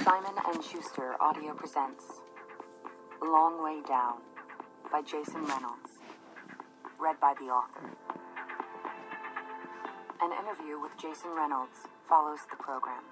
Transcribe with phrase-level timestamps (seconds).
[0.00, 2.04] Simon and Schuster Audio presents
[3.20, 4.14] Long Way Down
[4.90, 6.00] by Jason Reynolds.
[6.98, 7.90] Read by the author.
[10.22, 11.76] An interview with Jason Reynolds
[12.08, 13.02] follows the program.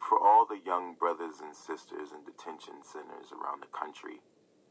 [0.00, 4.22] For all the young brothers and sisters in detention centers around the country,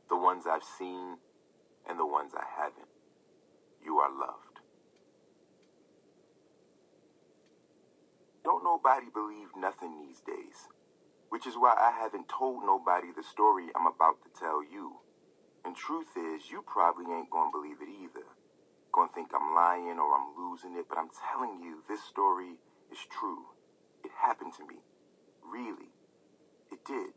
[0.09, 1.17] the ones I've seen
[1.89, 2.87] and the ones I haven't,
[3.83, 4.59] you are loved.
[8.43, 10.67] Don't nobody believe nothing these days,
[11.31, 14.99] which is why I haven't told nobody the story I'm about to tell you.
[15.63, 18.27] And truth is, you probably ain't gonna believe it either.
[18.93, 22.59] Gonna think I'm lying or I'm losing it, but I'm telling you, this story
[22.91, 23.45] is true.
[24.03, 24.83] It happened to me.
[25.41, 25.95] Really.
[26.71, 27.15] It did.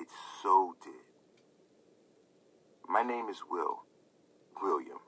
[0.00, 0.08] It
[0.42, 1.06] so did.
[2.88, 3.84] My name is Will.
[4.60, 4.98] William.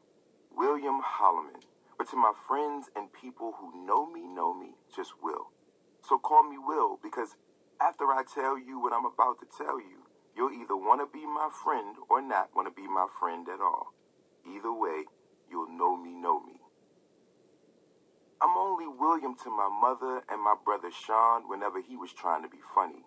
[0.55, 1.63] William Holloman.
[1.99, 5.51] But to my friends and people who know me, know me, just Will.
[6.03, 7.37] So call me Will because
[7.81, 11.27] after I tell you what I'm about to tell you, you'll either want to be
[11.27, 13.95] my friend or not want to be my friend at all.
[14.47, 15.05] Either way,
[15.51, 16.61] you'll know me, know me.
[18.41, 22.49] I'm only William to my mother and my brother Sean whenever he was trying to
[22.49, 23.05] be funny.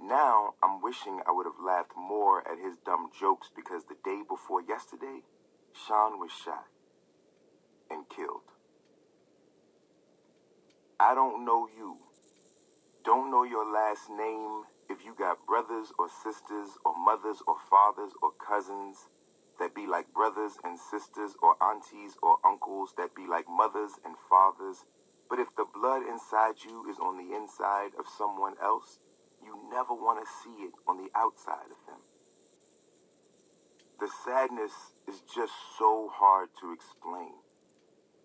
[0.00, 4.22] Now I'm wishing I would have laughed more at his dumb jokes because the day
[4.28, 5.22] before yesterday,
[5.74, 6.66] Sean was shot
[7.90, 8.42] and killed.
[11.00, 11.98] I don't know you.
[13.08, 18.12] Don't know your last name if you got brothers or sisters or mothers or fathers
[18.20, 19.08] or cousins
[19.58, 24.14] that be like brothers and sisters or aunties or uncles that be like mothers and
[24.28, 24.84] fathers.
[25.30, 28.98] But if the blood inside you is on the inside of someone else,
[29.42, 32.04] you never want to see it on the outside of them.
[34.00, 37.40] The sadness is just so hard to explain.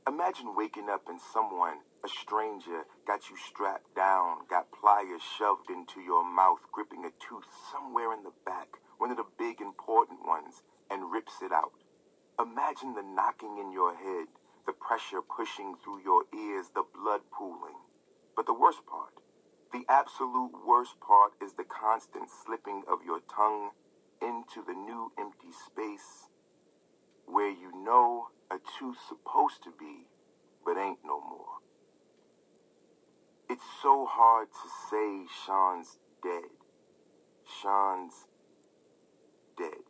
[0.06, 6.02] Imagine waking up and someone, a stranger, got you strapped down, got pliers shoved into
[6.02, 10.64] your mouth, gripping a tooth somewhere in the back, one of the big important ones,
[10.92, 11.72] and rips it out.
[12.40, 14.28] Imagine the knocking in your head,
[14.66, 17.80] the pressure pushing through your ears, the blood pooling.
[18.36, 19.14] But the worst part,
[19.72, 23.72] the absolute worst part is the constant slipping of your tongue
[24.22, 26.30] into the new empty space
[27.26, 30.08] where you know a tooth's supposed to be,
[30.66, 31.63] but ain't no more.
[33.54, 36.50] It's so hard to say Sean's dead.
[37.46, 38.26] Sean's
[39.56, 39.86] dead.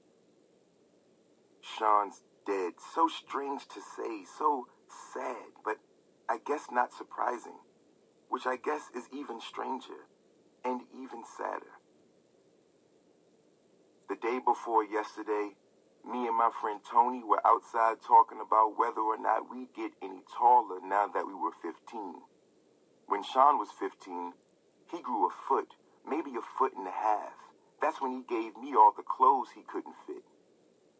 [1.61, 2.73] Sean's dead.
[2.93, 4.67] So strange to say, so
[5.13, 5.77] sad, but
[6.27, 7.55] I guess not surprising,
[8.27, 10.11] which I guess is even stranger
[10.65, 11.79] and even sadder.
[14.09, 15.55] The day before yesterday,
[16.03, 20.19] me and my friend Tony were outside talking about whether or not we'd get any
[20.37, 22.32] taller now that we were 15.
[23.07, 24.33] When Sean was 15,
[24.91, 25.75] he grew a foot,
[26.07, 27.33] maybe a foot and a half.
[27.81, 30.23] That's when he gave me all the clothes he couldn't fit.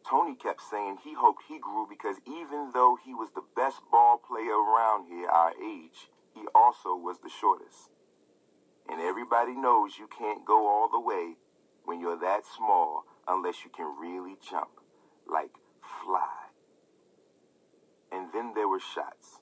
[0.08, 4.18] Tony kept saying he hoped he grew because even though he was the best ball
[4.18, 7.90] player around here our age, he also was the shortest.
[8.90, 11.36] And everybody knows you can't go all the way
[11.86, 14.72] when you're that small unless you can really jump,
[15.26, 15.52] like
[16.04, 16.52] fly.
[18.12, 19.40] And then there were shots.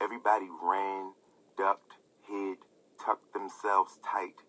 [0.00, 1.12] Everybody ran,
[1.60, 2.56] ducked, hid,
[3.04, 4.40] tucked themselves tight,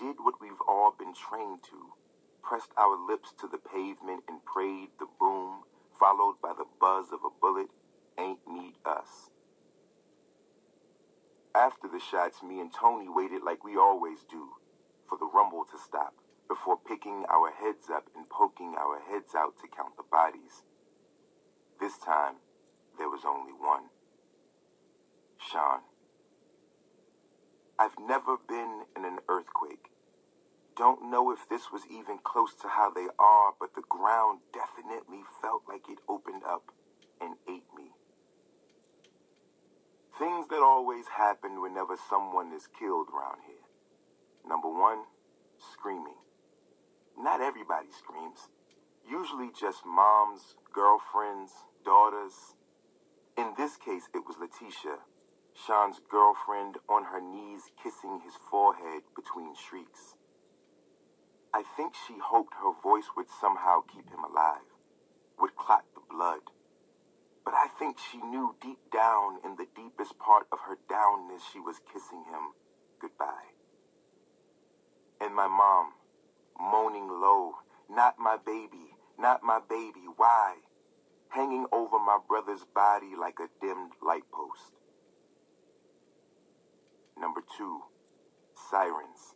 [0.00, 1.94] did what we've all been trained to,
[2.42, 5.62] pressed our lips to the pavement and prayed the boom,
[5.96, 7.68] followed by the buzz of a bullet,
[8.18, 9.30] ain't need us.
[11.54, 14.48] After the shots, me and Tony waited like we always do
[15.08, 16.14] for the rumble to stop
[16.48, 20.66] before picking our heads up and poking our heads out to count the bodies.
[21.80, 22.42] This time,
[22.98, 23.86] there was only one.
[25.38, 25.80] Sean.
[27.78, 29.90] I've never been in an earthquake.
[30.76, 35.20] Don't know if this was even close to how they are, but the ground definitely
[35.42, 36.72] felt like it opened up
[37.20, 37.92] and ate me.
[40.18, 43.64] Things that always happen whenever someone is killed around here.
[44.48, 45.04] Number one,
[45.58, 46.16] screaming.
[47.18, 48.48] Not everybody screams.
[49.08, 51.52] Usually just moms, girlfriends,
[51.84, 52.54] daughters.
[53.36, 54.98] In this case, it was Letitia,
[55.56, 60.14] Sean's girlfriend, on her knees kissing his forehead between shrieks.
[61.54, 64.68] I think she hoped her voice would somehow keep him alive,
[65.40, 66.42] would clot the blood.
[67.44, 71.60] But I think she knew deep down in the deepest part of her downness she
[71.60, 72.52] was kissing him
[73.00, 73.54] goodbye.
[75.20, 75.92] And my mom,
[76.60, 77.54] moaning low,
[77.88, 80.56] not my baby, not my baby, why?
[81.28, 84.72] hanging over my brother's body like a dimmed light post.
[87.18, 87.82] Number two,
[88.70, 89.34] sirens.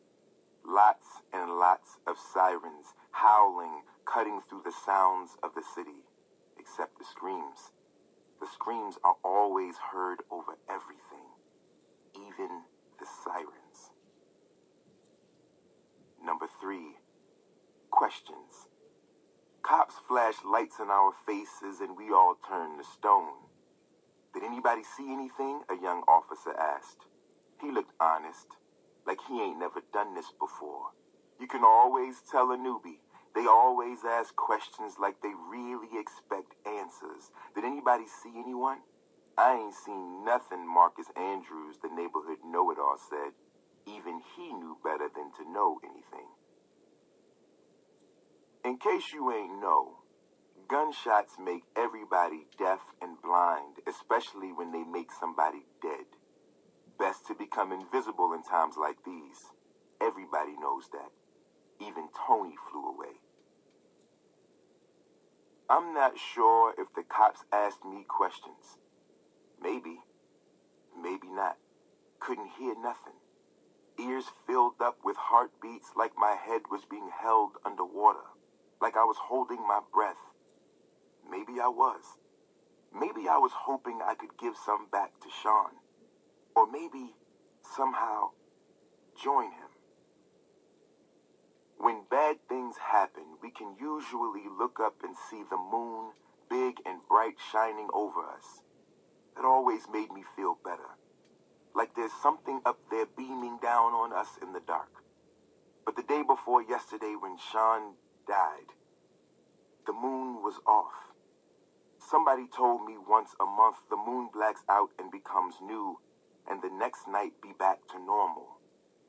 [0.64, 6.04] Lots and lots of sirens howling, cutting through the sounds of the city,
[6.58, 7.72] except the screams.
[8.40, 11.28] The screams are always heard over everything,
[12.14, 12.62] even
[12.98, 13.90] the sirens.
[16.22, 16.96] Number three,
[17.90, 18.68] questions.
[19.62, 23.48] Cops flash lights in our faces and we all turn to stone.
[24.32, 25.62] Did anybody see anything?
[25.68, 27.06] A young officer asked.
[27.60, 28.46] He looked honest,
[29.06, 30.92] like he ain't never done this before.
[31.38, 33.00] You can always tell a newbie.
[33.34, 37.30] They always ask questions like they really expect answers.
[37.54, 38.78] Did anybody see anyone?
[39.38, 43.32] I ain't seen nothing, Marcus Andrews, the neighborhood know-it-all said.
[43.86, 46.28] Even he knew better than to know anything.
[48.64, 50.00] In case you ain't know,
[50.68, 56.09] gunshots make everybody deaf and blind, especially when they make somebody dead.
[57.00, 59.48] Best to become invisible in times like these.
[60.02, 61.08] Everybody knows that.
[61.80, 63.16] Even Tony flew away.
[65.70, 68.76] I'm not sure if the cops asked me questions.
[69.62, 70.00] Maybe.
[70.94, 71.56] Maybe not.
[72.20, 73.16] Couldn't hear nothing.
[73.98, 78.28] Ears filled up with heartbeats like my head was being held underwater.
[78.82, 80.20] Like I was holding my breath.
[81.30, 82.18] Maybe I was.
[82.92, 85.80] Maybe I was hoping I could give some back to Sean.
[86.54, 87.14] Or maybe,
[87.62, 88.30] somehow,
[89.22, 89.70] join him.
[91.78, 96.12] When bad things happen, we can usually look up and see the moon,
[96.50, 98.62] big and bright, shining over us.
[99.38, 100.98] It always made me feel better.
[101.74, 104.90] Like there's something up there beaming down on us in the dark.
[105.86, 107.94] But the day before yesterday when Sean
[108.26, 108.74] died,
[109.86, 111.14] the moon was off.
[111.98, 115.98] Somebody told me once a month the moon blacks out and becomes new,
[116.48, 118.58] and the next night be back to normal.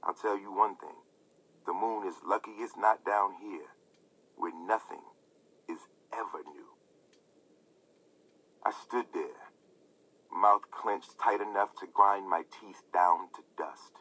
[0.04, 0.98] I'll tell you one thing.
[1.66, 3.70] The moon is lucky it's not down here,
[4.36, 5.04] where nothing
[5.70, 5.80] is
[6.12, 6.74] ever new.
[8.66, 9.52] I stood there,
[10.34, 13.94] mouth clenched tight enough to grind my teeth down to dust,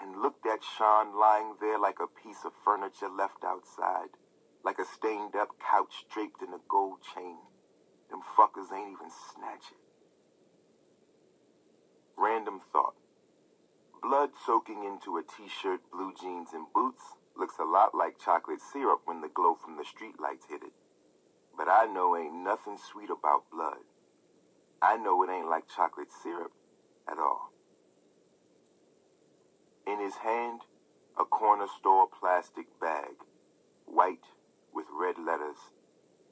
[0.00, 4.16] and looked at Sean lying there like a piece of furniture left outside,
[4.64, 7.38] like a stained up couch draped in a gold chain.
[8.10, 9.83] Them fuckers ain't even snatch it.
[12.16, 12.94] Random thought.
[14.02, 17.02] Blood soaking into a t-shirt, blue jeans, and boots
[17.36, 20.74] looks a lot like chocolate syrup when the glow from the streetlights hit it.
[21.56, 23.84] But I know ain't nothing sweet about blood.
[24.82, 26.52] I know it ain't like chocolate syrup
[27.10, 27.52] at all.
[29.86, 30.62] In his hand,
[31.18, 33.16] a corner store plastic bag,
[33.86, 34.26] white
[34.74, 35.72] with red letters.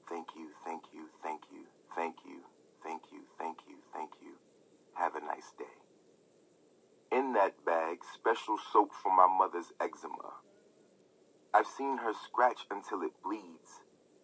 [0.09, 1.65] Thank you, thank you, thank you,
[1.97, 2.43] thank you,
[2.85, 4.42] thank you, thank you, thank you.
[4.95, 5.65] Have a nice day.
[7.11, 10.41] In that bag, special soap for my mother's eczema.
[11.55, 13.83] I've seen her scratch until it bleeds,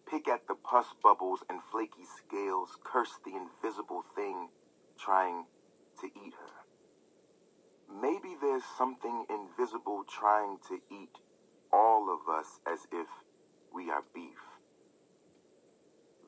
[0.09, 4.49] pick at the pus bubbles and flaky scales, curse the invisible thing
[4.97, 5.45] trying
[6.01, 6.59] to eat her.
[8.01, 11.17] Maybe there's something invisible trying to eat
[11.71, 13.07] all of us as if
[13.73, 14.39] we are beef.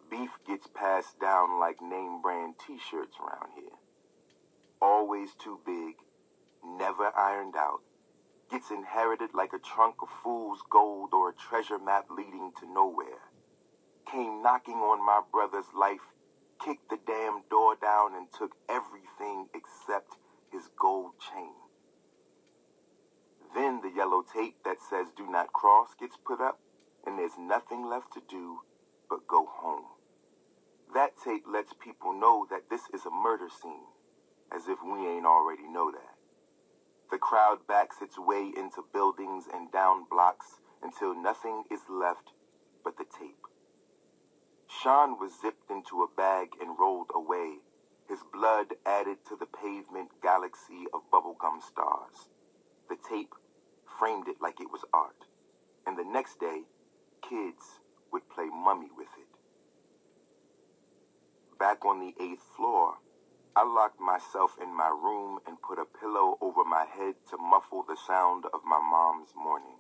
[0.10, 3.81] Beef gets passed down like name brand t-shirts around here.
[4.82, 5.96] Always too big,
[6.66, 7.82] never ironed out,
[8.50, 13.30] gets inherited like a trunk of fool's gold or a treasure map leading to nowhere.
[14.12, 16.16] Came knocking on my brother's life,
[16.64, 20.18] kicked the damn door down and took everything except
[20.52, 21.54] his gold chain.
[23.54, 26.60] Then the yellow tape that says do not cross gets put up
[27.06, 28.62] and there's nothing left to do
[29.10, 29.86] but go home.
[30.94, 33.88] That tape lets people know that this is a murder scene,
[34.54, 36.16] as if we ain't already know that.
[37.12, 42.32] The crowd backs its way into buildings and down blocks until nothing is left
[42.84, 43.46] but the tape.
[44.68, 47.58] Sean was zipped into a bag and rolled away,
[48.08, 52.30] his blood added to the pavement galaxy of bubblegum stars.
[52.90, 53.34] The tape
[54.00, 55.26] framed it like it was art,
[55.86, 56.64] and the next day,
[57.22, 57.82] kids
[58.12, 59.28] would play mummy with it.
[61.60, 62.96] Back on the eighth floor,
[63.54, 67.84] I locked myself in my room and put a pillow over my head to muffle
[67.84, 69.80] the sound of my mom's mourning.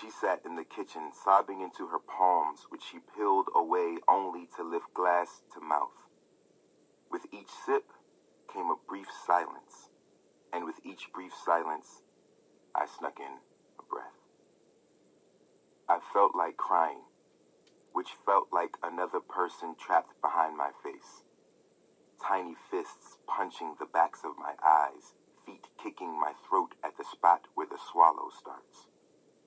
[0.00, 4.64] She sat in the kitchen, sobbing into her palms, which she peeled away only to
[4.64, 6.08] lift glass to mouth.
[7.10, 7.84] With each sip
[8.52, 9.90] came a brief silence,
[10.52, 12.02] and with each brief silence,
[12.74, 13.38] I snuck in
[13.78, 14.18] a breath.
[15.88, 17.02] I felt like crying,
[17.92, 21.22] which felt like another person trapped behind my face.
[22.22, 25.14] Tiny fists punching the backs of my eyes,
[25.44, 28.86] feet kicking my throat at the spot where the swallow starts.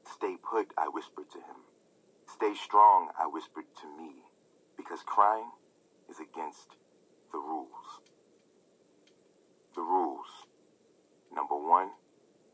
[0.04, 1.64] Stay put, I whispered to him.
[2.28, 4.24] Stay strong, I whispered to me,
[4.76, 5.52] because crying
[6.10, 6.76] is against
[7.32, 8.02] the rules.
[9.76, 10.28] The rules.
[11.34, 11.92] Number one,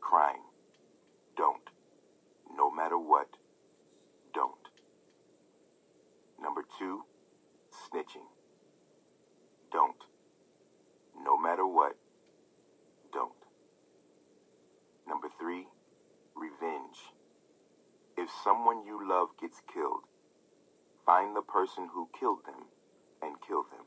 [0.00, 0.42] crying.
[1.36, 1.68] Don't.
[2.56, 3.28] No matter what,
[4.32, 4.68] don't.
[6.40, 7.02] Number two,
[7.72, 8.28] snitching.
[9.72, 9.96] Don't.
[11.24, 11.96] No matter what,
[13.12, 13.32] don't.
[15.08, 15.66] Number three,
[16.36, 16.98] revenge.
[18.16, 20.04] If someone you love gets killed,
[21.04, 22.70] find the person who killed them
[23.20, 23.86] and kill them.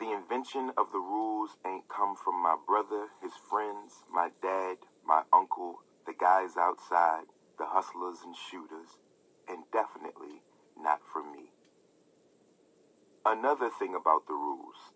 [0.00, 5.22] The invention of the rules ain't come from my brother, his friends, my dad, my
[5.32, 7.24] uncle, the guys outside,
[7.58, 8.98] the hustlers and shooters,
[9.48, 10.42] and definitely
[10.78, 11.52] not from me.
[13.24, 14.95] Another thing about the rules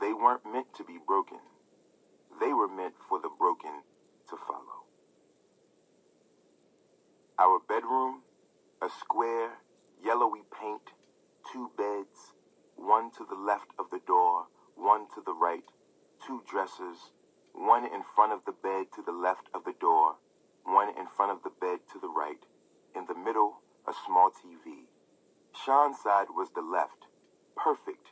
[0.00, 1.38] they weren't meant to be broken,
[2.40, 3.82] they were meant for the broken
[4.28, 4.84] to follow.
[7.38, 8.22] Our bedroom,
[8.82, 9.58] a square,
[10.04, 10.92] yellowy paint,
[11.52, 12.32] two beds,
[12.76, 15.64] one to the left of the door, one to the right,
[16.24, 17.12] two dressers,
[17.52, 20.16] one in front of the bed to the left of the door,
[20.64, 22.44] one in front of the bed to the right,
[22.94, 24.86] in the middle, a small TV.
[25.52, 27.06] Sean's side was the left,
[27.56, 28.08] perfect,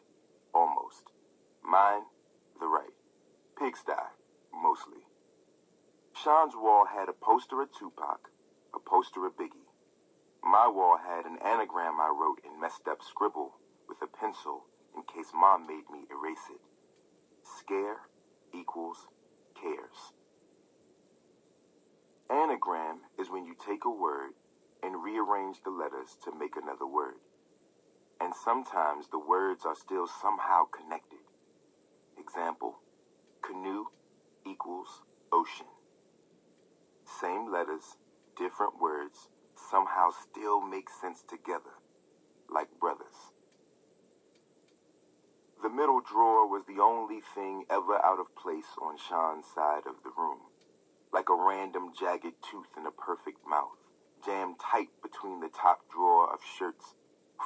[0.55, 1.16] almost.
[1.67, 2.03] Mine,
[2.61, 2.95] the right.
[3.59, 3.93] Pigsty,
[4.55, 5.03] mostly.
[6.15, 8.31] Sean's wall had a poster of Tupac,
[8.75, 9.67] a poster of Biggie.
[10.45, 13.57] My wall had an anagram I wrote in messed up scribble
[13.89, 16.61] with a pencil in case mom made me erase it.
[17.43, 18.09] Scare
[18.55, 19.09] equals
[19.61, 20.13] cares.
[22.31, 24.33] Anagram is when you take a word
[24.85, 27.19] and rearrange the letters to make another word.
[28.21, 31.16] And sometimes the words are still somehow connected.
[32.27, 32.81] Example,
[33.41, 33.85] canoe
[34.45, 35.03] equals
[35.33, 35.67] ocean.
[37.05, 37.97] Same letters,
[38.37, 39.29] different words,
[39.71, 41.79] somehow still make sense together,
[42.51, 43.31] like brothers.
[45.63, 50.03] The middle drawer was the only thing ever out of place on Sean's side of
[50.03, 50.41] the room,
[51.13, 53.79] like a random jagged tooth in a perfect mouth,
[54.25, 56.95] jammed tight between the top drawer of shirts,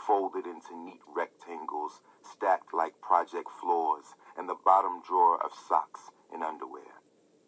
[0.07, 6.43] folded into neat rectangles, stacked like project floors, and the bottom drawer of socks and
[6.43, 7.01] underwear,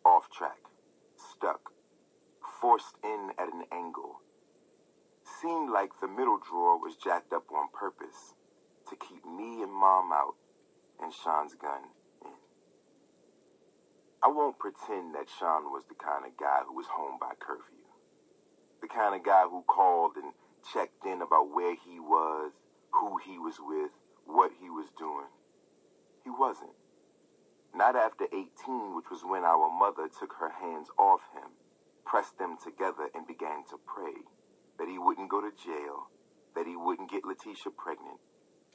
[0.04, 0.58] off track,
[1.16, 1.72] stuck,
[2.60, 4.20] forced in at an angle.
[5.40, 8.34] Seemed like the middle drawer was jacked up on purpose
[8.88, 10.34] to keep me and mom out
[11.02, 11.82] and Sean's gun
[12.24, 12.30] in.
[14.22, 17.82] I won't pretend that Sean was the kind of guy who was home by curfew.
[18.80, 20.32] The kind of guy who called and
[20.72, 22.52] checked in about where he was,
[22.92, 23.90] who he was with,
[24.26, 25.26] what he was doing.
[26.24, 26.72] He wasn't.
[27.74, 31.50] Not after 18, which was when our mother took her hands off him,
[32.04, 34.12] pressed them together, and began to pray
[34.78, 36.10] that he wouldn't go to jail,
[36.54, 38.20] that he wouldn't get Letitia pregnant,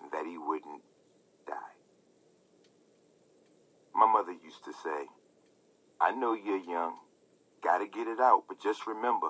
[0.02, 0.82] and that he wouldn't
[1.46, 1.78] die.
[3.94, 5.08] My mother used to say,
[6.02, 6.98] I know you're young,
[7.64, 9.30] gotta get it out, but just remember,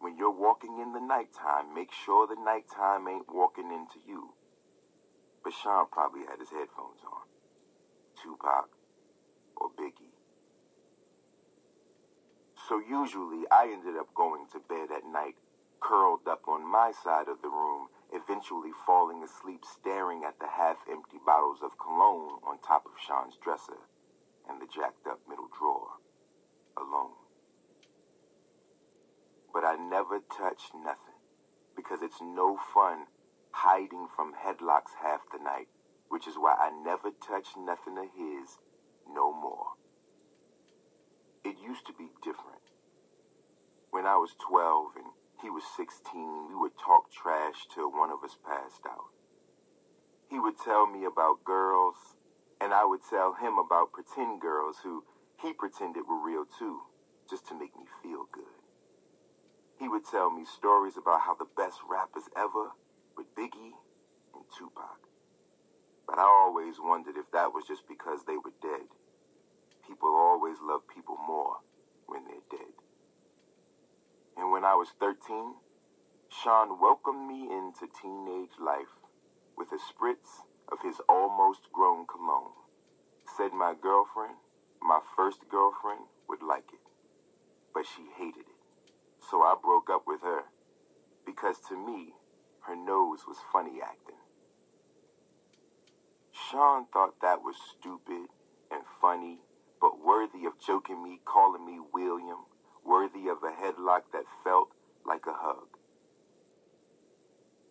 [0.00, 4.34] when you're walking in the nighttime, make sure the nighttime ain't walking into you.
[5.42, 7.37] But Sean probably had his headphones on.
[8.22, 8.68] Tupac
[9.56, 10.14] or Biggie.
[12.68, 15.36] So usually I ended up going to bed at night,
[15.80, 21.18] curled up on my side of the room, eventually falling asleep staring at the half-empty
[21.24, 23.88] bottles of cologne on top of Sean's dresser
[24.48, 26.00] and the jacked up middle drawer,
[26.76, 27.16] alone.
[29.52, 31.20] But I never touched nothing
[31.76, 33.06] because it's no fun
[33.50, 35.68] hiding from headlocks half the night,
[36.08, 38.58] which is why I never touched nothing of his
[39.08, 39.76] no more.
[41.44, 42.62] It used to be different.
[43.90, 45.06] When I was 12 and
[45.42, 49.12] he was 16, we would talk trash till one of us passed out.
[50.28, 51.96] He would tell me about girls,
[52.60, 55.04] and I would tell him about pretend girls who
[55.40, 56.80] he pretended were real too,
[57.30, 58.44] just to make me feel good.
[59.78, 62.72] He would tell me stories about how the best rappers ever
[63.16, 63.78] were Biggie
[64.34, 65.07] and Tupac.
[66.08, 68.88] But I always wondered if that was just because they were dead.
[69.86, 71.58] People always love people more
[72.06, 72.72] when they're dead.
[74.36, 75.54] And when I was 13,
[76.30, 78.96] Sean welcomed me into teenage life
[79.56, 82.56] with a spritz of his almost grown cologne.
[83.36, 84.36] Said my girlfriend,
[84.82, 86.80] my first girlfriend, would like it.
[87.74, 88.60] But she hated it.
[89.30, 90.44] So I broke up with her
[91.26, 92.14] because to me,
[92.66, 94.17] her nose was funny acting.
[96.46, 98.28] Sean thought that was stupid
[98.70, 99.40] and funny,
[99.80, 102.46] but worthy of joking me, calling me William,
[102.84, 104.68] worthy of a headlock that felt
[105.04, 105.68] like a hug.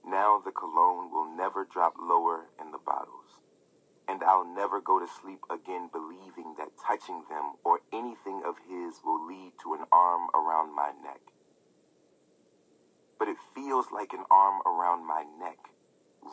[0.06, 3.40] Now the cologne will never drop lower in the bottles,
[4.08, 9.02] and I'll never go to sleep again believing that touching them or anything of his
[9.04, 11.22] will lead to an arm around my neck.
[13.18, 15.58] But it feels like an arm around my neck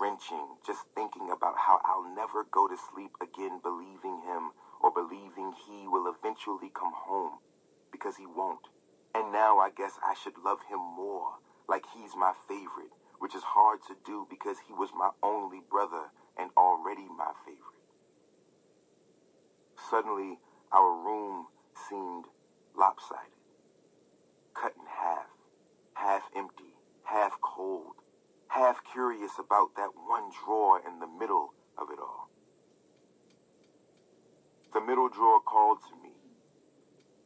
[0.00, 5.54] wrenching just thinking about how I'll never go to sleep again believing him or believing
[5.66, 7.38] he will eventually come home
[7.92, 8.68] because he won't.
[9.14, 13.42] And now I guess I should love him more, like he's my favorite, which is
[13.42, 17.84] hard to do because he was my only brother and already my favorite.
[19.90, 20.38] Suddenly,
[20.72, 21.46] our room
[21.88, 22.24] seemed
[22.76, 23.38] lopsided,
[24.54, 25.26] cut in half,
[25.94, 26.74] half empty,
[27.04, 27.94] half cold,
[28.54, 32.30] half curious about that one drawer in the middle of it all.
[34.72, 36.14] The middle drawer called to me.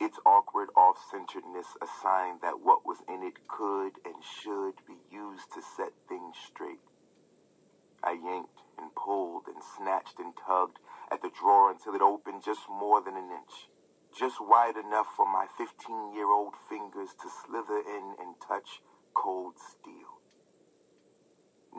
[0.00, 5.52] Its awkward off-centeredness a sign that what was in it could and should be used
[5.52, 6.80] to set things straight.
[8.02, 10.78] I yanked and pulled and snatched and tugged
[11.12, 13.68] at the drawer until it opened just more than an inch,
[14.16, 18.80] just wide enough for my 15-year-old fingers to slither in and touch
[19.12, 20.17] cold steel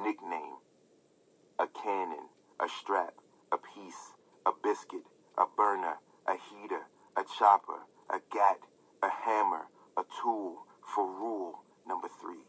[0.04, 0.58] nickname,
[1.60, 2.30] a cannon,
[2.60, 3.14] a strap,
[3.52, 4.14] a piece,
[4.46, 5.04] a biscuit,
[5.38, 5.96] a burner,
[6.28, 6.88] a heater,
[7.18, 8.60] a chopper, a gat,
[9.04, 12.46] a hammer, a tool for rule number three.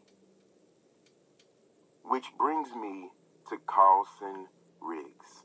[2.03, 3.09] Which brings me
[3.49, 4.47] to Carlson
[4.81, 5.43] Riggs.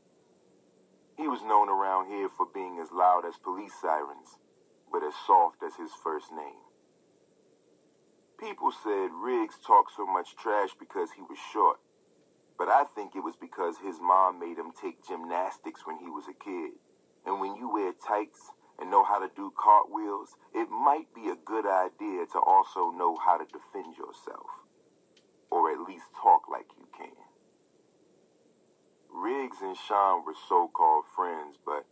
[1.16, 4.38] He was known around here for being as loud as police sirens,
[4.92, 6.60] but as soft as his first name.
[8.38, 11.78] People said Riggs talked so much trash because he was short.
[12.58, 16.24] But I think it was because his mom made him take gymnastics when he was
[16.28, 16.72] a kid.
[17.26, 21.36] And when you wear tights and know how to do cartwheels, it might be a
[21.36, 24.46] good idea to also know how to defend yourself.
[25.50, 27.12] Or at least talk like you can.
[29.10, 31.86] Riggs and Sean were so-called friends, but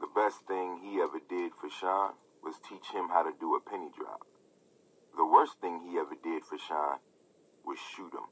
[0.00, 3.60] the best thing he ever did for Sean was teach him how to do a
[3.60, 4.26] penny drop.
[5.16, 6.98] The worst thing he ever did for Sean
[7.64, 8.28] was shoot him.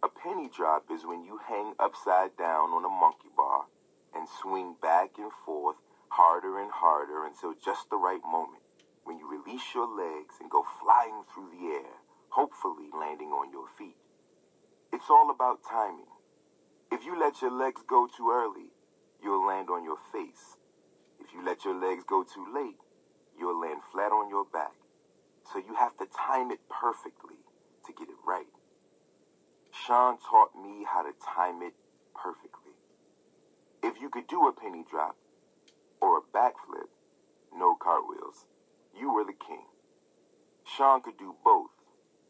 [0.00, 3.66] A penny drop is when you hang upside down on a monkey bar
[4.14, 5.76] and swing back and forth
[6.10, 8.62] harder and harder until just the right moment
[9.02, 13.66] when you release your legs and go flying through the air, hopefully landing on your
[13.76, 13.96] feet.
[14.92, 16.12] It's all about timing.
[16.92, 18.70] If you let your legs go too early,
[19.22, 20.56] you'll land on your face.
[21.18, 22.78] If you let your legs go too late,
[23.38, 24.76] you'll land flat on your back.
[25.52, 27.42] So you have to time it perfectly
[27.86, 28.57] to get it right.
[29.86, 31.74] Sean taught me how to time it
[32.14, 32.72] perfectly.
[33.82, 35.16] If you could do a penny drop
[36.00, 36.88] or a backflip,
[37.54, 38.46] no cartwheels,
[38.98, 39.66] you were the king.
[40.64, 41.70] Sean could do both,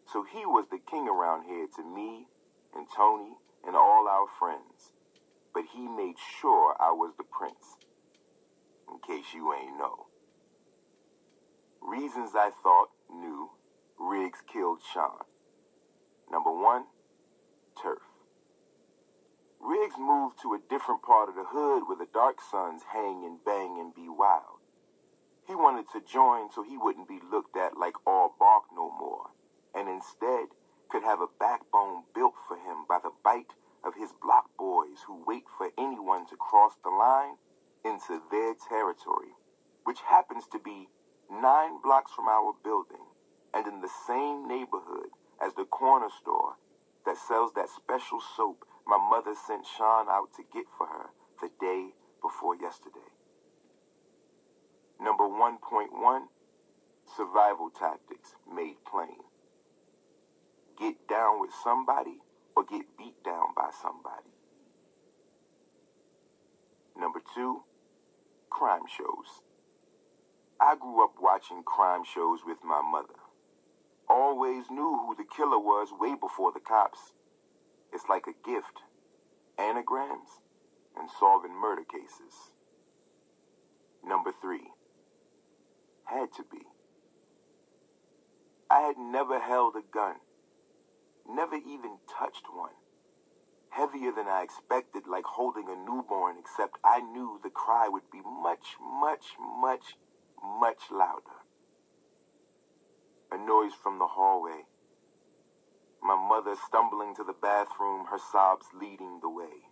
[0.07, 2.27] so he was the king around here to me
[2.75, 3.33] and Tony
[3.67, 4.93] and all our friends.
[5.55, 7.77] But he made sure I was the prince,
[8.89, 10.07] in case you ain't know.
[11.81, 13.51] Reasons I thought knew
[13.99, 15.25] Riggs killed Sean.
[16.31, 16.85] Number one,
[17.83, 18.03] turf.
[19.61, 23.45] Riggs moved to a different part of the hood where the Dark Sons hang and
[23.45, 24.61] bang and be wild.
[25.47, 29.31] He wanted to join so he wouldn't be looked at like all bark no more,
[29.75, 30.49] and instead
[30.89, 35.25] could have a backbone built for him by the bite of his block boys who
[35.27, 37.37] wait for anyone to cross the line
[37.85, 39.33] into their territory,
[39.85, 40.89] which happens to be
[41.31, 43.07] nine blocks from our building
[43.55, 45.11] and in the same neighborhood
[45.41, 46.57] as the corner store
[47.09, 51.09] that sells that special soap my mother sent Sean out to get for her
[51.41, 53.09] the day before yesterday.
[55.01, 55.89] Number 1.1
[57.17, 59.25] Survival Tactics Made Plain.
[60.79, 62.19] Get down with somebody
[62.55, 64.29] or get beat down by somebody.
[66.95, 67.63] Number two,
[68.51, 69.41] crime shows.
[70.61, 73.18] I grew up watching crime shows with my mother
[74.09, 77.13] always knew who the killer was way before the cops.
[77.93, 78.83] It's like a gift.
[79.59, 80.29] Anagrams
[80.97, 82.53] and solving murder cases.
[84.05, 84.73] Number three.
[86.05, 86.63] Had to be.
[88.71, 90.17] I had never held a gun.
[91.29, 92.73] Never even touched one.
[93.71, 98.21] Heavier than I expected, like holding a newborn, except I knew the cry would be
[98.23, 99.97] much, much, much,
[100.43, 101.45] much louder.
[103.31, 104.65] A noise from the hallway,
[106.03, 109.69] my mother stumbling to the bathroom, her sobs leading the way.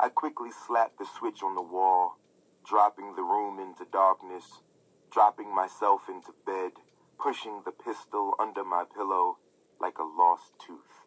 [0.00, 2.18] I quickly slapped the switch on the wall,
[2.66, 4.62] dropping the room into darkness,
[5.10, 6.72] dropping myself into bed,
[7.18, 9.38] pushing the pistol under my pillow
[9.80, 11.06] like a lost tooth.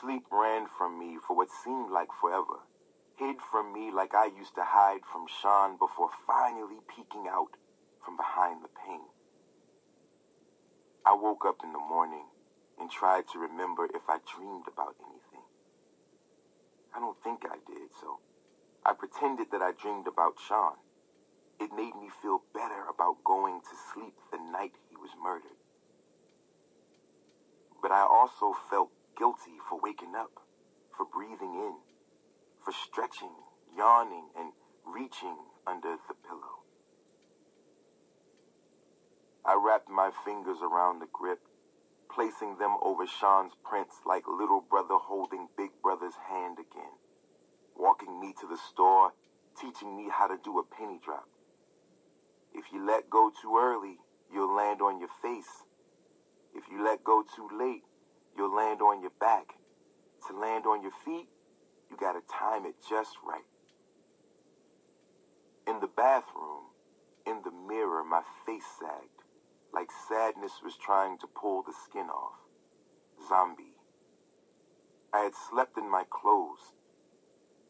[0.00, 2.66] Sleep ran from me for what seemed like forever,
[3.16, 7.56] hid from me like I used to hide from Sean before finally peeking out
[8.04, 9.08] from behind the pain.
[11.06, 12.26] I woke up in the morning
[12.78, 15.44] and tried to remember if I dreamed about anything.
[16.94, 18.20] I don't think I did, so
[18.84, 20.76] I pretended that I dreamed about Sean.
[21.60, 25.58] It made me feel better about going to sleep the night he was murdered.
[27.80, 30.32] But I also felt guilty for waking up,
[30.96, 31.74] for breathing in,
[32.64, 33.34] for stretching,
[33.76, 34.52] yawning, and
[34.84, 35.36] reaching
[35.66, 36.63] under the pillow.
[39.46, 41.40] I wrapped my fingers around the grip,
[42.14, 46.94] placing them over Sean's prints like little brother holding big brother's hand again,
[47.76, 49.12] walking me to the store,
[49.60, 51.28] teaching me how to do a penny drop.
[52.54, 53.98] If you let go too early,
[54.32, 55.64] you'll land on your face.
[56.54, 57.84] If you let go too late,
[58.36, 59.54] you'll land on your back.
[60.28, 61.28] To land on your feet,
[61.90, 63.46] you gotta time it just right.
[65.68, 66.64] In the bathroom,
[67.26, 69.13] in the mirror, my face sagged,
[69.74, 72.38] like sadness was trying to pull the skin off.
[73.28, 73.74] Zombie.
[75.12, 76.72] I had slept in my clothes.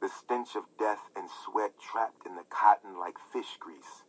[0.00, 4.04] The stench of death and sweat trapped in the cotton like fish grease.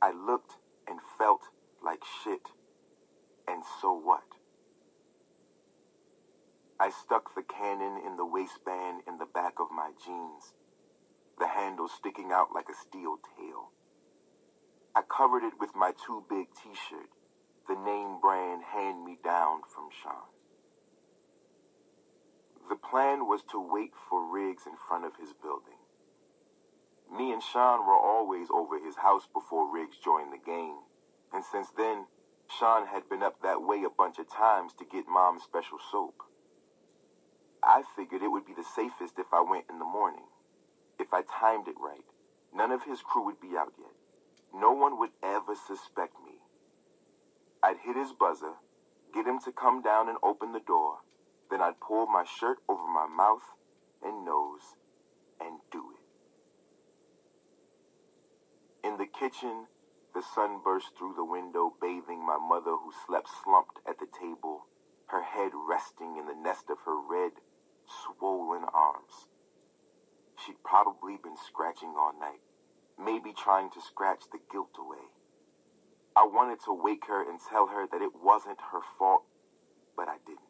[0.00, 0.54] I looked
[0.86, 1.42] and felt
[1.84, 2.46] like shit.
[3.48, 4.22] And so what?
[6.78, 10.54] I stuck the cannon in the waistband in the back of my jeans,
[11.38, 13.72] the handle sticking out like a steel tail.
[14.94, 17.10] I covered it with my too big t-shirt,
[17.70, 20.26] the name brand hand me down from Sean.
[22.68, 25.78] The plan was to wait for Riggs in front of his building.
[27.06, 30.78] Me and Sean were always over his house before Riggs joined the gang,
[31.32, 32.06] and since then,
[32.58, 36.24] Sean had been up that way a bunch of times to get mom's special soap.
[37.62, 40.26] I figured it would be the safest if I went in the morning.
[40.98, 42.06] If I timed it right,
[42.52, 43.94] none of his crew would be out yet.
[44.52, 46.19] No one would ever suspect.
[47.62, 48.54] I'd hit his buzzer,
[49.12, 50.98] get him to come down and open the door,
[51.50, 53.42] then I'd pull my shirt over my mouth
[54.02, 54.76] and nose
[55.40, 56.00] and do it.
[58.86, 59.66] In the kitchen,
[60.14, 64.66] the sun burst through the window, bathing my mother who slept slumped at the table,
[65.06, 67.32] her head resting in the nest of her red,
[67.86, 69.28] swollen arms.
[70.36, 72.40] She'd probably been scratching all night,
[72.98, 75.04] maybe trying to scratch the guilt away.
[76.16, 79.24] I wanted to wake her and tell her that it wasn't her fault,
[79.96, 80.40] but I didn't.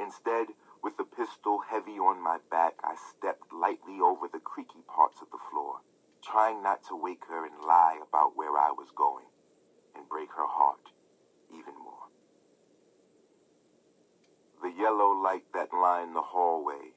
[0.00, 0.48] Instead,
[0.82, 5.30] with the pistol heavy on my back, I stepped lightly over the creaky parts of
[5.30, 5.80] the floor,
[6.22, 9.26] trying not to wake her and lie about where I was going
[9.94, 10.92] and break her heart
[11.52, 12.08] even more.
[14.62, 16.94] The yellow light that lined the hallway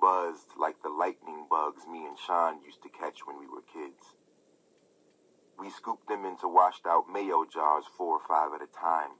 [0.00, 4.14] buzzed like the lightning bugs me and Sean used to catch when we were kids.
[5.62, 9.10] We scooped them into washed out mayo jars four or five at a time.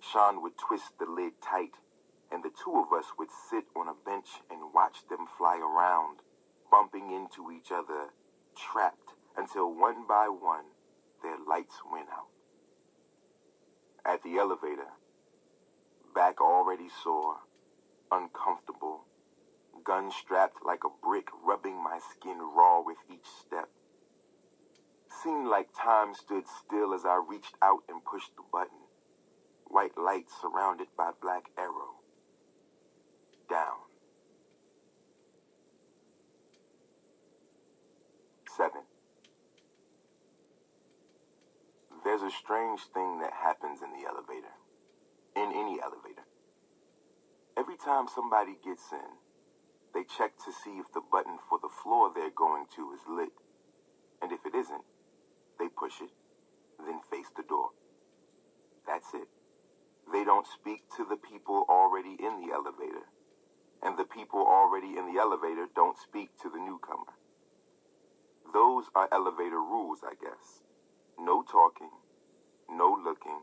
[0.00, 1.72] Sean would twist the lid tight,
[2.30, 6.18] and the two of us would sit on a bench and watch them fly around,
[6.70, 8.12] bumping into each other,
[8.54, 10.66] trapped until one by one
[11.22, 12.28] their lights went out.
[14.04, 14.92] At the elevator,
[16.14, 17.36] back already sore,
[18.10, 19.06] uncomfortable,
[19.82, 23.70] gun strapped like a brick, rubbing my skin raw with each step.
[25.22, 28.88] It seemed like time stood still as I reached out and pushed the button.
[29.68, 32.00] White light surrounded by black arrow.
[33.48, 33.86] Down.
[38.56, 38.82] Seven.
[42.02, 44.56] There's a strange thing that happens in the elevator
[45.36, 46.26] in any elevator.
[47.56, 49.22] Every time somebody gets in,
[49.94, 53.30] they check to see if the button for the floor they're going to is lit.
[54.20, 54.82] And if it isn't,
[55.62, 56.10] they push it,
[56.84, 57.70] then face the door.
[58.84, 59.28] That's it.
[60.12, 63.06] They don't speak to the people already in the elevator.
[63.84, 67.14] And the people already in the elevator don't speak to the newcomer.
[68.52, 70.62] Those are elevator rules, I guess.
[71.18, 71.90] No talking,
[72.68, 73.42] no looking,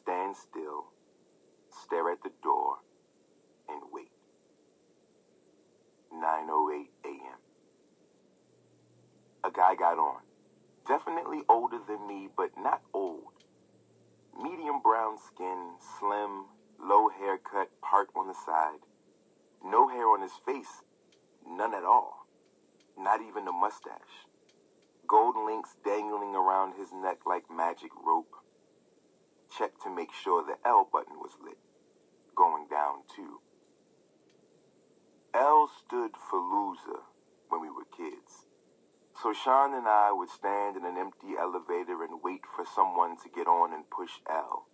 [0.00, 0.86] stand still,
[1.84, 2.76] stare at the door,
[3.68, 4.08] and wait.
[6.12, 7.38] 9.08 a.m.
[9.44, 10.22] A guy got on.
[10.86, 13.32] Definitely older than me, but not old.
[14.40, 16.46] Medium brown skin, slim,
[16.78, 18.80] low haircut, part on the side.
[19.64, 20.82] No hair on his face,
[21.48, 22.26] none at all.
[22.98, 24.28] Not even a mustache.
[25.06, 28.34] Gold links dangling around his neck like magic rope.
[29.56, 31.58] Checked to make sure the L button was lit.
[32.36, 33.40] Going down too.
[35.32, 37.00] L stood for loser
[37.48, 38.46] when we were kids.
[39.24, 43.30] So Sean and I would stand in an empty elevator and wait for someone to
[43.30, 44.68] get on and push L.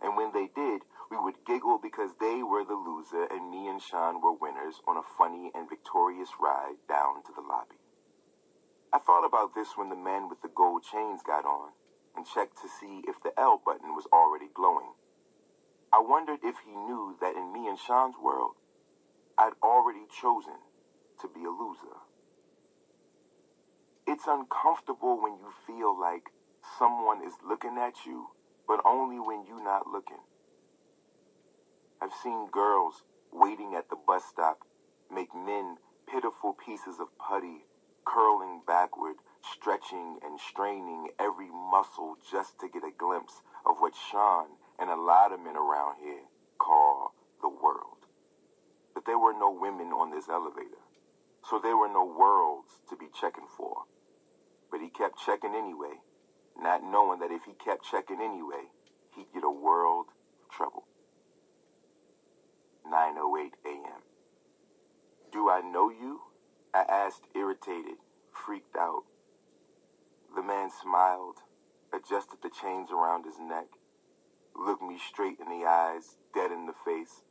[0.00, 3.82] And when they did, we would giggle because they were the loser and me and
[3.82, 7.82] Sean were winners on a funny and victorious ride down to the lobby.
[8.92, 11.72] I thought about this when the man with the gold chains got on
[12.14, 14.94] and checked to see if the L button was already glowing.
[15.92, 18.54] I wondered if he knew that in me and Sean's world,
[19.36, 20.62] I'd already chosen
[21.20, 22.07] to be a loser.
[24.10, 26.30] It's uncomfortable when you feel like
[26.78, 28.28] someone is looking at you,
[28.66, 30.24] but only when you're not looking.
[32.00, 34.60] I've seen girls waiting at the bus stop
[35.12, 35.76] make men
[36.10, 37.66] pitiful pieces of putty
[38.06, 44.46] curling backward, stretching and straining every muscle just to get a glimpse of what Sean
[44.78, 46.24] and a lot of men around here
[46.56, 48.08] call the world.
[48.94, 50.80] But there were no women on this elevator,
[51.44, 53.84] so there were no worlds to be checking for.
[54.78, 55.98] But he kept checking anyway,
[56.56, 58.70] not knowing that if he kept checking anyway,
[59.16, 60.06] he'd get a world
[60.40, 60.84] of trouble.
[62.86, 64.02] 9.08 a.m.
[65.32, 66.20] Do I know you?
[66.72, 67.96] I asked, irritated,
[68.30, 69.02] freaked out.
[70.36, 71.38] The man smiled,
[71.92, 73.66] adjusted the chains around his neck,
[74.54, 77.22] looked me straight in the eyes, dead in the face.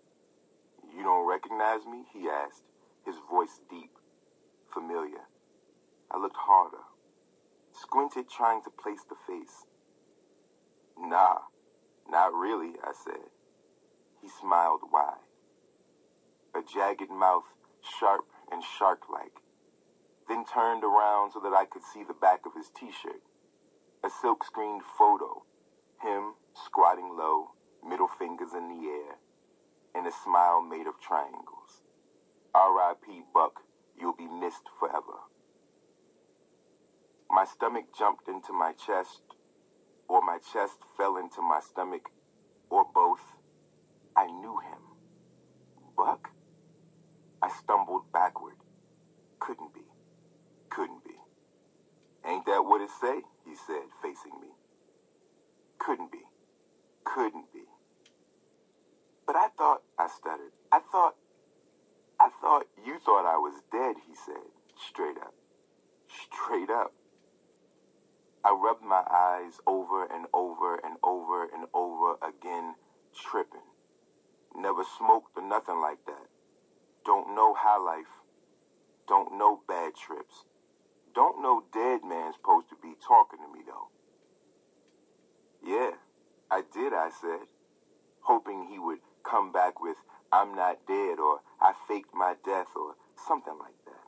[0.94, 2.08] You don't recognize me?
[2.12, 2.64] He asked,
[3.06, 3.92] his voice deep,
[4.74, 5.30] familiar.
[6.12, 6.84] I looked harder,
[7.80, 9.66] squinted trying to place the face.
[10.98, 11.40] Nah,
[12.10, 13.30] not really, I said.
[14.22, 15.28] He smiled wide.
[16.56, 19.44] A jagged mouth, sharp and shark-like,
[20.28, 23.22] then turned around so that I could see the back of his t-shirt.
[24.04, 25.44] A silk-screened photo,
[26.02, 27.52] him squatting low,
[27.88, 29.18] middle fingers in the air,
[29.94, 31.82] and a smile made of triangles.
[32.54, 33.24] R.I.P.
[33.34, 33.62] Buck,
[34.00, 35.30] you'll be missed forever.
[37.32, 39.22] My stomach jumped into my chest,
[40.08, 42.10] or my chest fell into my stomach,
[42.70, 43.22] or both.
[44.16, 44.80] I knew him.
[45.98, 46.30] Buck?
[47.42, 48.56] I stumbled backward.
[49.40, 49.82] Couldn't be.
[50.70, 51.16] Couldn't be.
[52.26, 53.22] Ain't that what it say?
[53.46, 54.50] He said, facing me.
[55.80, 56.24] Couldn't be.
[57.06, 57.64] Couldn't be.
[59.28, 61.16] But I thought, I stuttered, I thought,
[62.20, 64.44] I thought you thought I was dead, he said,
[64.90, 65.34] straight up.
[66.10, 66.94] Straight up.
[68.48, 72.76] I rubbed my eyes over and over and over and over again,
[73.14, 73.68] tripping.
[74.56, 76.28] Never smoked or nothing like that.
[77.04, 78.24] Don't know high life.
[79.06, 80.46] Don't know bad trips.
[81.14, 83.90] Don't know dead man's supposed to be talking to me though.
[85.62, 85.98] Yeah,
[86.50, 87.48] I did, I said,
[88.22, 89.98] hoping he would come back with,
[90.32, 92.96] I'm not dead, or I faked my death, or
[93.28, 94.08] something like that.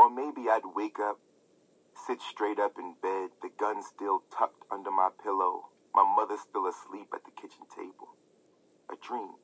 [0.00, 1.20] Or maybe I'd wake up,
[1.94, 6.66] sit straight up in bed, the gun still tucked under my pillow, my mother still
[6.66, 8.16] asleep at the kitchen table.
[8.90, 9.34] A dream.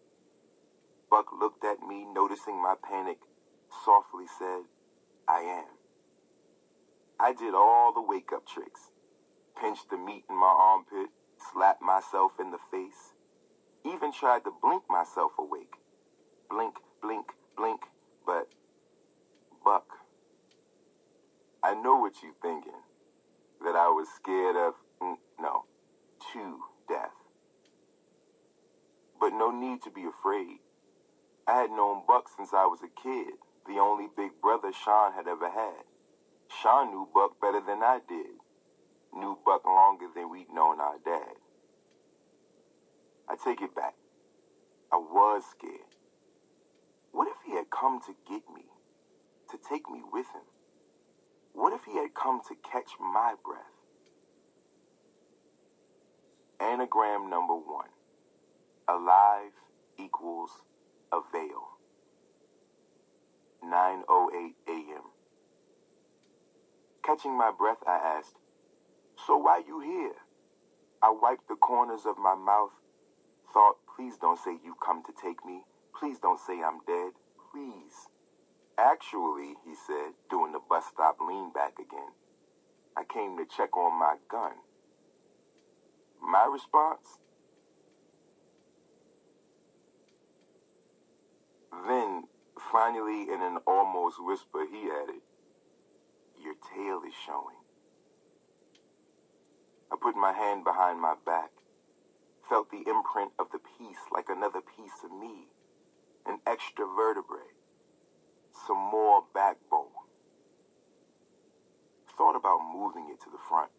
[1.11, 3.19] Buck looked at me, noticing my panic,
[3.85, 4.63] softly said,
[5.29, 5.67] I am.
[7.21, 8.91] I did all the wake up tricks.
[9.61, 11.11] Pinched the meat in my armpit,
[11.53, 13.13] slapped myself in the face,
[13.85, 15.75] even tried to blink myself awake.
[16.51, 17.81] Blink, blink, blink,
[18.27, 18.49] but
[19.65, 19.98] Buck.
[21.63, 22.81] I know what you're thinking.
[23.65, 25.65] That I was scared of, mm, no,
[26.33, 27.11] to death.
[29.21, 30.59] But no need to be afraid.
[31.49, 33.35] I had known Buck since I was a kid,
[33.67, 35.85] the only big brother Sean had ever had.
[36.63, 38.39] Sean knew Buck better than I did.
[39.13, 41.35] Knew Buck longer than we'd known our dad.
[43.29, 43.95] I take it back.
[44.93, 45.95] I was scared.
[47.13, 48.65] What if he had come to get me,
[49.51, 50.43] to take me with him?
[51.59, 53.75] What if he had come to catch my breath?
[56.61, 57.89] Anagram number one.
[58.89, 59.51] Alive
[59.99, 60.63] equals
[61.11, 61.67] oh a veil.
[63.65, 65.03] 9.08 a.m.
[67.05, 68.37] Catching my breath, I asked,
[69.27, 70.15] So why you here?
[71.03, 72.71] I wiped the corners of my mouth,
[73.53, 75.63] thought, please don't say you've come to take me.
[75.99, 77.15] Please don't say I'm dead.
[77.53, 78.07] Please.
[78.79, 82.13] Actually, he said, doing the bus stop lean back again,
[82.97, 84.53] I came to check on my gun.
[86.23, 87.19] My response?
[91.89, 92.25] Then,
[92.71, 95.23] finally, in an almost whisper, he added,
[96.41, 97.59] Your tail is showing.
[99.91, 101.51] I put my hand behind my back,
[102.49, 105.49] felt the imprint of the piece like another piece of me,
[106.27, 107.58] an extra vertebrae
[108.67, 109.87] some more backbone.
[112.17, 113.71] Thought about moving it to the front.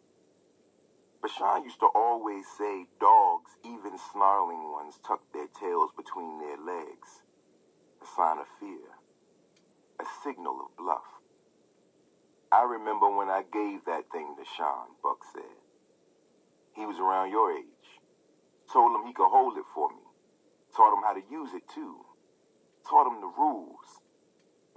[1.22, 7.22] Bashan used to always say dogs, even snarling ones, tuck their tails between their legs.
[8.02, 8.96] A sign of fear.
[10.00, 11.04] A signal of bluff.
[12.50, 15.60] I remember when I gave that thing to Shawn, Buck said.
[16.74, 18.00] He was around your age.
[18.72, 20.02] Told him he could hold it for me.
[20.74, 22.04] Taught him how to use it too.
[22.88, 24.00] Taught him the rules.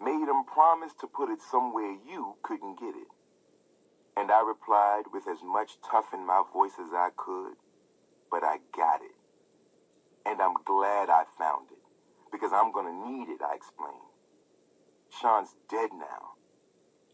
[0.03, 3.07] Made him promise to put it somewhere you couldn't get it.
[4.17, 7.55] And I replied with as much tough in my voice as I could,
[8.29, 9.15] but I got it.
[10.25, 11.81] And I'm glad I found it,
[12.31, 14.11] because I'm going to need it, I explained.
[15.09, 16.35] Shawn's dead now.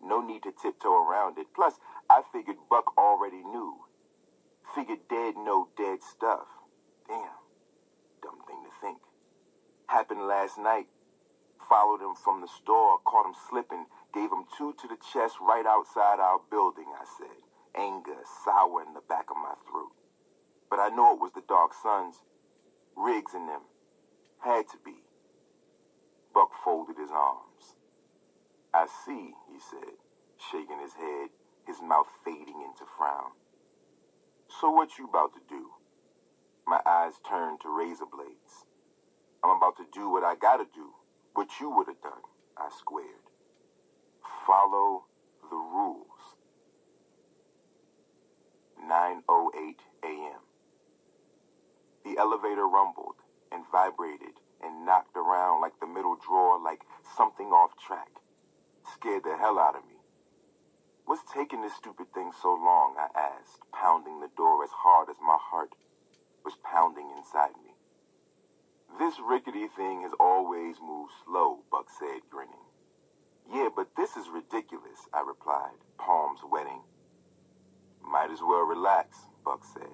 [0.02, 1.48] No need to tiptoe around it.
[1.56, 1.74] Plus,
[2.10, 3.76] I figured Buck already knew.
[4.74, 6.48] Figured dead no dead stuff.
[7.08, 7.38] Damn.
[8.24, 9.00] Dumb thing to think.
[9.88, 10.88] Happened last night.
[11.70, 15.66] Followed him from the store, caught him slipping, Gave him two to the chest right
[15.66, 17.44] outside our building, I said.
[17.76, 19.94] Anger sour in the back of my throat.
[20.70, 22.24] But I know it was the Dark Suns.
[22.96, 23.62] Riggs and them.
[24.40, 25.04] Had to be.
[26.34, 27.76] Buck folded his arms.
[28.74, 29.98] I see, he said,
[30.52, 31.30] shaking his head,
[31.68, 33.32] his mouth fading into frown.
[34.60, 35.70] So what you about to do?
[36.68, 38.66] My eyes turned to razor blades.
[39.44, 40.94] I'm about to do what I gotta do,
[41.34, 42.24] what you would have done,
[42.58, 43.30] I squared
[44.50, 45.06] follow
[45.50, 46.36] the rules.
[48.82, 50.42] 9.08 a.m.
[52.04, 56.82] The elevator rumbled and vibrated and knocked around like the middle drawer like
[57.16, 58.10] something off track.
[58.96, 60.02] Scared the hell out of me.
[61.06, 65.18] What's taking this stupid thing so long, I asked, pounding the door as hard as
[65.22, 65.74] my heart
[66.44, 67.69] was pounding inside me.
[68.98, 72.66] This rickety thing has always moved slow, Buck said, grinning.
[73.52, 76.82] Yeah, but this is ridiculous, I replied, palms wetting.
[78.04, 79.92] Might as well relax, Buck said.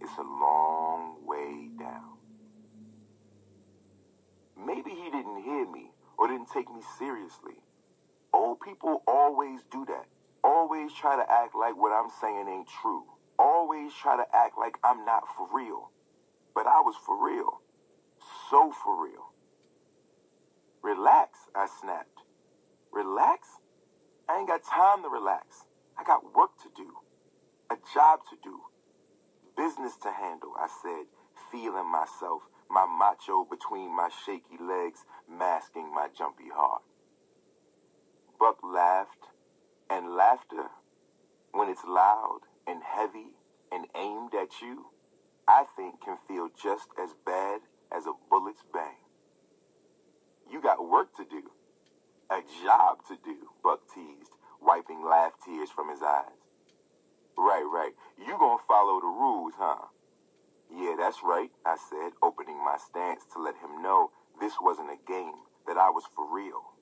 [0.00, 2.18] It's a long way down.
[4.56, 7.54] Maybe he didn't hear me or didn't take me seriously.
[8.32, 10.06] Old people always do that.
[10.44, 13.04] Always try to act like what I'm saying ain't true.
[13.38, 15.90] Always try to act like I'm not for real.
[16.54, 17.62] But I was for real.
[18.50, 19.32] So for real.
[20.82, 22.20] Relax, I snapped.
[22.92, 23.48] Relax?
[24.28, 25.66] I ain't got time to relax.
[25.98, 26.90] I got work to do,
[27.70, 28.60] a job to do,
[29.56, 31.06] business to handle, I said,
[31.50, 36.82] feeling myself, my macho between my shaky legs, masking my jumpy heart.
[38.38, 39.28] Buck laughed,
[39.88, 40.70] and laughter,
[41.52, 43.36] when it's loud and heavy
[43.70, 44.86] and aimed at you,
[45.46, 47.60] I think can feel just as bad
[47.94, 48.98] as a bullet's bang.
[50.50, 51.50] You got work to do.
[52.30, 56.40] A job to do, Buck teased, wiping laugh tears from his eyes.
[57.36, 57.92] Right, right.
[58.18, 59.86] You gonna follow the rules, huh?
[60.70, 64.98] Yeah, that's right, I said, opening my stance to let him know this wasn't a
[65.06, 65.34] game,
[65.66, 66.74] that I was for real.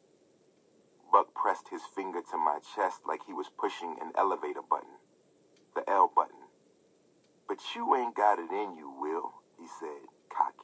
[1.13, 4.97] Buck pressed his finger to my chest like he was pushing an elevator button.
[5.75, 6.49] The L button.
[7.49, 10.62] But you ain't got it in you, Will, he said, cocky.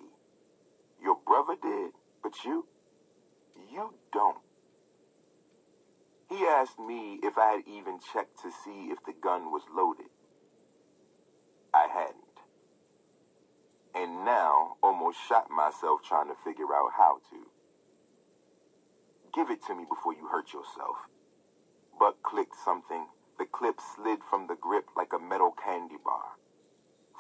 [1.09, 1.93] Your brother did,
[2.23, 2.67] but you?
[3.73, 4.43] You don't.
[6.29, 10.11] He asked me if I had even checked to see if the gun was loaded.
[11.73, 12.37] I hadn't.
[13.95, 17.47] And now almost shot myself trying to figure out how to.
[19.35, 21.09] Give it to me before you hurt yourself.
[21.99, 23.07] Buck clicked something.
[23.39, 26.37] The clip slid from the grip like a metal candy bar.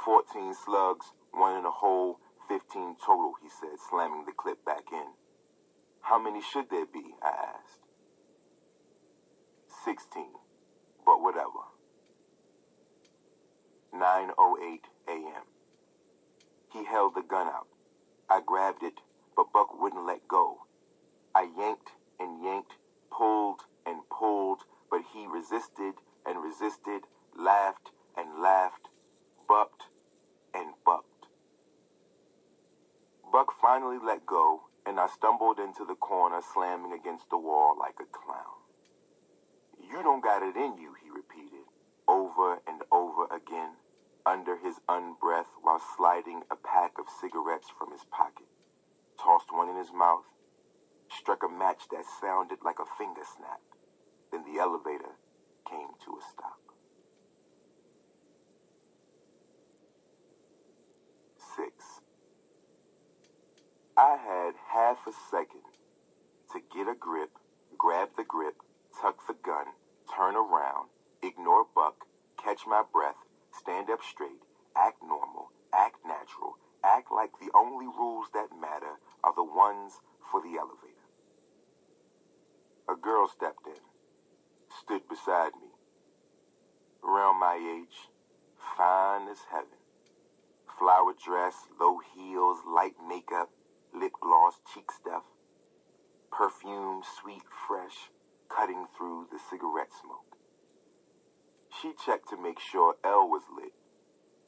[0.05, 5.13] Fourteen slugs, one in a hole, fifteen total, he said, slamming the clip back in.
[6.01, 7.15] How many should there be?
[7.23, 7.81] I asked.
[9.85, 10.25] 16,
[11.05, 11.69] but whatever.
[13.95, 15.45] 9.08 a.m.
[16.73, 17.69] He held the gun out.
[18.29, 19.01] I grabbed it,
[19.37, 20.59] but Buck wouldn't let go.
[21.35, 22.73] I yanked and yanked,
[23.11, 25.95] pulled and pulled, but he resisted
[26.27, 27.03] and resisted,
[27.39, 28.89] laughed and laughed,
[29.49, 29.85] bucked
[30.55, 31.27] and bucked.
[33.31, 37.97] Buck finally let go, and I stumbled into the corner, slamming against the wall like
[38.01, 38.59] a clown.
[39.79, 41.66] You don't got it in you, he repeated,
[42.07, 43.76] over and over again,
[44.24, 48.49] under his unbreath while sliding a pack of cigarettes from his pocket.
[49.20, 50.24] Tossed one in his mouth,
[51.11, 53.61] struck a match that sounded like a finger snap.
[54.33, 55.16] Then the elevator
[55.68, 56.61] came to a stop.
[61.57, 62.01] Six.
[63.99, 65.67] I had half a second
[66.53, 67.31] to get a grip,
[67.77, 68.55] grab the grip,
[69.03, 69.75] tuck the gun,
[70.15, 70.91] turn around,
[71.21, 72.07] ignore Buck,
[72.41, 73.17] catch my breath,
[73.51, 74.47] stand up straight,
[74.77, 79.95] act normal, act natural, act like the only rules that matter are the ones
[80.31, 81.11] for the elevator.
[82.89, 83.83] A girl stepped in,
[84.81, 85.75] stood beside me.
[87.03, 88.11] Around my age,
[88.77, 89.83] fine as heaven.
[90.79, 93.51] Flower dress, low heels, light makeup,
[93.95, 95.24] lip gloss, cheek stuff.
[96.30, 98.11] Perfume, sweet, fresh,
[98.49, 100.36] cutting through the cigarette smoke.
[101.80, 103.72] She checked to make sure L was lit,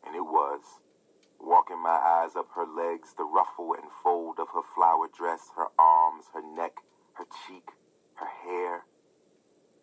[0.05, 0.81] and it was.
[1.41, 5.69] Walking my eyes up her legs, the ruffle and fold of her flower dress, her
[5.79, 6.73] arms, her neck,
[7.15, 7.71] her cheek,
[8.15, 8.85] her hair.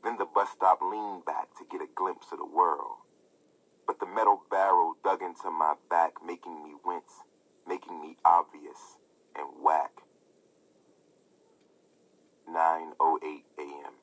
[0.03, 2.97] Then the bus stop leaned back to get a glimpse of the world.
[3.87, 7.23] But the metal barrel dug into my back, making me wince,
[7.67, 8.97] making me obvious
[9.37, 9.91] and whack.
[12.49, 13.93] 9.08 a.m.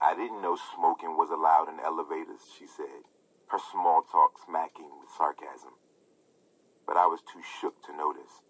[0.00, 3.06] I didn't know smoking was allowed in elevators, she said,
[3.48, 5.74] her small talk smacking with sarcasm.
[6.86, 8.42] But I was too shook to notice.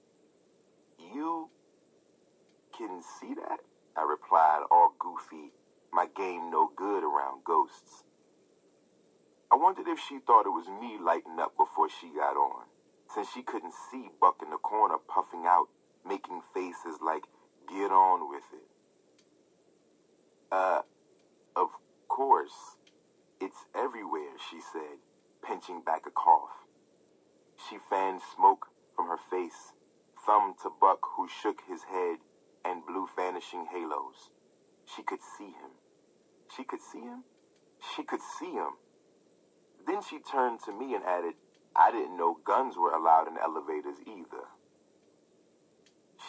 [0.98, 1.50] You
[2.76, 3.60] can see that?
[3.96, 5.52] I replied, all goofy,
[5.92, 8.04] my game no good around ghosts.
[9.52, 12.64] I wondered if she thought it was me lighting up before she got on,
[13.14, 15.68] since she couldn't see Buck in the corner puffing out,
[16.06, 17.24] making faces like,
[17.68, 18.68] get on with it.
[20.50, 20.82] Uh,
[21.56, 21.68] of
[22.08, 22.76] course.
[23.40, 25.02] It's everywhere, she said,
[25.44, 26.62] pinching back a cough.
[27.68, 29.72] She fanned smoke from her face,
[30.24, 32.18] thumb to Buck, who shook his head
[32.64, 34.30] and blew vanishing halos.
[34.86, 35.74] She could see him.
[36.56, 37.24] She could see him?
[37.96, 38.78] She could see him.
[39.84, 41.34] Then she turned to me and added,
[41.74, 44.48] I didn't know guns were allowed in elevators either.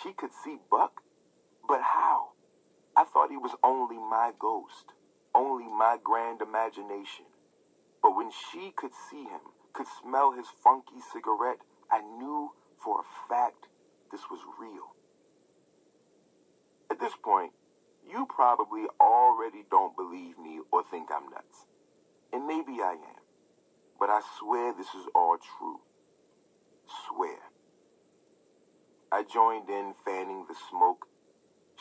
[0.02, 1.02] She could see Buck?
[1.68, 2.32] But how?
[2.96, 4.94] I thought he was only my ghost,
[5.34, 7.26] only my grand imagination.
[8.02, 9.42] But when she could see him,
[9.74, 11.60] could smell his funky cigarette,
[11.92, 12.52] I knew
[12.84, 13.68] for a fact
[14.12, 14.96] this was real.
[16.92, 17.54] At this point,
[18.08, 21.66] you probably already don't believe me or think I'm nuts.
[22.32, 23.23] And maybe I am.
[24.04, 25.80] But I swear this is all true.
[27.08, 27.40] Swear.
[29.10, 31.08] I joined in, fanning the smoke,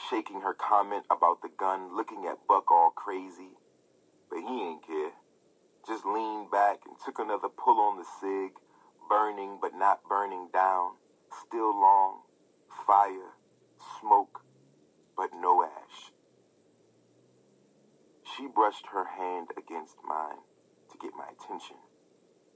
[0.08, 3.58] shaking her comment about the gun, looking at Buck all crazy.
[4.30, 5.18] But he ain't care.
[5.84, 8.52] Just leaned back and took another pull on the cig,
[9.08, 10.92] burning but not burning down,
[11.48, 12.20] still long,
[12.86, 13.34] fire,
[13.98, 14.44] smoke,
[15.16, 16.12] but no ash.
[18.36, 20.46] She brushed her hand against mine
[20.92, 21.81] to get my attention,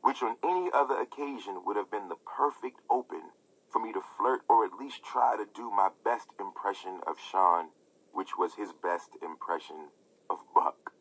[0.07, 3.22] which on any other occasion would have been the perfect open
[3.68, 7.70] for me to flirt or at least try to do my best impression of Shawn,
[8.12, 9.88] which was his best impression
[10.30, 10.92] of Buck.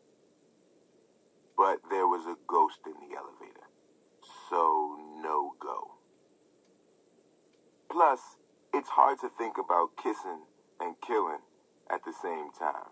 [1.55, 3.69] But there was a ghost in the elevator,
[4.49, 5.99] so no go.
[7.91, 8.37] Plus,
[8.73, 10.49] it's hard to think about kissing
[10.79, 11.45] and killing
[11.91, 12.89] at the same time.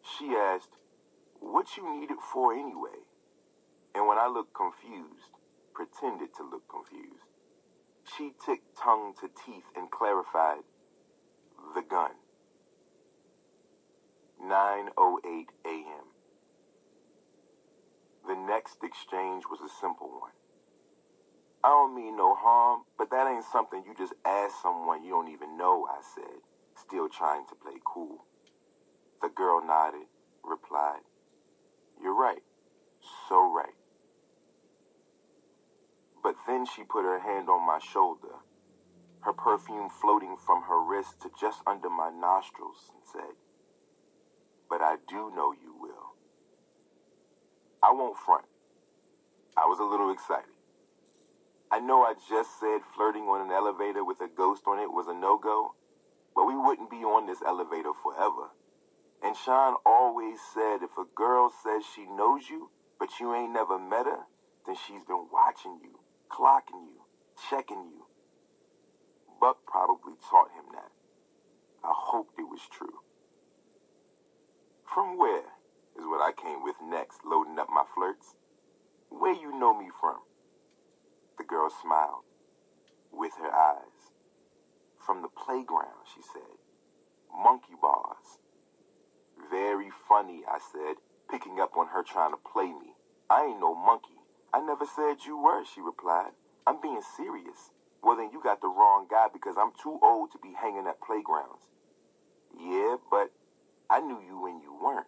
[0.00, 0.78] She asked,
[1.38, 3.11] What you need it for anyway?
[3.94, 5.36] And when I looked confused,
[5.74, 7.26] pretended to look confused,
[8.16, 10.64] she ticked tongue to teeth and clarified,
[11.74, 12.12] The gun.
[14.42, 16.06] 9.08 a.m.
[18.26, 20.32] The next exchange was a simple one.
[21.64, 25.28] I don't mean no harm, but that ain't something you just ask someone you don't
[25.28, 26.40] even know, I said,
[26.76, 28.26] still trying to play cool.
[29.22, 30.06] The girl nodded,
[30.44, 31.02] replied,
[32.02, 32.42] You're right,
[33.28, 33.74] so right.
[36.46, 38.42] Then she put her hand on my shoulder,
[39.22, 43.36] her perfume floating from her wrist to just under my nostrils, and said,
[44.70, 46.16] But I do know you will.
[47.82, 48.46] I won't front.
[49.56, 50.54] I was a little excited.
[51.72, 55.08] I know I just said flirting on an elevator with a ghost on it was
[55.08, 55.74] a no go,
[56.36, 58.50] but we wouldn't be on this elevator forever.
[59.22, 62.70] And Shawn always said if a girl says she knows you,
[63.00, 64.26] but you ain't never met her,
[64.66, 66.00] then she's been watching you,
[66.32, 67.02] clocking you,
[67.50, 68.06] checking you.
[69.40, 70.92] Buck probably taught him that.
[71.84, 73.00] I hoped it was true.
[74.94, 75.46] From where
[75.98, 78.36] is what I came with next, loading up my flirts.
[79.10, 80.18] Where you know me from?
[81.38, 82.24] The girl smiled
[83.12, 84.10] with her eyes.
[84.98, 86.58] from the playground, she said.
[87.32, 88.38] Monkey bars.
[89.50, 90.96] Very funny, I said,
[91.30, 92.94] picking up on her trying to play me.
[93.30, 94.21] I ain't no monkey.
[94.54, 96.32] I never said you were, she replied.
[96.66, 97.70] I'm being serious.
[98.02, 101.00] Well, then you got the wrong guy because I'm too old to be hanging at
[101.00, 101.62] playgrounds.
[102.58, 103.30] Yeah, but
[103.88, 105.06] I knew you when you weren't.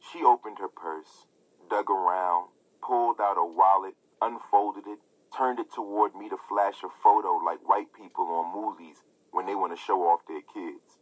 [0.00, 1.26] She opened her purse,
[1.68, 2.48] dug around,
[2.82, 4.98] pulled out a wallet, unfolded it,
[5.36, 8.96] turned it toward me to flash a photo like white people on movies
[9.32, 10.98] when they want to show off their kids.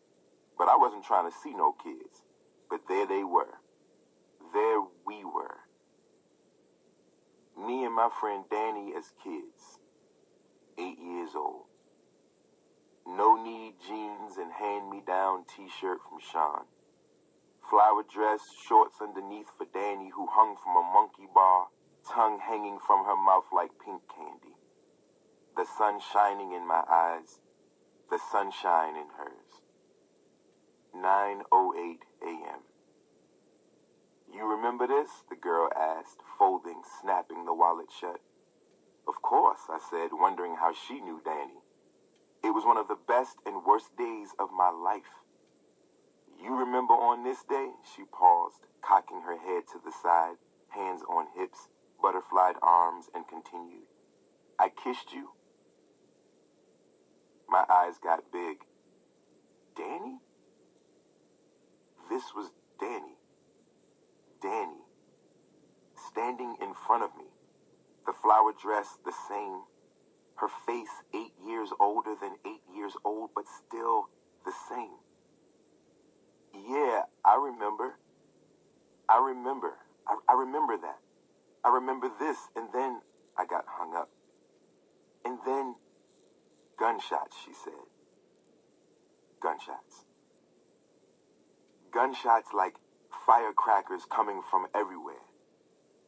[0.59, 2.23] But I wasn't trying to see no kids.
[2.69, 3.61] But there they were.
[4.53, 5.59] There we were.
[7.59, 9.81] Me and my friend Dani as kids.
[10.79, 11.67] Eight years old.
[13.05, 16.67] No need jeans and hand me down t shirt from Shawn.
[17.69, 21.67] Flower dress, shorts underneath for Dani, who hung from a monkey bar,
[22.09, 24.55] tongue hanging from her mouth like pink candy.
[25.57, 27.41] The sun shining in my eyes,
[28.09, 29.63] the sunshine in hers.
[30.95, 32.68] 9.08 a.m.
[34.33, 35.11] You remember this?
[35.31, 38.21] The girl asked, folding, snapping the wallet shut.
[39.07, 41.63] Of course, I said, wondering how she knew Dani.
[42.45, 45.25] It was one of the best and worst days of my life.
[46.43, 47.71] You remember on this day?
[47.97, 50.37] She paused, cocking her head to the side,
[50.69, 51.69] hands on hips,
[52.01, 53.89] butterflied arms, and continued.
[54.59, 55.31] I kissed you.
[57.49, 58.59] My eyes got big.
[59.77, 60.19] Dani?
[62.09, 62.51] This was
[62.81, 63.18] Dani.
[64.43, 64.83] Dani.
[66.11, 67.27] Standing in front of me.
[68.07, 69.63] The flower dress the same.
[70.37, 74.09] Her face eight years older than eight years old, but still
[74.45, 74.99] the same.
[76.55, 77.99] Yeah, I remember.
[79.09, 79.75] I remember.
[80.07, 80.99] I, I remember that.
[81.65, 83.01] I remember this, and then
[83.37, 84.11] I got hung up.
[85.25, 85.75] And then
[86.79, 87.75] gunshots, she said.
[89.43, 90.07] Gunshots.
[91.93, 92.75] Gunshots like
[93.27, 95.23] firecrackers coming from everywhere.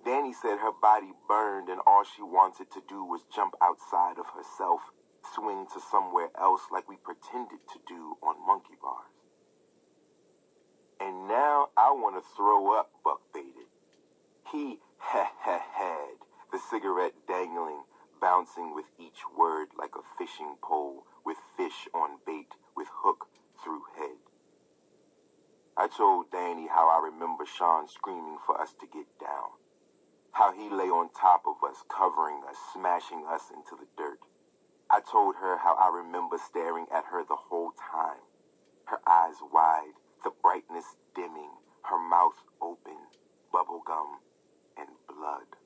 [0.06, 4.26] Dani said her body burned and all she wanted to do was jump outside of
[4.34, 4.80] herself,
[5.34, 9.12] swing to somewhere else like we pretended to do on monkey bars.
[11.00, 13.68] And now I want to throw up, Buck baited.
[14.50, 16.16] He ha ha had,
[16.52, 17.84] the cigarette dangling,
[18.20, 23.28] bouncing with each word like a fishing pole with fish on bait with hook
[23.62, 24.18] through head.
[25.80, 29.56] I told Dani how I remember Shawn screaming for us to get down.
[30.32, 34.20] How he lay on top of us, covering us, smashing us into the dirt.
[34.90, 38.20] I told her how I remember staring at her the whole time.
[38.88, 40.84] Her eyes wide, the brightness
[41.16, 41.56] dimming,
[41.88, 43.00] her mouth open,
[43.50, 44.20] bubblegum
[44.76, 45.56] and blood.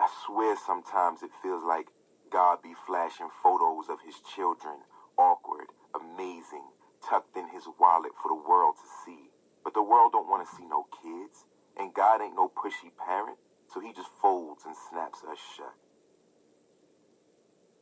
[0.00, 1.88] I swear sometimes it feels like
[2.32, 4.88] God be flashing photos of his children,
[5.18, 6.64] awkward, amazing,
[7.08, 9.30] tucked in his wallet for the world to see.
[9.64, 11.44] But the world don't want to see no kids,
[11.76, 13.38] and God ain't no pushy parent,
[13.72, 15.74] so he just folds and snaps us shut.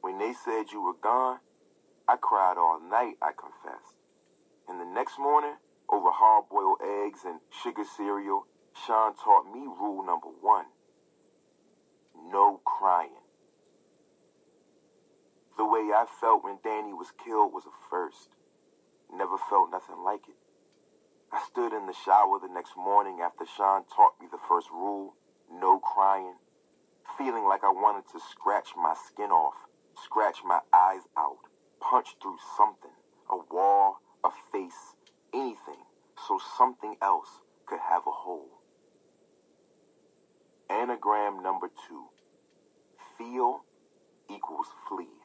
[0.01, 1.39] When they said you were gone,
[2.09, 3.97] I cried all night, I confessed.
[4.69, 5.57] And the next morning,
[5.91, 8.47] over hard-boiled eggs and sugar cereal,
[8.87, 10.67] Shawn taught me rule number one.
[12.31, 13.23] No crying.
[15.57, 18.36] The way I felt when Dani was killed was a first.
[19.13, 20.37] Never felt nothing like it.
[21.33, 25.15] I stood in the shower the next morning after Shawn taught me the first rule,
[25.53, 26.37] no crying,
[27.19, 29.55] feeling like I wanted to scratch my skin off,
[30.05, 31.39] scratch my eyes out,
[31.81, 32.95] punch through something,
[33.31, 34.95] a wall, a face,
[35.35, 35.83] anything,
[36.27, 37.29] so something else
[37.67, 38.61] could have a hole.
[40.71, 42.05] Anagram number two.
[43.19, 43.65] Feel
[44.31, 45.16] equals flee.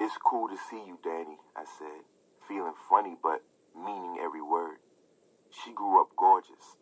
[0.00, 2.04] It's cool to see you, Dani, I said,
[2.46, 3.42] feeling funny but
[3.74, 4.78] meaning every word.
[5.50, 6.76] She grew up gorgeous.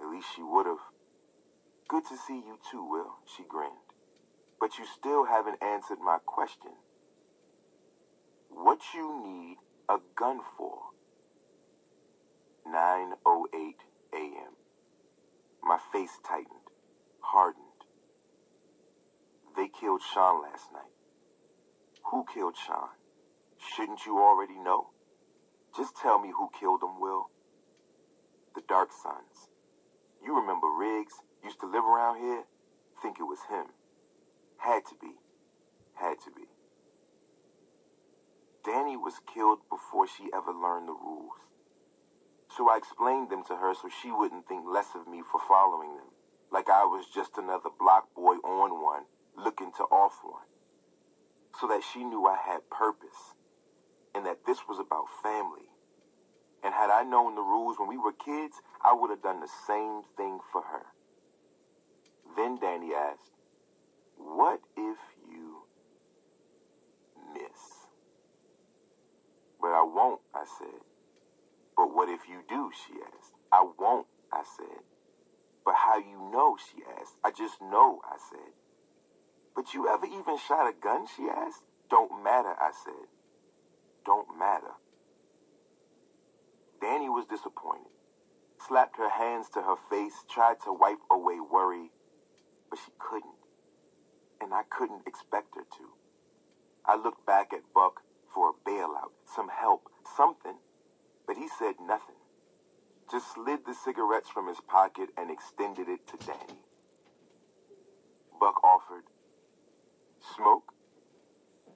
[0.00, 0.78] At least she would have.
[1.88, 3.84] Good to see you too, Will, she grinned.
[4.58, 6.72] But you still haven't answered my question.
[8.48, 10.78] What you need a gun for?
[12.66, 13.74] 9.08
[14.14, 14.52] a.m.
[15.62, 16.70] My face tightened,
[17.20, 17.64] hardened.
[19.56, 20.95] They killed Shawn last night.
[22.10, 22.90] Who killed Shawn?
[23.58, 24.90] Shouldn't you already know?
[25.76, 27.30] Just tell me who killed him, Will.
[28.54, 29.48] The Dark Suns.
[30.24, 31.14] You remember Riggs?
[31.42, 32.44] Used to live around here?
[33.02, 33.66] Think it was him.
[34.58, 35.14] Had to be.
[35.94, 36.46] Had to be.
[38.64, 41.38] Dani was killed before she ever learned the rules.
[42.56, 45.96] So I explained them to her so she wouldn't think less of me for following
[45.96, 46.10] them.
[46.50, 49.04] Like I was just another block boy on one,
[49.36, 50.46] looking to off one,
[51.60, 53.34] so that she knew I had purpose
[54.14, 55.68] and that this was about family.
[56.64, 59.50] And had I known the rules when we were kids, I would have done the
[59.66, 60.86] same thing for her.
[62.36, 63.32] Then Dani asked,
[64.16, 64.98] What if
[65.28, 65.64] you
[67.32, 67.86] miss?
[69.60, 70.80] But I won't, I said.
[71.76, 73.32] But what if you do, she asked.
[73.52, 74.82] I won't, I said.
[75.64, 77.16] But how you know, she asked.
[77.24, 78.52] I just know, I said.
[79.56, 81.64] But you ever even shot a gun, she asked.
[81.88, 83.08] Don't matter, I said.
[84.04, 84.76] Don't matter.
[86.82, 87.90] Dani was disappointed,
[88.68, 91.90] slapped her hands to her face, tried to wipe away worry,
[92.68, 93.40] but she couldn't.
[94.40, 95.84] And I couldn't expect her to.
[96.84, 98.02] I looked back at Buck
[98.32, 100.58] for a bailout, some help, something,
[101.26, 102.16] but he said nothing.
[103.10, 106.58] Just slid the cigarettes from his pocket and extended it to Dani.
[108.38, 109.04] Buck offered,
[110.34, 110.72] Smoke?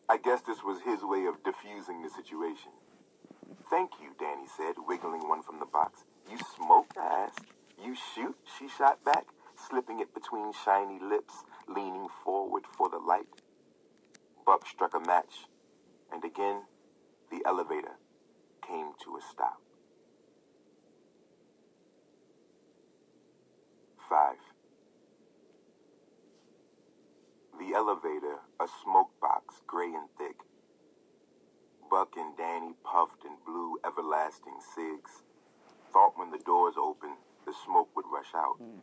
[0.08, 2.72] I guess this was his way of diffusing the situation.
[3.70, 6.04] Thank you, Dani said, wiggling one from the box.
[6.28, 6.92] You smoke?
[6.98, 7.44] I asked.
[7.82, 8.36] You shoot?
[8.58, 9.26] She shot back,
[9.68, 13.28] slipping it between shiny lips, leaning forward for the light.
[14.44, 15.46] Buck struck a match,
[16.12, 16.62] and again,
[17.30, 17.98] the elevator
[18.66, 19.60] came to a stop.
[24.08, 24.49] Five.
[27.60, 30.36] The elevator, a smoke box, gray and thick.
[31.90, 35.22] Buck and Dani puffed and blew everlasting cigs.
[35.92, 38.56] Thought when the doors opened, the smoke would rush out.
[38.56, 38.80] Hmm.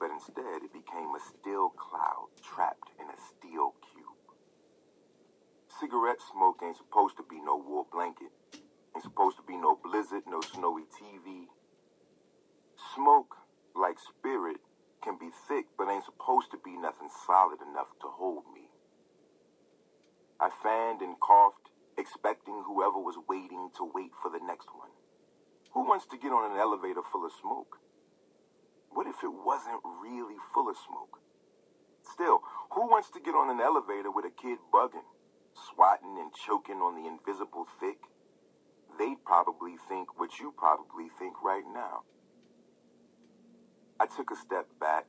[0.00, 4.18] But instead, it became a still cloud trapped in a steel cube.
[5.78, 8.34] Cigarette smoke ain't supposed to be no wool blanket.
[8.96, 11.46] Ain't supposed to be no blizzard, no snowy TV.
[12.96, 13.36] Smoke,
[13.76, 14.58] like spirit,
[15.02, 18.68] can be thick, but ain't supposed to be nothing solid enough to hold me.
[20.40, 24.92] I fanned and coughed, expecting whoever was waiting to wait for the next one.
[25.72, 27.80] Who wants to get on an elevator full of smoke?
[28.90, 31.20] What if it wasn't really full of smoke?
[32.02, 32.40] Still,
[32.72, 35.04] who wants to get on an elevator with a kid bugging,
[35.52, 37.98] swatting and choking on the invisible thick?
[38.98, 42.04] They'd probably think what you probably think right now.
[43.98, 45.06] I took a step back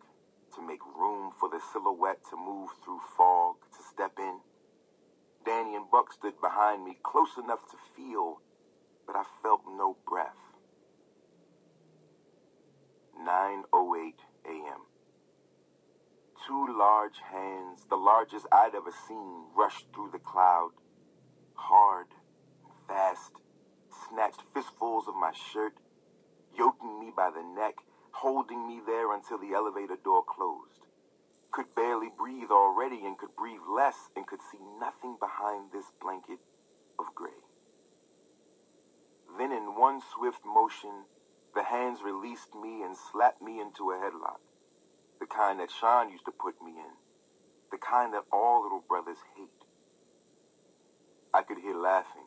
[0.55, 4.39] to make room for the silhouette to move through fog, to step in.
[5.45, 8.41] Dani and Buck stood behind me, close enough to feel,
[9.05, 10.37] but I felt no breath.
[13.19, 14.13] 9.08
[14.45, 14.81] a.m.
[16.47, 20.71] Two large hands, the largest I'd ever seen, rushed through the cloud.
[21.55, 22.07] Hard
[22.87, 23.33] fast,
[24.09, 25.73] snatched fistfuls of my shirt,
[26.57, 27.75] yoking me by the neck,
[28.21, 30.81] holding me there until the elevator door closed.
[31.51, 36.39] Could barely breathe already and could breathe less and could see nothing behind this blanket
[36.97, 37.45] of gray.
[39.37, 41.05] Then, in one swift motion,
[41.53, 44.41] the hands released me and slapped me into a headlock.
[45.19, 46.93] The kind that Shawn used to put me in.
[47.71, 49.49] The kind that all little brothers hate.
[51.33, 52.25] I could hear laughing,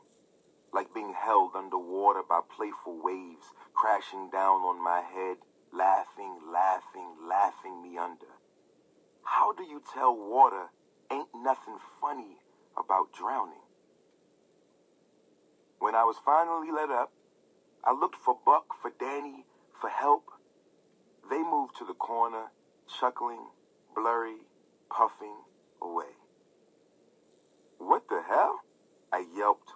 [0.72, 5.38] like being held underwater by playful waves crashing down on my head,
[5.72, 8.26] laughing, laughing, laughing me under.
[9.22, 10.66] How do you tell water
[11.12, 12.38] ain't nothing funny
[12.76, 13.62] about drowning?
[15.78, 17.12] When I was finally let up,
[17.84, 19.44] I looked for Buck, for Dani,
[19.80, 20.24] for help.
[21.30, 22.46] They moved to the corner,
[23.00, 23.46] chuckling,
[23.94, 24.46] blurry,
[24.90, 25.36] puffing
[25.80, 26.12] away.
[27.78, 28.60] What the hell?
[29.12, 29.72] I yelped,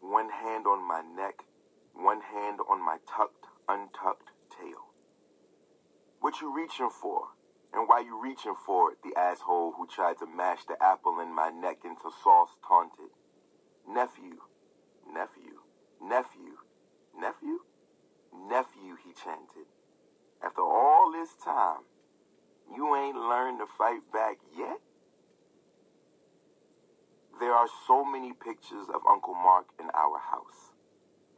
[0.00, 1.44] one hand on my neck,
[1.94, 4.30] one hand on my tucked, untucked.
[6.20, 7.28] What you reaching for?
[7.72, 8.98] And why you reaching for it?
[9.04, 13.10] The asshole who tried to mash the apple in my neck into sauce taunted.
[13.86, 14.38] Nephew,
[15.12, 15.60] nephew,
[16.02, 16.58] nephew,
[17.18, 17.60] nephew,
[18.32, 19.68] nephew, he chanted.
[20.42, 21.84] After all this time,
[22.74, 24.78] you ain't learned to fight back yet?
[27.40, 30.72] There are so many pictures of Uncle Mark in our house,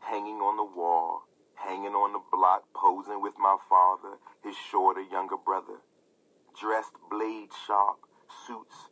[0.00, 1.24] hanging on the wall,
[1.64, 5.80] hanging on the block, posing with my father, his shorter younger brother,
[6.58, 7.98] dressed blade sharp,
[8.46, 8.88] suits,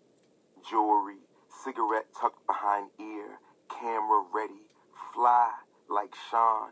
[0.68, 1.18] jewelry,
[1.64, 4.66] cigarette tucked behind ear, camera ready,
[5.14, 5.50] fly
[5.88, 6.70] like Shawn,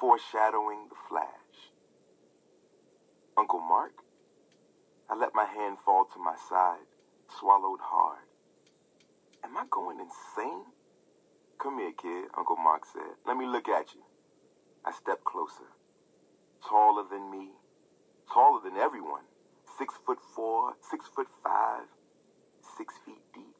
[0.00, 1.72] foreshadowing the flash.
[3.36, 3.92] Uncle Mark?
[5.10, 6.86] I let my hand fall to my side,
[7.38, 8.24] swallowed hard.
[9.44, 10.64] Am I going insane?
[11.58, 13.16] Come here, kid, Uncle Mark said.
[13.26, 14.02] Let me look at you.
[14.86, 15.72] I stepped closer.
[16.68, 17.50] Taller than me,
[18.32, 19.24] taller than everyone.
[19.78, 21.84] Six foot four, six foot five.
[22.76, 23.56] six feet deep.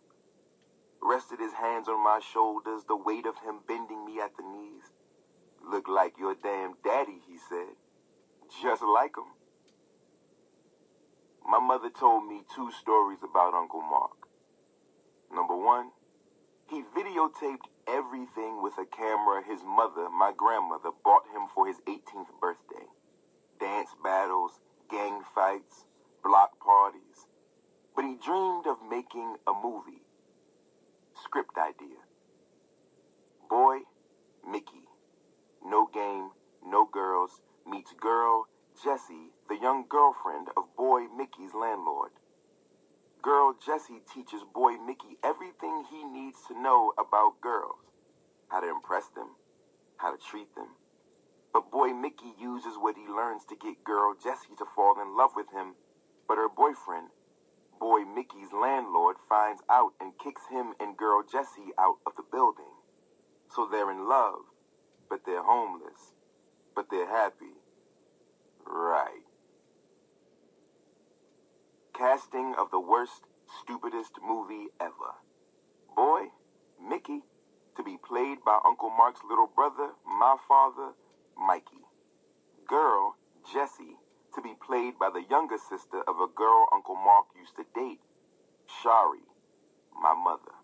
[1.03, 4.93] Rested his hands on my shoulders, the weight of him bending me at the knees.
[5.63, 7.77] Look like your damn daddy, he said.
[8.63, 9.33] Just like him.
[11.47, 14.29] My mother told me two stories about Uncle Mark.
[15.33, 15.91] Number one,
[16.69, 22.33] he videotaped everything with a camera his mother, my grandmother, bought him for his 18th
[22.41, 22.87] birthday.
[23.61, 24.61] Dance battles,
[24.91, 25.85] gang fights,
[26.23, 27.27] block parties.
[27.95, 30.03] But he dreamed of making a movie.
[31.23, 32.01] Script idea.
[33.49, 33.81] Boy,
[34.49, 34.89] Mickey.
[35.65, 36.31] No game,
[36.65, 38.47] no girls, meets girl,
[38.83, 42.11] Jessie, the young girlfriend of boy Mickey's landlord.
[43.25, 47.81] Girl Jessie teaches boy Mickey everything he needs to know about girls.
[48.49, 49.29] How to impress them,
[49.97, 50.69] how to treat them.
[51.55, 55.31] But boy Mickey uses what he learns to get girl Jessie to fall in love
[55.35, 55.75] with him.
[56.29, 57.09] But her boyfriend,
[57.81, 62.77] boy Mickey's landlord, finds out and kicks him and girl Jessie out of the building.
[63.49, 64.53] So they're in love,
[65.09, 66.13] but they're homeless,
[66.77, 67.57] but they're happy.
[68.67, 69.24] Right.
[71.97, 73.23] Casting of the worst,
[73.63, 75.15] stupidest movie ever.
[75.95, 76.27] Boy,
[76.83, 77.21] Mickey,
[77.77, 80.95] to be played by Uncle Mark's little brother, my father,
[81.39, 81.87] Mikey.
[82.67, 83.15] Girl,
[83.53, 83.95] Jessie,
[84.35, 88.01] to be played by the younger sister of a girl Uncle Mark used to date,
[88.67, 89.31] Shari,
[89.95, 90.59] my mother.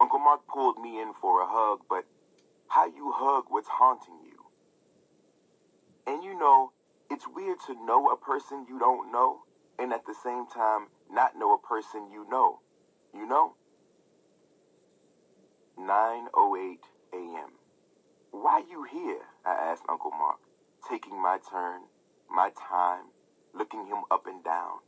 [0.00, 2.04] Uncle Mark pulled me in for a hug, but
[2.66, 4.42] how you hug what's haunting you?
[6.04, 6.72] And you know,
[7.08, 9.42] it's weird to know a person you don't know
[9.82, 12.60] and at the same time not know a person you know.
[13.12, 13.56] You know?
[15.76, 16.78] 9:08
[17.12, 17.50] a.m.
[18.30, 19.26] Why you here?
[19.44, 20.38] I asked Uncle Mark,
[20.88, 21.82] taking my turn,
[22.30, 23.06] my time,
[23.52, 24.78] looking him up and down.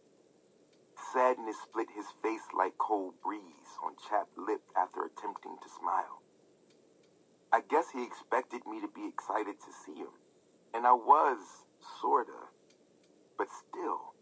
[1.13, 6.23] Sadness split his face like cold breeze on chapped lip after attempting to smile.
[7.53, 10.15] I guess he expected me to be excited to see him.
[10.73, 11.39] And I was,
[12.01, 12.51] sorta,
[13.37, 14.14] but still.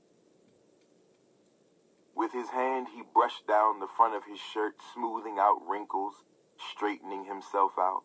[2.32, 6.24] With his hand, he brushed down the front of his shirt, smoothing out wrinkles,
[6.56, 8.04] straightening himself out.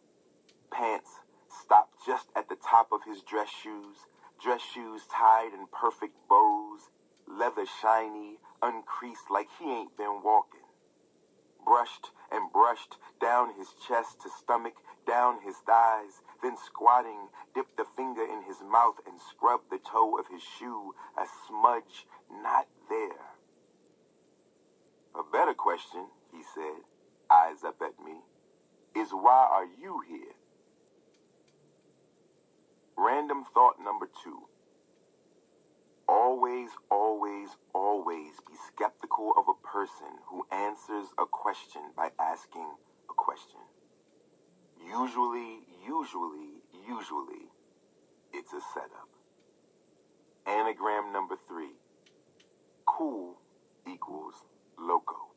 [0.70, 4.06] Pants stopped just at the top of his dress shoes,
[4.42, 6.90] dress shoes tied in perfect bows,
[7.26, 10.68] leather shiny, uncreased like he ain't been walking.
[11.64, 14.76] Brushed and brushed down his chest to stomach,
[15.06, 20.18] down his thighs, then squatting, dipped a finger in his mouth and scrubbed the toe
[20.18, 23.37] of his shoe, a smudge not there.
[25.18, 26.84] A better question, he said,
[27.32, 28.18] eyes up at me,
[28.96, 30.36] is why are you here?
[32.96, 34.48] Random thought number two.
[36.08, 42.70] Always, always, always be skeptical of a person who answers a question by asking
[43.10, 43.60] a question.
[44.80, 47.50] Usually, usually, usually,
[48.34, 49.10] it's a setup.
[50.46, 51.74] Anagram number three.
[52.86, 53.36] Cool
[53.88, 54.36] equals
[54.78, 55.34] loco.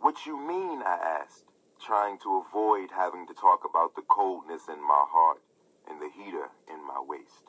[0.00, 1.44] What you mean, I asked,
[1.80, 5.40] trying to avoid having to talk about the coldness in my heart
[5.88, 7.48] and the heater in my waist.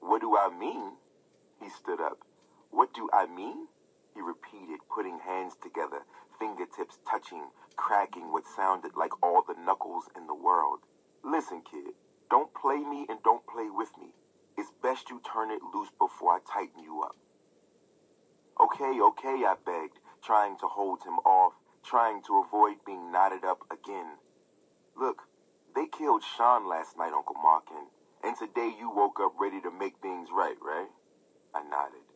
[0.00, 0.92] What do I mean?
[1.60, 2.18] He stood up.
[2.70, 3.68] What do I mean?
[4.14, 6.04] He repeated, putting hands together,
[6.38, 10.80] fingertips touching, cracking what sounded like all the knuckles in the world.
[11.24, 11.94] Listen, kid,
[12.30, 14.12] don't play me and don't play with me.
[14.56, 17.16] It's best you turn it loose before I tighten you up.
[18.60, 23.62] Okay, okay, I begged, trying to hold him off, trying to avoid being knotted up
[23.70, 24.18] again.
[24.96, 25.22] Look,
[25.74, 27.90] they killed Shawn last night, Uncle Markin,
[28.22, 30.88] and today you woke up ready to make things right, right?
[31.54, 32.06] I nodded.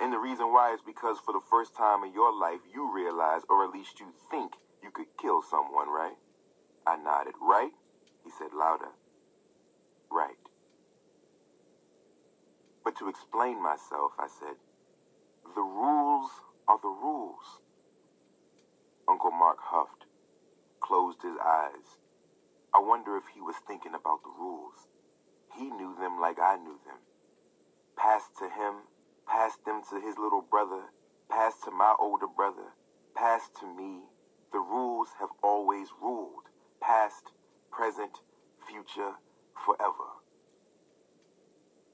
[0.00, 3.42] And the reason why is because for the first time in your life, you realize,
[3.50, 6.14] or at least you think, you could kill someone, right?
[6.86, 7.34] I nodded.
[7.40, 7.72] Right?
[8.24, 8.94] He said louder.
[10.10, 10.38] Right.
[12.84, 14.56] But to explain myself, I said,
[15.58, 16.30] the rules
[16.68, 17.58] are the rules.
[19.08, 20.06] Uncle Mark huffed,
[20.80, 21.98] closed his eyes.
[22.72, 24.86] I wonder if he was thinking about the rules.
[25.58, 27.02] He knew them like I knew them.
[27.96, 28.86] Passed to him,
[29.26, 30.94] passed them to his little brother,
[31.28, 32.78] passed to my older brother,
[33.16, 34.02] passed to me.
[34.52, 36.54] The rules have always ruled.
[36.80, 37.32] Past,
[37.72, 38.22] present,
[38.62, 39.18] future,
[39.66, 40.22] forever.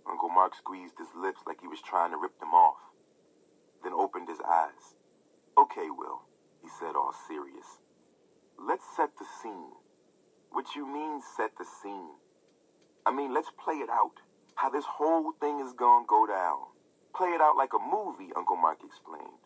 [0.07, 2.84] Uncle Mark squeezed his lips like he was trying to rip them off,
[3.85, 4.97] then opened his eyes.
[5.59, 6.23] Okay, Will,
[6.63, 7.81] he said, all serious.
[8.59, 9.73] Let's set the scene.
[10.53, 12.11] What you mean, set the scene?
[13.07, 14.21] I mean, let's play it out.
[14.57, 16.59] How this whole thing is gonna go down.
[17.17, 19.39] play it out like a movie, Uncle Mark explained.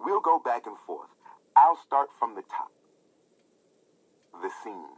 [0.00, 1.10] We'll go back and forth.
[1.56, 2.72] I'll start from the top.
[4.42, 4.96] The scene.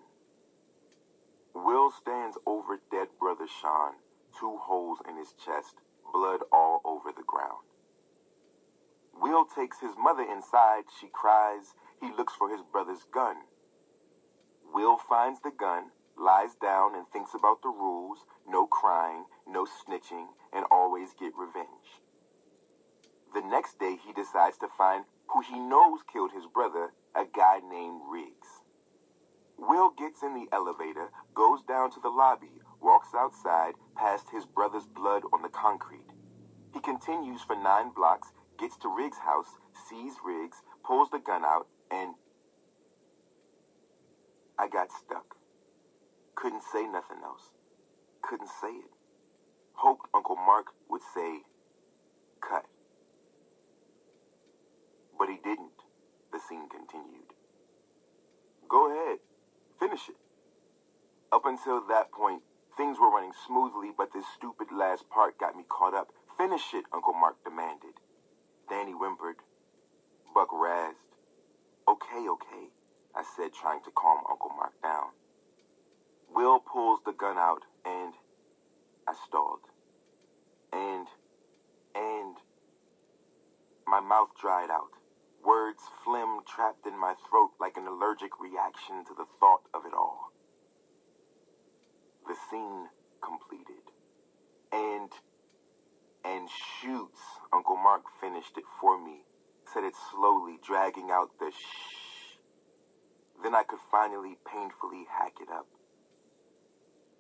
[1.55, 3.95] Will stands over dead brother Shawn,
[4.39, 5.77] two holes in his chest,
[6.13, 7.68] blood all over the ground.
[9.21, 10.85] Will takes his mother inside.
[11.01, 11.75] She cries.
[12.01, 13.37] He looks for his brother's gun.
[14.73, 20.27] Will finds the gun, lies down, and thinks about the rules no crying, no snitching,
[20.53, 22.01] and always get revenge.
[23.35, 27.61] The next day, he decides to find who he knows killed his brother, a guy
[27.69, 28.63] named Riggs.
[29.59, 34.87] Will gets in the elevator, goes down to the lobby, walks outside past his brother's
[34.87, 36.07] blood on the concrete.
[36.73, 41.69] He continues for nine blocks, gets to Riggs' house, sees Riggs, pulls the gun out,
[41.91, 42.15] and
[44.59, 45.37] I got stuck.
[46.35, 47.51] Couldn't say nothing else.
[48.23, 48.91] Couldn't say it.
[49.75, 51.43] Hoped Uncle Mark would say,
[52.41, 52.65] cut.
[55.19, 55.73] But he didn't.
[56.33, 57.33] The scene continued.
[58.69, 59.19] Go ahead.
[59.81, 60.17] Finish it.
[61.33, 62.43] Up until that point,
[62.77, 66.09] things were running smoothly, but this stupid last part got me caught up.
[66.37, 67.95] Finish it, Uncle Mark demanded.
[68.71, 69.37] Dani whimpered.
[70.35, 70.95] Buck razzed.
[71.89, 72.69] Okay, okay,
[73.17, 75.09] I said, trying to calm Uncle Mark down.
[76.35, 78.13] Will pulls the gun out, and
[79.09, 79.61] I stalled.
[80.73, 81.07] And,
[81.95, 82.37] and,
[83.87, 84.93] my mouth dried out.
[85.43, 89.95] Words phlegm trapped in my throat like an allergic reaction to the thought of it
[89.95, 90.31] all.
[92.27, 92.89] The scene
[93.23, 93.89] completed.
[94.73, 95.11] And,
[96.25, 97.21] and shoots,
[97.53, 99.25] Uncle Mark finished it for me,
[99.73, 102.39] said it slowly, dragging out the shh.
[103.43, 105.67] Then I could finally painfully hack it up.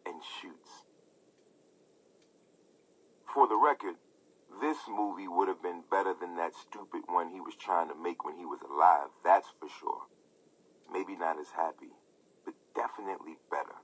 [0.06, 0.86] And shoots.
[3.32, 3.96] For the record,
[4.60, 8.24] this movie would have been better than that stupid one he was trying to make
[8.24, 10.02] when he was alive, that's for sure.
[10.90, 11.92] Maybe not as happy,
[12.44, 13.76] but definitely better.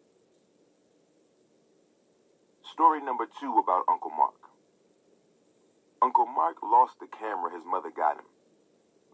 [2.63, 4.44] Story number two about Uncle Mark.
[6.05, 8.29] Uncle Mark lost the camera his mother got him.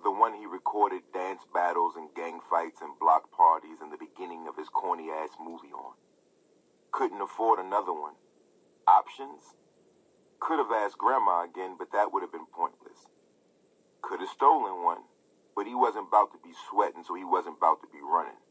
[0.03, 4.49] The one he recorded dance battles and gang fights and block parties in the beginning
[4.49, 5.95] of his corny ass movie on.
[6.91, 8.15] Couldn't afford another one.
[8.89, 9.55] Options?
[10.41, 13.07] Could have asked Grandma again, but that would have been pointless.
[14.03, 15.07] Could have stolen one,
[15.55, 18.43] but he wasn't about to be sweating, so he wasn't about to be running.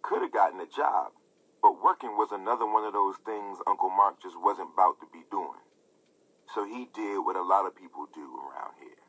[0.00, 1.12] Could have gotten a job,
[1.60, 5.28] but working was another one of those things Uncle Mark just wasn't about to be
[5.30, 5.60] doing.
[6.54, 9.04] So he did what a lot of people do around here.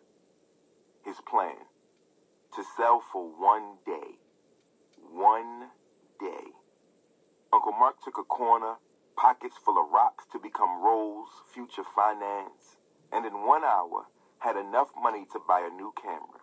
[1.05, 1.55] His plan
[2.55, 4.19] to sell for one day.
[5.11, 5.69] One
[6.19, 6.51] day.
[7.53, 8.75] Uncle Mark took a corner
[9.15, 12.77] pockets full of rocks to become Rolls, future finance,
[13.11, 14.05] and in one hour
[14.39, 16.39] had enough money to buy a new camera,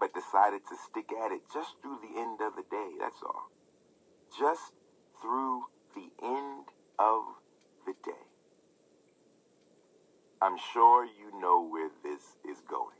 [0.00, 3.50] but decided to stick at it just through the end of the day, that's all.
[4.36, 4.72] Just
[5.20, 5.64] through
[5.94, 6.66] the end
[6.98, 7.22] of
[7.86, 8.21] the day.
[10.42, 12.98] I'm sure you know where this is going.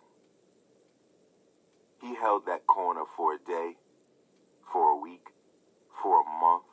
[2.01, 3.75] He held that corner for a day,
[4.73, 5.27] for a week,
[6.01, 6.71] for a month,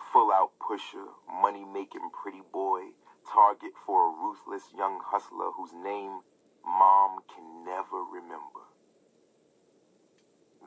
[0.00, 2.96] full out pusher, money making pretty boy,
[3.30, 6.24] target for a ruthless young hustler whose name
[6.64, 8.64] mom can never remember.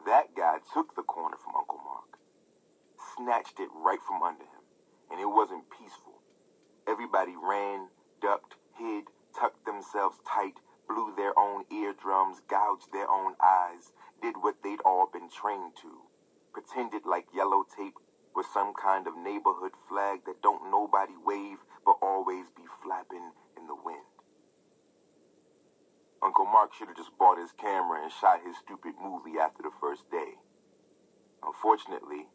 [0.05, 2.19] That guy took the corner from Uncle Mark,
[3.17, 4.65] snatched it right from under him,
[5.09, 6.21] and it wasn't peaceful.
[6.87, 7.87] Everybody ran,
[8.21, 9.05] ducked, hid,
[9.37, 10.55] tucked themselves tight,
[10.87, 16.07] blew their own eardrums, gouged their own eyes, did what they'd all been trained to,
[16.53, 17.99] pretended like yellow tape
[18.35, 23.67] was some kind of neighborhood flag that don't nobody wave but always be flapping in
[23.67, 24.05] the wind.
[26.23, 29.71] Uncle Mark should have just bought his camera and shot his stupid movie after the
[29.79, 30.35] first day.
[31.43, 32.27] Unfortunately,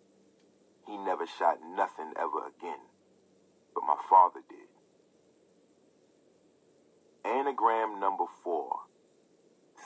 [0.86, 2.80] he never shot nothing ever again,
[3.74, 4.63] but my father did.
[7.24, 8.80] Anagram number four.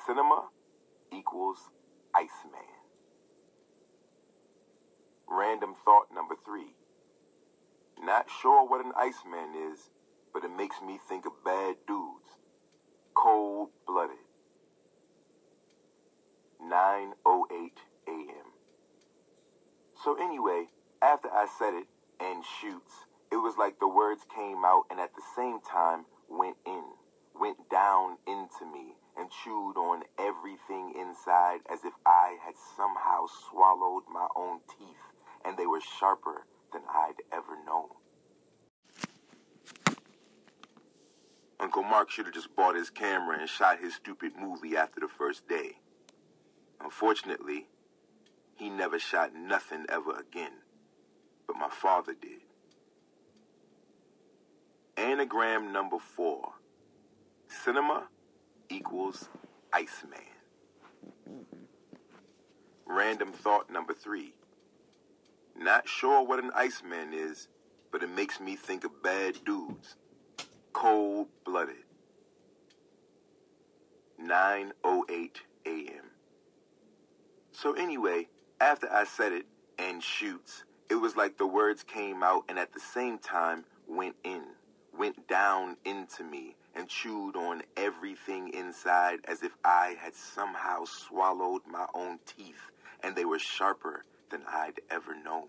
[0.06, 0.48] Cinema
[1.12, 1.58] equals
[2.14, 2.62] Iceman.
[5.28, 6.74] Random thought number three.
[8.00, 9.90] Not sure what an Iceman is,
[10.32, 12.38] but it makes me think of bad dudes.
[13.14, 14.16] Cold blooded.
[16.62, 17.12] 9.08
[18.08, 18.52] a.m.
[20.02, 20.66] So anyway,
[21.02, 21.86] after I said it,
[22.20, 26.56] and shoots, it was like the words came out and at the same time went
[26.66, 26.84] in,
[27.40, 34.04] went down into me, and chewed on everything inside as if I had somehow swallowed
[34.12, 34.96] my own teeth
[35.44, 37.88] and they were sharper than I'd ever known.
[41.60, 45.08] Uncle Mark should have just bought his camera and shot his stupid movie after the
[45.08, 45.78] first day.
[46.80, 47.66] Unfortunately,
[48.54, 50.52] he never shot nothing ever again,
[51.46, 52.42] but my father did.
[54.96, 56.52] Anagram number four
[57.48, 58.08] cinema
[58.68, 59.28] equals
[59.72, 60.20] Iceman.
[62.86, 64.34] Random thought number three.
[65.56, 67.48] Not sure what an Iceman is,
[67.90, 69.96] but it makes me think of bad dudes.
[70.72, 71.84] Cold blooded.
[74.22, 75.30] 9.08
[75.66, 76.04] a.m.
[77.52, 78.28] So anyway,
[78.60, 79.46] after I said it,
[79.78, 84.16] and shoots, it was like the words came out and at the same time went
[84.24, 84.42] in,
[84.96, 91.62] went down into me, and chewed on everything inside as if I had somehow swallowed
[91.66, 92.70] my own teeth
[93.02, 95.48] and they were sharper than I'd ever known.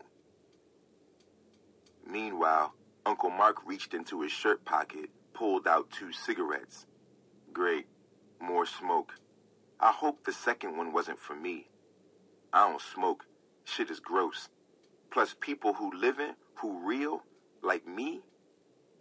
[2.06, 2.74] Meanwhile,
[3.06, 6.88] Uncle Mark reached into his shirt pocket, pulled out two cigarettes.
[7.54, 7.86] Great,
[8.42, 9.14] more smoke.
[9.80, 11.68] I hope the second one wasn't for me.
[12.52, 13.26] I don't smoke.
[13.66, 14.50] Shit is gross.
[15.12, 17.24] Plus, people who live in, who real,
[17.62, 18.22] like me,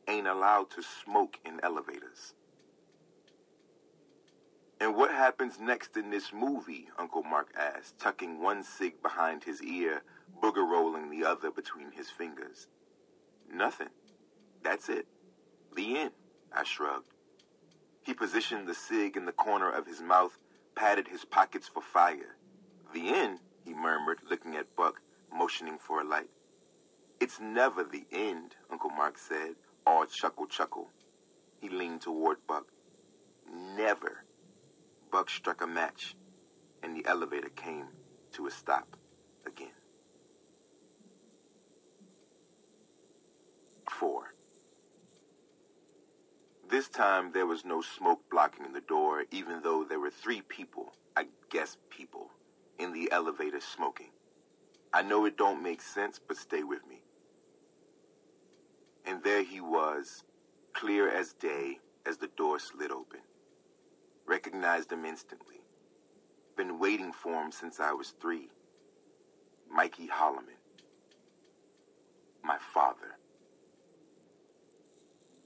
[0.08, 2.34] ain't allowed to smoke in elevators.
[4.80, 6.88] And what happens next in this movie?
[6.98, 10.02] Uncle Mark asked, tucking one cig behind his ear,
[10.42, 12.68] booger rolling the other between his fingers.
[13.52, 13.88] Nothing.
[14.62, 15.06] That's it.
[15.74, 16.12] The end,
[16.52, 17.12] I shrugged.
[18.02, 20.38] He positioned the cig in the corner of his mouth,
[20.74, 22.36] patted his pockets for fire.
[22.94, 25.00] The end, he murmured, looking at Buck,
[25.32, 26.30] motioning for a light.
[27.20, 29.56] It's never the end, Uncle Mark said,
[29.88, 30.90] all chuckle chuckle.
[31.62, 32.66] He leaned toward Buck.
[33.50, 34.24] Never.
[35.10, 36.14] Buck struck a match,
[36.82, 37.86] and the elevator came
[38.32, 38.98] to a stop
[39.46, 39.72] again.
[43.90, 44.24] 4.
[46.68, 50.92] This time there was no smoke blocking the door, even though there were three people,
[51.16, 52.28] I guess people,
[52.78, 54.10] in the elevator smoking.
[54.92, 56.97] I know it don't make sense, but stay with me.
[59.08, 60.22] And there he was,
[60.74, 63.20] clear as day as the door slid open.
[64.26, 65.62] Recognized him instantly.
[66.58, 68.50] Been waiting for him since I was three.
[69.70, 70.58] Mikey Holloman.
[72.44, 73.16] My father.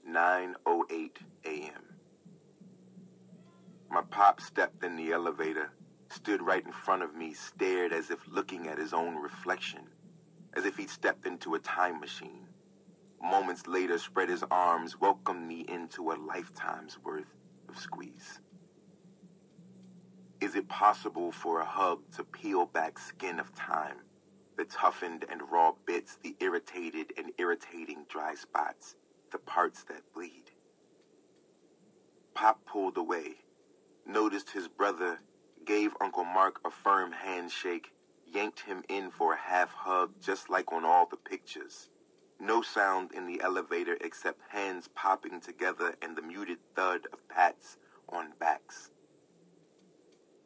[0.09, 1.11] 9.08
[1.45, 1.83] a.m.
[3.89, 5.71] My pop stepped in the elevator,
[6.09, 9.83] stood right in front of me, stared as if looking at his own reflection,
[10.53, 12.42] as if he'd stepped into a time machine.
[13.23, 17.33] Moments later, spread his arms, welcomed me into a lifetime's worth
[17.69, 18.41] of squeeze.
[20.41, 23.99] Is it possible for a hug to peel back skin of time,
[24.57, 28.97] the toughened and raw bits, the irritated and irritating dry spots,
[29.31, 30.51] the parts that bleed?
[32.33, 33.35] Pop pulled away,
[34.05, 35.21] noticed his brother,
[35.65, 37.93] gave Uncle Mark a firm handshake,
[38.27, 41.89] yanked him in for a half hug, just like on all the pictures.
[42.43, 47.77] No sound in the elevator except hands popping together and the muted thud of pats
[48.09, 48.91] on backs.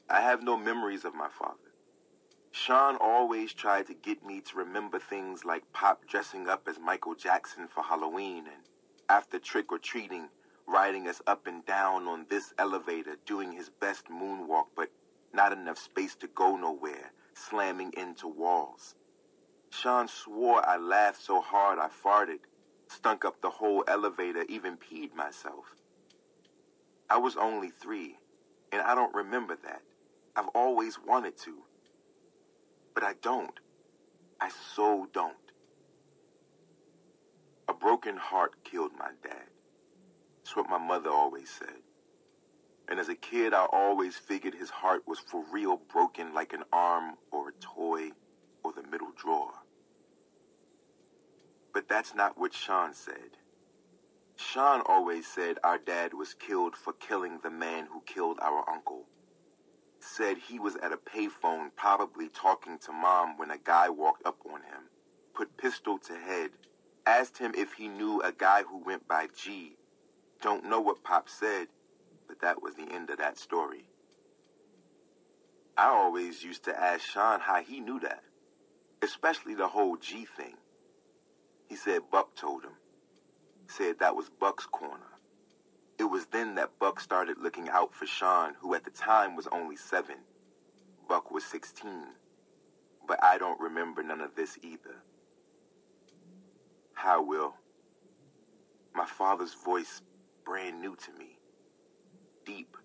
[0.07, 1.73] I have no memories of my father.
[2.51, 7.15] Shawn always tried to get me to remember things like Pop dressing up as Michael
[7.15, 8.69] Jackson for Halloween and
[9.09, 10.29] after trick or treating,
[10.67, 14.91] riding us up and down on this elevator, doing his best moonwalk, but
[15.33, 18.93] not enough space to go nowhere, slamming into walls.
[19.71, 22.39] Shawn swore I laughed so hard I farted,
[22.89, 25.75] stunk up the whole elevator, even peed myself.
[27.09, 28.17] I was only three,
[28.71, 29.81] and I don't remember that.
[30.35, 31.63] I've always wanted to.
[32.93, 33.59] But I don't.
[34.41, 35.35] I so don't.
[37.67, 39.47] A broken heart killed my dad.
[40.43, 41.81] That's what my mother always said.
[42.89, 46.63] And as a kid, I always figured his heart was for real broken like an
[46.73, 48.11] arm or a toy
[48.67, 49.53] or the middle drawer.
[51.73, 53.37] But that's not what Shawn said.
[54.37, 59.05] Shawn always said our dad was killed for killing the man who killed our uncle
[60.01, 64.37] said he was at a payphone probably talking to mom when a guy walked up
[64.51, 64.89] on him,
[65.33, 66.51] put pistol to head,
[67.05, 69.77] asked him if he knew a guy who went by G.
[70.41, 71.67] Don't know what Pop said,
[72.27, 73.89] but that was the end of that story.
[75.77, 78.23] I always used to ask Shawn how he knew that,
[79.01, 80.55] especially the whole G thing.
[81.67, 82.73] He said Buck told him.
[83.67, 85.17] Said that was Buck's corner.
[85.99, 89.47] It was then that Buck started looking out for Shawn, who at the time was
[89.51, 90.17] only seven.
[91.07, 91.89] Buck was 16.
[93.07, 95.03] But I don't remember none of this either.
[96.93, 97.55] How will?
[98.93, 100.01] My father's voice
[100.45, 101.39] brand new to me.
[102.45, 102.77] Deep.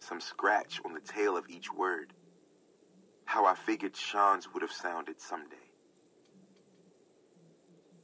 [0.00, 2.12] Some scratch on the tail of each word.
[3.28, 5.68] How I figured Shawn's would have sounded someday.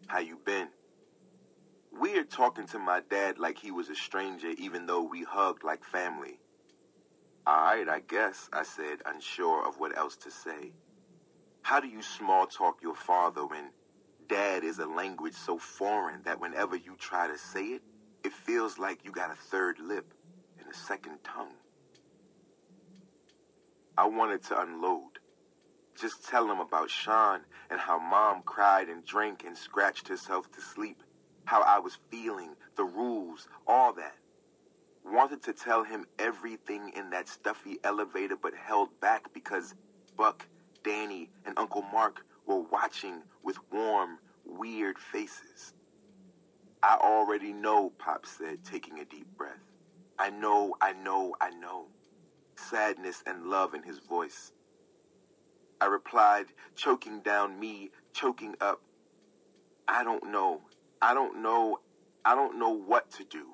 [0.07, 0.69] How you been?
[1.91, 5.83] Weird talking to my dad like he was a stranger even though we hugged like
[5.83, 6.41] family.
[7.49, 10.75] Alright, I guess, I said, unsure of what else to say.
[11.63, 13.71] How do you small talk your father when
[14.29, 17.83] dad is a language so foreign that whenever you try to say it,
[18.25, 20.13] it feels like you got a third lip
[20.59, 21.57] and a second tongue?
[23.97, 25.21] I wanted to unload.
[26.01, 30.63] Just tell him about Shawn and how mom cried and drank and scratched herself to
[30.63, 31.03] sleep.
[31.47, 34.17] How I was feeling, the rules, all that.
[35.05, 39.75] Wanted to tell him everything in that stuffy elevator, but held back because
[40.17, 40.49] Buck,
[40.85, 45.75] Dani, and Uncle Mark were watching with warm, weird faces.
[46.83, 49.63] I already know, Pop said, taking a deep breath.
[50.19, 51.89] I know, I know, I know.
[52.57, 54.53] Sadness and love in his voice.
[55.81, 56.47] I replied,
[56.77, 58.81] choking down me, choking up.
[59.87, 60.63] I don't know.
[61.03, 61.81] I don't know.
[62.25, 63.49] I don't know what to do.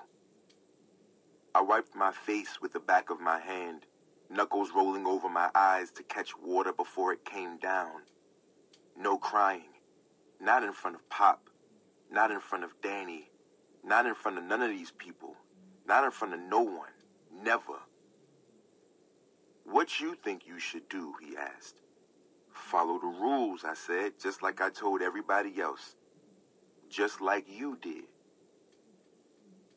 [1.55, 3.87] I wiped my face with the back of my hand,
[4.31, 8.03] knuckles rolling over my eyes to catch water before it came down.
[8.97, 9.73] No crying.
[10.41, 11.51] Not in front of Pop.
[12.11, 13.25] Not in front of Dani.
[13.83, 15.37] Not in front of none of these people.
[15.87, 16.91] Not in front of no one.
[17.43, 17.81] Never.
[19.71, 21.77] What you think you should do, he asked.
[22.53, 25.95] Follow the rules, I said, just like I told everybody else.
[26.89, 28.05] Just like you did.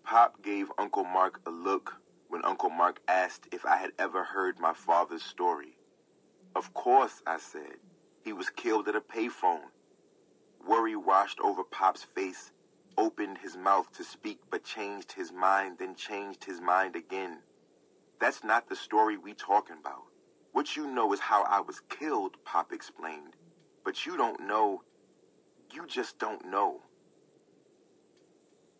[0.04, 4.60] Pop gave Uncle Mark a look when Uncle Mark asked if I had ever heard
[4.60, 5.78] my father's story.
[6.56, 7.78] Of course, I said.
[8.24, 9.70] He was killed at a payphone.
[10.68, 12.52] Worry washed over Pop's face,
[12.98, 17.39] opened his mouth to speak, but changed his mind, then changed his mind again.
[18.24, 20.04] That's not the story we talking about.
[20.54, 23.36] What you know is how I was killed, Pop explained.
[23.84, 24.84] But you don't know.
[25.74, 26.84] You just don't know.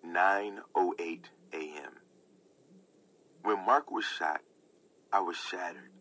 [0.08, 1.92] 9.08 a.m.
[3.42, 4.40] When Mark was shot,
[5.12, 5.92] I was shattered.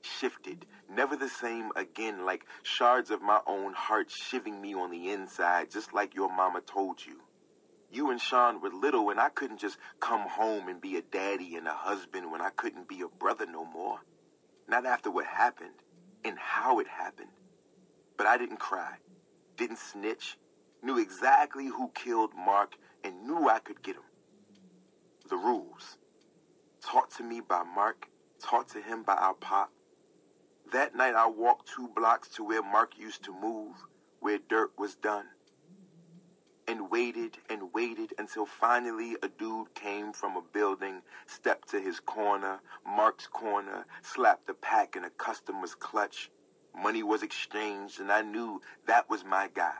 [0.00, 5.10] Shifted, never the same again, like shards of my own heart shiving me on the
[5.10, 7.21] inside, just like your mama told you.
[7.92, 11.56] You and Shawn were little, and I couldn't just come home and be a daddy
[11.56, 14.00] and a husband when I couldn't be a brother no more.
[14.66, 15.74] Not after what happened
[16.24, 17.28] and how it happened.
[18.16, 18.96] But I didn't cry,
[19.58, 20.38] didn't snitch,
[20.82, 24.04] knew exactly who killed Mark and knew I could get him.
[25.28, 25.98] The rules.
[26.80, 28.08] Taught to me by Mark,
[28.40, 29.70] taught to him by our pop.
[30.72, 33.76] That night I walked two blocks to where Mark used to move,
[34.20, 35.26] where dirt was done.
[36.72, 42.00] And waited and waited until finally a dude came from a building, stepped to his
[42.00, 46.30] corner, Mark's corner, slapped a pack in a customer's clutch.
[46.74, 49.74] Money was exchanged, and I knew that was my guy.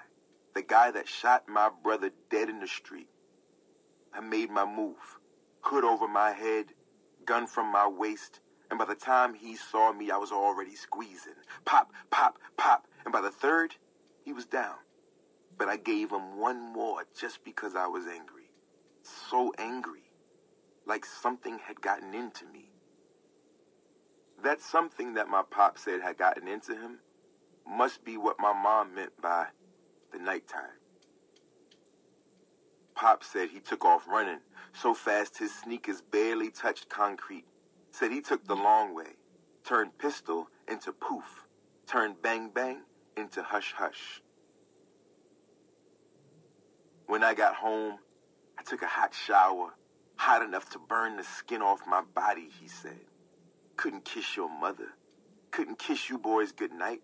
[0.55, 3.09] The guy that shot my brother dead in the street.
[4.13, 5.19] I made my move.
[5.63, 6.75] Hood over my head,
[7.25, 11.41] gun from my waist, and by the time he saw me, I was already squeezing.
[11.65, 13.77] Pop, pop, pop, and by the third,
[14.27, 14.77] he was down.
[15.63, 18.51] But I gave him one more just because I was angry.
[19.05, 20.11] So angry.
[20.87, 22.73] Like something had gotten into me.
[24.43, 26.99] That something that my pop said had gotten into him
[27.65, 29.51] must be what my mom meant by
[30.13, 30.81] the nighttime.
[32.97, 34.41] Pop said he took off running
[34.73, 37.47] so fast his sneakers barely touched concrete.
[37.93, 39.15] Said he took the long way,
[39.63, 41.47] turned pistol into poof,
[41.87, 42.81] turned bang bang
[43.17, 44.23] into hush hush.
[47.13, 47.99] When I got home,
[48.59, 49.75] I took a hot shower,
[50.17, 53.05] hot enough to burn the skin off my body, he said.
[53.77, 54.95] Couldn't kiss your mother.
[55.51, 57.03] Couldn't kiss you boys goodnight.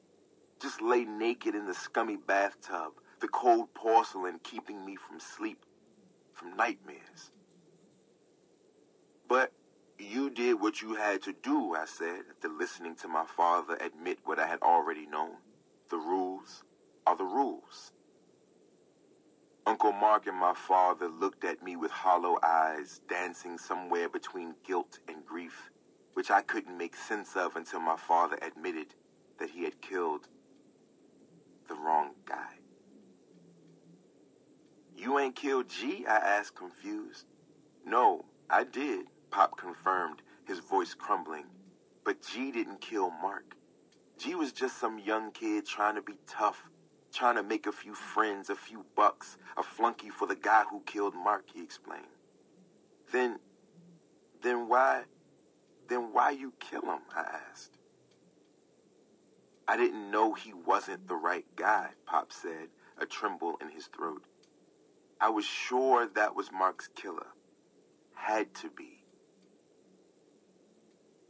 [0.62, 5.66] Just lay naked in the scummy bathtub, the cold porcelain keeping me from sleep,
[6.32, 7.30] from nightmares.
[9.28, 9.52] But
[9.98, 14.20] you did what you had to do, I said, after listening to my father admit
[14.24, 15.36] what I had already known.
[15.90, 16.64] The rules
[17.06, 17.92] are the rules.
[19.68, 24.98] Uncle Mark and my father looked at me with hollow eyes, dancing somewhere between guilt
[25.06, 25.70] and grief,
[26.14, 28.94] which I couldn't make sense of until my father admitted
[29.38, 30.26] that he had killed
[31.68, 32.54] the wrong guy.
[34.96, 36.06] You ain't killed G?
[36.06, 37.26] I asked, confused.
[37.84, 41.44] No, I did, Pop confirmed, his voice crumbling.
[42.04, 43.54] But G didn't kill Mark.
[44.16, 46.70] G was just some young kid trying to be tough,
[47.12, 50.80] trying to make a few friends, a few bucks, a flunky for the guy who
[50.86, 52.04] killed Mark, he explained.
[53.12, 53.38] Then,
[54.42, 55.04] then why,
[55.88, 57.00] then why you kill him?
[57.14, 57.78] I asked.
[59.66, 62.68] I didn't know he wasn't the right guy, Pop said,
[62.98, 64.24] a tremble in his throat.
[65.20, 67.26] I was sure that was Mark's killer.
[68.14, 69.04] Had to be.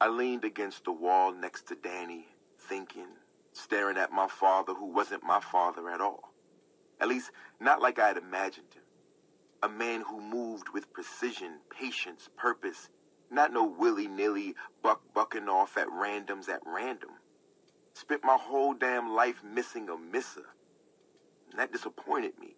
[0.01, 2.25] I leaned against the wall next to Dani,
[2.59, 3.09] thinking,
[3.53, 6.33] staring at my father who wasn't my father at all.
[7.01, 7.31] At least,
[7.61, 8.83] not like I had imagined him.
[9.63, 12.89] A man who moved with precision, patience, purpose,
[13.31, 17.11] not no willy-nilly buck bucking off at randoms at random.
[17.95, 20.47] Spent my whole damn life missing a misser.
[21.51, 22.57] And that disappointed me.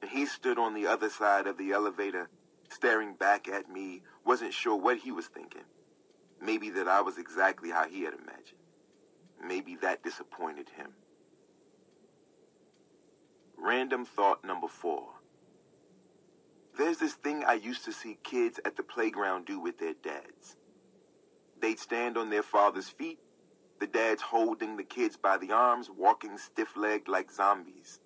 [0.00, 2.28] And he stood on the other side of the elevator,
[2.68, 5.64] staring back at me, wasn't sure what he was thinking.
[6.40, 8.60] Maybe that I was exactly how he had imagined.
[9.42, 10.92] Maybe that disappointed him.
[13.56, 15.08] Random thought number four.
[16.76, 20.56] There's this thing I used to see kids at the playground do with their dads.
[21.60, 23.18] They'd stand on their father's feet,
[23.80, 28.00] the dads holding the kids by the arms, walking stiff-legged like zombies.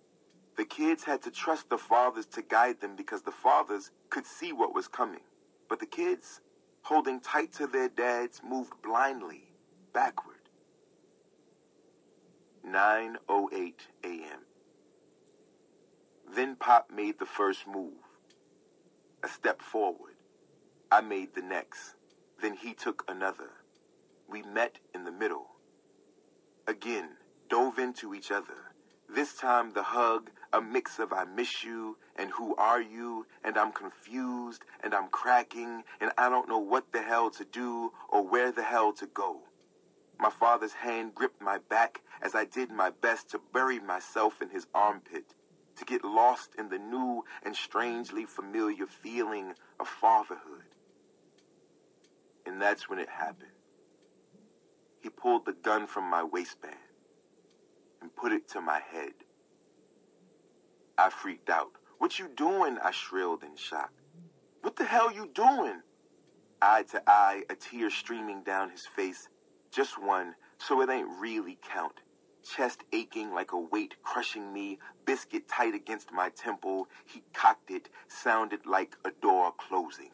[0.57, 4.53] The kids had to trust the fathers to guide them because the fathers could see
[4.53, 5.23] what was coming.
[5.69, 6.41] But the kids,
[6.83, 9.53] holding tight to their dads, moved blindly,
[9.93, 10.30] backward.
[12.73, 13.73] 9.08
[14.05, 14.41] a.m.
[16.33, 17.99] Then Pop made the first move.
[19.25, 20.15] A step forward.
[20.91, 21.97] I made the next.
[22.41, 23.51] Then he took another.
[24.29, 25.49] We met in the middle.
[26.69, 27.17] Again,
[27.49, 28.73] dove into each other.
[29.13, 33.59] This time the hug, a mix of I miss you and who are you and
[33.59, 38.23] I'm confused and I'm cracking and I don't know what the hell to do or
[38.23, 39.41] where the hell to go.
[40.21, 44.51] My father's hand gripped my back as I did my best to bury myself in
[44.51, 45.35] his armpit,
[45.77, 50.75] to get lost in the new and strangely familiar feeling of fatherhood.
[52.45, 53.53] And that's when it happened.
[55.01, 56.77] He pulled the gun from my waistband
[58.03, 59.15] and put it to my head.
[60.99, 61.71] I freaked out.
[61.97, 62.77] What you doing?
[62.83, 63.93] I shrilled in shock.
[64.61, 65.81] What the hell you doing?
[66.61, 69.31] Eye to eye, a tear streaming down his face.
[69.71, 72.01] Just one, so it ain't really count.
[72.43, 76.89] Chest aching like a weight crushing me, biscuit tight against my temple.
[77.07, 80.11] He cocked it, sounded like a door closing.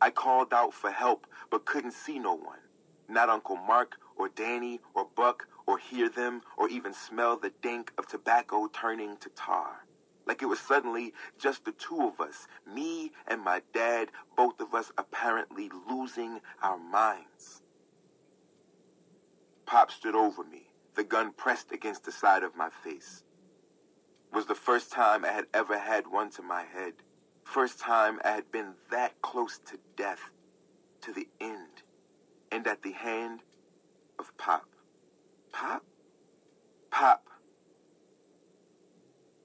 [0.00, 2.60] I called out for help, but couldn't see no one.
[3.06, 7.92] Not Uncle Mark or Dani or Buck or hear them or even smell the dank
[7.98, 9.84] of tobacco turning to tar.
[10.26, 14.74] Like it was suddenly just the two of us, me and my dad, both of
[14.74, 17.59] us apparently losing our minds.
[19.70, 23.22] Pop stood over me, the gun pressed against the side of my face.
[24.32, 26.94] It was the first time I had ever had one to my head.
[27.44, 30.32] First time I had been that close to death,
[31.02, 31.84] to the end,
[32.50, 33.44] and at the hand
[34.18, 34.64] of Pop.
[35.52, 35.84] Pop?
[36.90, 37.28] Pop.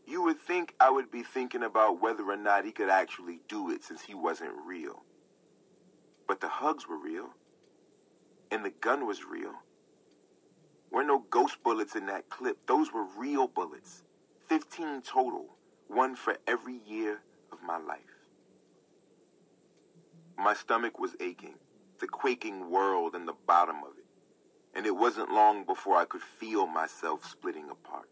[0.08, 3.70] You would think I would be thinking about whether or not he could actually do
[3.70, 5.04] it since he wasn't real.
[6.28, 7.30] But the hugs were real.
[8.50, 9.54] And the gun was real.
[10.92, 12.58] Were no ghost bullets in that clip.
[12.68, 14.04] Those were real bullets.
[14.48, 15.56] 15 total.
[15.88, 17.22] One for every year
[17.52, 18.00] of my life.
[20.38, 21.56] My stomach was aching.
[22.00, 24.06] The quaking world in the bottom of it.
[24.76, 28.10] And it wasn't long before I could feel myself splitting apart.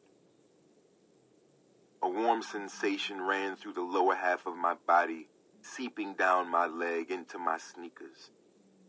[2.02, 5.30] A warm sensation ran through the lower half of my body,
[5.62, 8.32] seeping down my leg into my sneakers.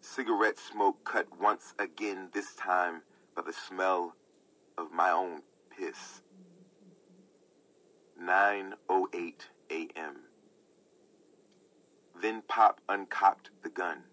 [0.01, 3.03] Cigarette smoke cut once again, this time
[3.35, 4.15] by the smell
[4.79, 5.43] of my own
[5.77, 6.23] piss.
[8.23, 9.35] 9.08
[9.71, 10.17] a.m.
[12.21, 14.05] Then Pop uncocked the gun,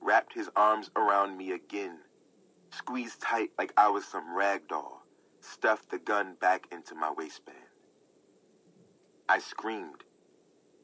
[0.00, 1.98] wrapped his arms around me again,
[2.70, 5.04] squeezed tight like I was some rag doll,
[5.40, 7.58] stuffed the gun back into my waistband.
[9.28, 10.04] I screamed,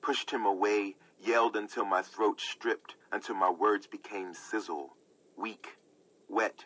[0.00, 4.96] pushed him away, yelled until my throat stripped, until my words became sizzle,
[5.36, 5.78] weak,
[6.28, 6.64] wet,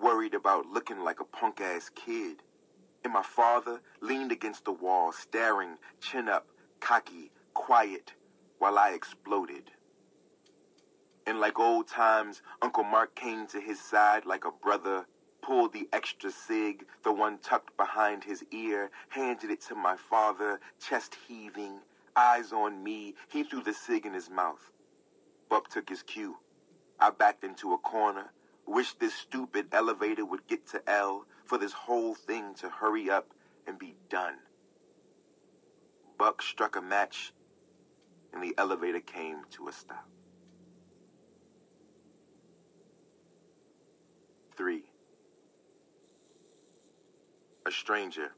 [0.00, 2.42] worried about looking like a punk ass kid.
[3.04, 6.48] And my father leaned against the wall, staring, chin up,
[6.80, 8.14] cocky, quiet,
[8.58, 9.70] while I exploded.
[11.26, 15.06] And like old times, Uncle Mark came to his side like a brother,
[15.42, 20.60] pulled the extra cig, the one tucked behind his ear, handed it to my father,
[20.80, 21.80] chest heaving,
[22.16, 23.14] eyes on me.
[23.28, 24.70] He threw the cig in his mouth.
[25.48, 26.36] Buck took his cue.
[26.98, 28.32] I backed into a corner,
[28.66, 33.32] wished this stupid elevator would get to L for this whole thing to hurry up
[33.66, 34.36] and be done.
[36.18, 37.32] Buck struck a match
[38.32, 40.08] and the elevator came to a stop.
[44.56, 44.84] Three.
[47.66, 48.32] A stranger,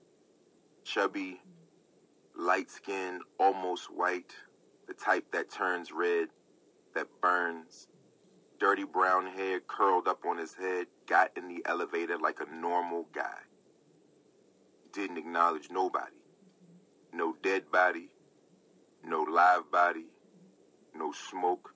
[0.85, 1.41] chubby,
[2.37, 4.35] light skinned, almost white,
[4.87, 6.29] the type that turns red,
[6.95, 7.89] that burns,
[8.59, 13.07] dirty brown hair curled up on his head, got in the elevator like a normal
[13.15, 13.39] guy.
[14.93, 16.17] Didn't acknowledge nobody.
[17.13, 18.09] No dead body,
[19.05, 20.07] no live body,
[20.95, 21.75] no smoke,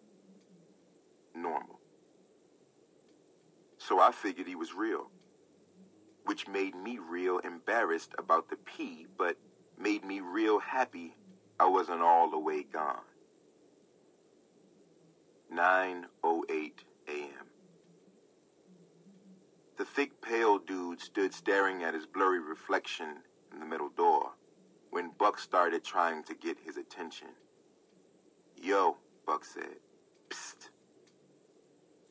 [1.35, 1.81] normal.
[3.79, 5.11] So I figured he was real,
[6.25, 9.37] which made me real embarrassed about the pee, but
[9.79, 11.15] made me real happy
[11.59, 13.03] I wasn't all the way gone.
[15.53, 16.73] 9.08
[17.09, 17.47] a.m.
[19.77, 23.19] The thick, pale dude stood staring at his blurry reflection
[23.53, 24.31] in the middle door
[24.91, 27.29] when Buck started trying to get his attention.
[28.57, 28.97] Yo,
[29.27, 29.77] Buck said.
[30.31, 30.71] Psst.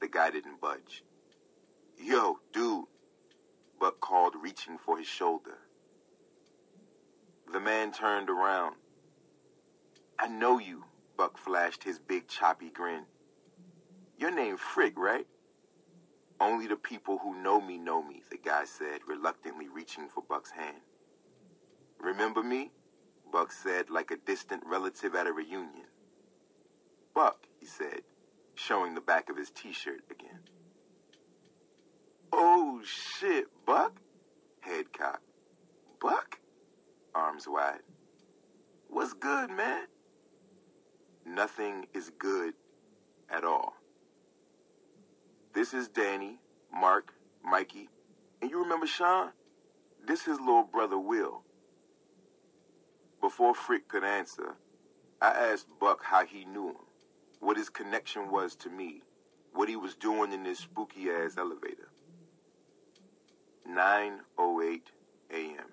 [0.02, 1.04] The guy didn't budge.
[1.98, 2.86] Yo, dude,
[3.80, 5.58] Buck called, reaching for his shoulder.
[7.52, 8.76] The man turned around.
[10.20, 10.86] I know you,
[11.18, 13.06] Buck flashed his big choppy grin.
[14.22, 15.26] Your name Frick, right?
[16.40, 20.52] Only the people who know me know me, the guy said, reluctantly reaching for Buck's
[20.52, 20.78] hand.
[22.00, 22.70] Remember me?
[23.32, 25.88] Buck said, like a distant relative at a reunion.
[27.16, 28.02] Buck, he said,
[28.54, 30.42] showing the back of his t-shirt again.
[32.32, 34.00] Oh, shit, Buck?
[34.60, 35.26] Head cocked.
[36.00, 36.40] Buck?
[37.16, 37.82] Arms wide.
[38.88, 39.88] What's good, man?
[41.26, 42.54] Nothing is good
[43.28, 43.81] at all.
[45.54, 46.38] This is Dani,
[46.74, 47.14] Mark,
[47.44, 47.90] Mikey,
[48.42, 49.32] and you remember Shawn?
[50.06, 51.44] This is his little brother Will.
[53.20, 54.56] Before Frick could answer,
[55.22, 56.86] I asked Buck how he knew him,
[57.42, 59.04] what his connection was to me,
[59.54, 61.92] what he was doing in this spooky ass elevator.
[63.70, 64.82] 9.08
[65.32, 65.66] a.m.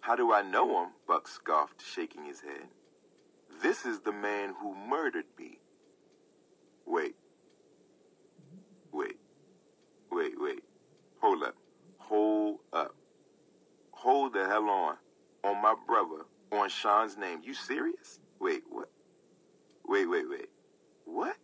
[0.00, 0.90] How do I know him?
[1.06, 2.68] Buck scoffed, shaking his head.
[3.62, 5.60] This is the man who murdered me.
[6.84, 7.14] Wait.
[8.96, 9.18] Wait.
[10.10, 10.64] Wait, wait.
[11.20, 11.54] Hold up.
[11.98, 12.94] Hold up.
[13.90, 14.96] Hold the hell on.
[15.44, 17.40] On my brother, on Shawn's name.
[17.44, 18.20] You serious?
[18.40, 18.90] Wait, what?
[19.86, 20.48] Wait, wait, wait.
[21.04, 21.36] What?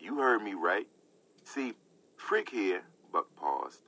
[0.00, 0.88] You heard me right.
[1.44, 1.74] See,
[2.16, 2.82] Frick here,
[3.12, 3.82] Buck paused.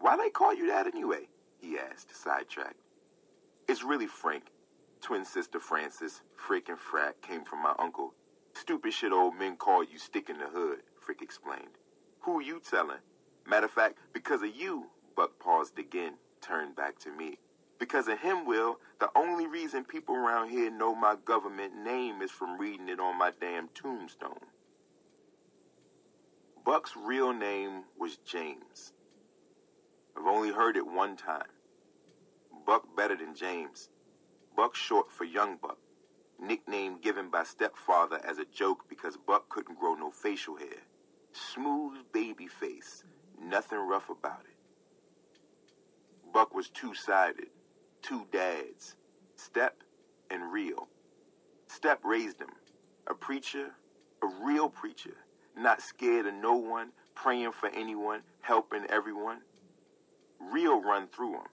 [0.00, 1.28] Why they call you that anyway?
[1.60, 2.80] He asked, sidetracked.
[3.68, 4.44] It's really Frank.
[5.02, 8.14] Twin sister Francis, Frick and Frack came from my uncle.
[8.54, 11.76] Stupid shit old men call you stick in the hood, Frick explained.
[12.20, 12.98] Who you telling?
[13.46, 17.38] Matter of fact, because of you, Buck paused again, turned back to me.
[17.78, 22.30] Because of him, Will, the only reason people around here know my government name is
[22.30, 24.46] from reading it on my damn tombstone.
[26.64, 28.92] Buck's real name was James.
[30.16, 31.48] I've only heard it one time.
[32.64, 33.88] Buck better than James.
[34.56, 35.78] Buck short for Young Buck,
[36.38, 40.82] nickname given by stepfather as a joke because Buck couldn't grow no facial hair.
[41.32, 43.04] Smooth baby face,
[43.40, 44.56] nothing rough about it.
[46.32, 47.48] Buck was two-sided,
[48.02, 48.96] two dads,
[49.36, 49.82] Step
[50.30, 50.88] and Real.
[51.68, 52.52] Step raised him,
[53.06, 53.72] a preacher,
[54.22, 55.16] a real preacher,
[55.56, 59.40] not scared of no one, praying for anyone, helping everyone.
[60.40, 61.48] Real run through him,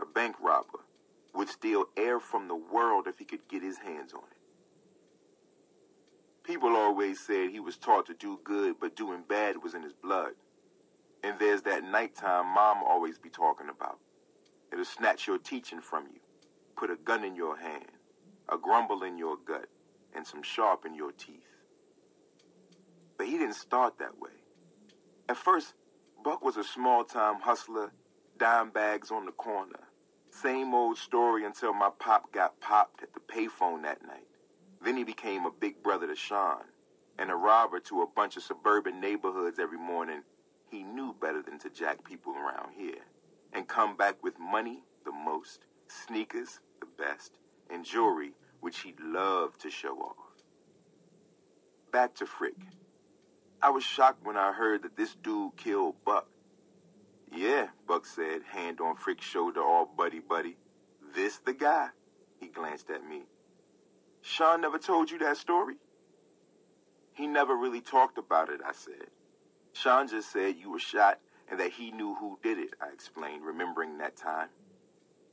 [0.00, 0.80] a bank robber,
[1.34, 4.35] would steal air from the world if he could get his hands on it.
[6.46, 9.92] People always said he was taught to do good, but doing bad was in his
[9.92, 10.30] blood.
[11.24, 13.98] And there's that nighttime mom always be talking about.
[14.72, 16.20] It'll snatch your teaching from you,
[16.76, 17.90] put a gun in your hand,
[18.48, 19.66] a grumble in your gut,
[20.14, 21.42] and some sharp in your teeth.
[23.18, 24.30] But he didn't start that way.
[25.28, 25.74] At first,
[26.22, 27.90] Buck was a small time hustler,
[28.38, 29.88] dime bags on the corner.
[30.30, 34.28] Same old story until my pop got popped at the payphone that night.
[34.86, 36.62] Then he became a big brother to Shawn
[37.18, 40.22] and a robber to a bunch of suburban neighborhoods every morning.
[40.70, 43.02] He knew better than to jack people around here
[43.52, 47.36] and come back with money the most, sneakers the best,
[47.68, 50.44] and jewelry which he loved to show off.
[51.90, 52.54] Back to Frick.
[53.60, 56.28] I was shocked when I heard that this dude killed Buck.
[57.32, 60.56] Yeah, Buck said, hand on Frick's shoulder, all buddy buddy.
[61.16, 61.88] This the guy?
[62.38, 63.24] He glanced at me.
[64.28, 65.76] Shawn never told you that story?
[67.14, 69.06] He never really talked about it, I said.
[69.72, 73.44] Shawn just said you were shot and that he knew who did it, I explained,
[73.44, 74.48] remembering that time.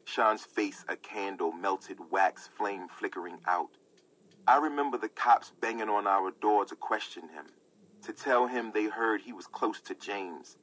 [0.06, 3.72] Shawn's face a candle, melted wax flame flickering out.
[4.48, 7.48] I remember the cops banging on our door to question him,
[8.04, 10.56] to tell him they heard he was close to James.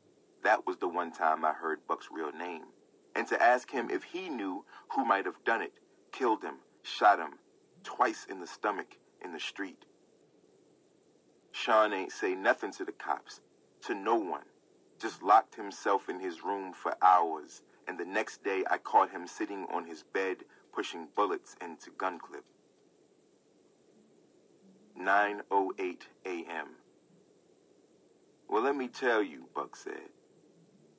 [0.44, 2.66] That was the one time I heard Buck's real name.
[3.16, 5.72] And to ask him if he knew who might have done it,
[6.12, 7.40] killed him, shot him,
[7.84, 9.84] twice in the stomach, in the street.
[11.52, 13.40] Shawn ain't say nothing to the cops,
[13.82, 14.46] to no one.
[15.00, 19.26] Just locked himself in his room for hours, and the next day I caught him
[19.26, 20.38] sitting on his bed
[20.72, 22.44] pushing bullets into gun clip.
[24.98, 26.68] 9:08 a.m.
[28.48, 30.10] Well, let me tell you, Buck said.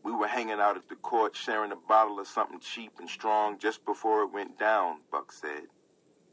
[0.03, 3.59] We were hanging out at the court sharing a bottle of something cheap and strong
[3.59, 5.67] just before it went down, Buck said.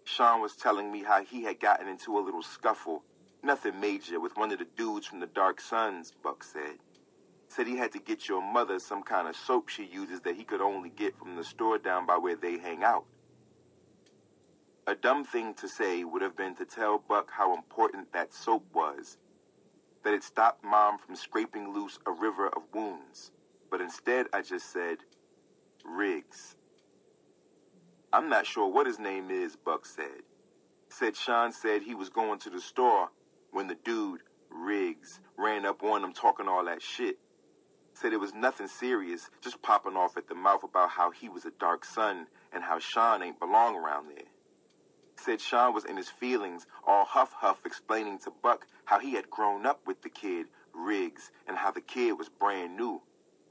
[0.09, 3.05] Shawn was telling me how he had gotten into a little scuffle,
[3.43, 6.79] nothing major, with one of the dudes from the Dark Suns, Buck said.
[7.49, 10.45] Said he had to get your mother some kind of soap she uses that he
[10.45, 13.05] could only get from the store down by where they hang out.
[14.87, 18.65] A dumb thing to say would have been to tell Buck how important that soap
[18.73, 19.19] was,
[20.05, 23.31] that it stopped Mom from scraping loose a river of wounds.
[23.71, 24.99] But instead, I just said,
[25.85, 26.57] Riggs.
[28.11, 30.23] I'm not sure what his name is, Buck said.
[30.89, 33.11] Said Shawn said he was going to the store
[33.51, 37.19] when the dude, Riggs, ran up on him talking all that shit.
[37.93, 41.45] Said it was nothing serious, just popping off at the mouth about how he was
[41.45, 44.25] a Dark Sun and how Shawn ain't belong around there.
[45.17, 49.29] Said Shawn was in his feelings, all huff huff, explaining to Buck how he had
[49.29, 53.03] grown up with the kid, Riggs, and how the kid was brand new.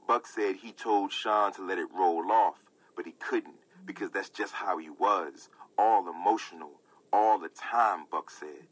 [0.08, 2.58] Buck said he told Shawn to let it roll off,
[2.96, 3.54] but he couldn't
[3.88, 5.48] because that's just how he was.
[5.76, 6.80] All emotional,
[7.12, 8.68] all the time, Buck said.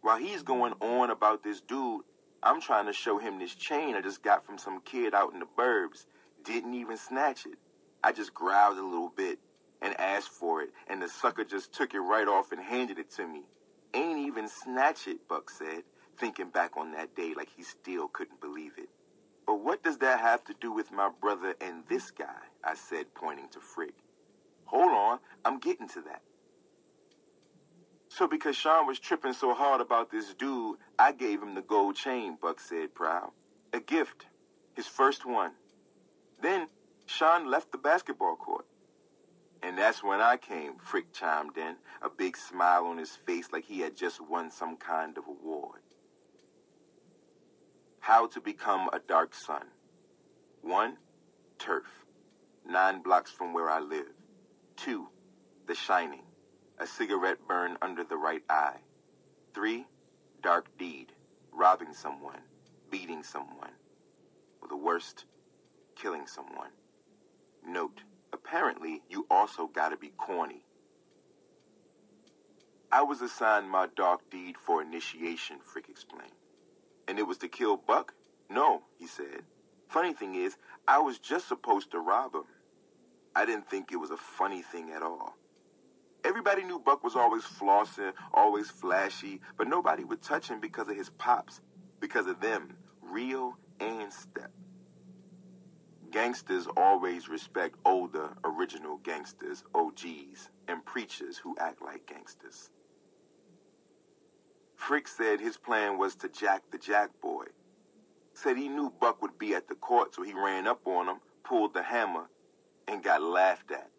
[0.00, 2.02] While he's going on about this dude,
[2.42, 5.40] I'm trying to show him this chain I just got from some kid out in
[5.40, 6.06] the burbs.
[6.44, 7.58] Didn't even snatch it.
[8.02, 9.38] I just growled a little bit
[9.82, 13.10] and asked for it, and the sucker just took it right off and handed it
[13.12, 13.42] to me.
[13.94, 15.82] Ain't even snatch it, Buck said,
[16.18, 18.88] thinking back on that day like he still couldn't believe it.
[19.46, 22.42] But what does that have to do with my brother and this guy?
[22.66, 23.94] I said, pointing to Frick.
[24.64, 26.22] Hold on, I'm getting to that.
[28.08, 31.96] So because Shawn was tripping so hard about this dude, I gave him the gold
[31.96, 33.30] chain, Buck said proud.
[33.72, 34.26] A gift.
[34.74, 35.52] His first one.
[36.42, 36.68] Then
[37.06, 38.66] Shawn left the basketball court.
[39.62, 43.64] And that's when I came, Frick chimed in, a big smile on his face like
[43.64, 45.80] he had just won some kind of award.
[48.00, 49.66] How to become a Dark Sun.
[50.62, 50.96] One,
[51.58, 52.05] turf.
[52.68, 54.12] Nine blocks from where I live.
[54.76, 55.08] Two,
[55.66, 56.22] The Shining.
[56.78, 58.78] A cigarette burn under the right eye.
[59.54, 59.86] Three,
[60.42, 61.12] dark deed.
[61.52, 62.40] Robbing someone.
[62.90, 63.70] Beating someone.
[64.60, 65.26] Or the worst,
[65.94, 66.70] killing someone.
[67.64, 68.02] Note,
[68.32, 70.64] apparently you also gotta be corny.
[72.90, 76.32] I was assigned my dark deed for initiation, Frick explained.
[77.06, 78.14] And it was to kill Buck?
[78.50, 79.44] No, he said.
[79.88, 80.56] Funny thing is,
[80.88, 82.44] I was just supposed to rob him.
[83.36, 85.36] I didn't think it was a funny thing at all.
[86.24, 90.96] Everybody knew Buck was always flossing, always flashy, but nobody would touch him because of
[90.96, 91.60] his pops,
[92.00, 94.50] because of them, real and step.
[96.10, 102.70] Gangsters always respect older, original gangsters, OGs, and preachers who act like gangsters.
[104.76, 107.44] Frick said his plan was to jack the jack boy.
[108.32, 111.16] Said he knew Buck would be at the court, so he ran up on him,
[111.44, 112.28] pulled the hammer,
[112.88, 113.90] and got laughed at.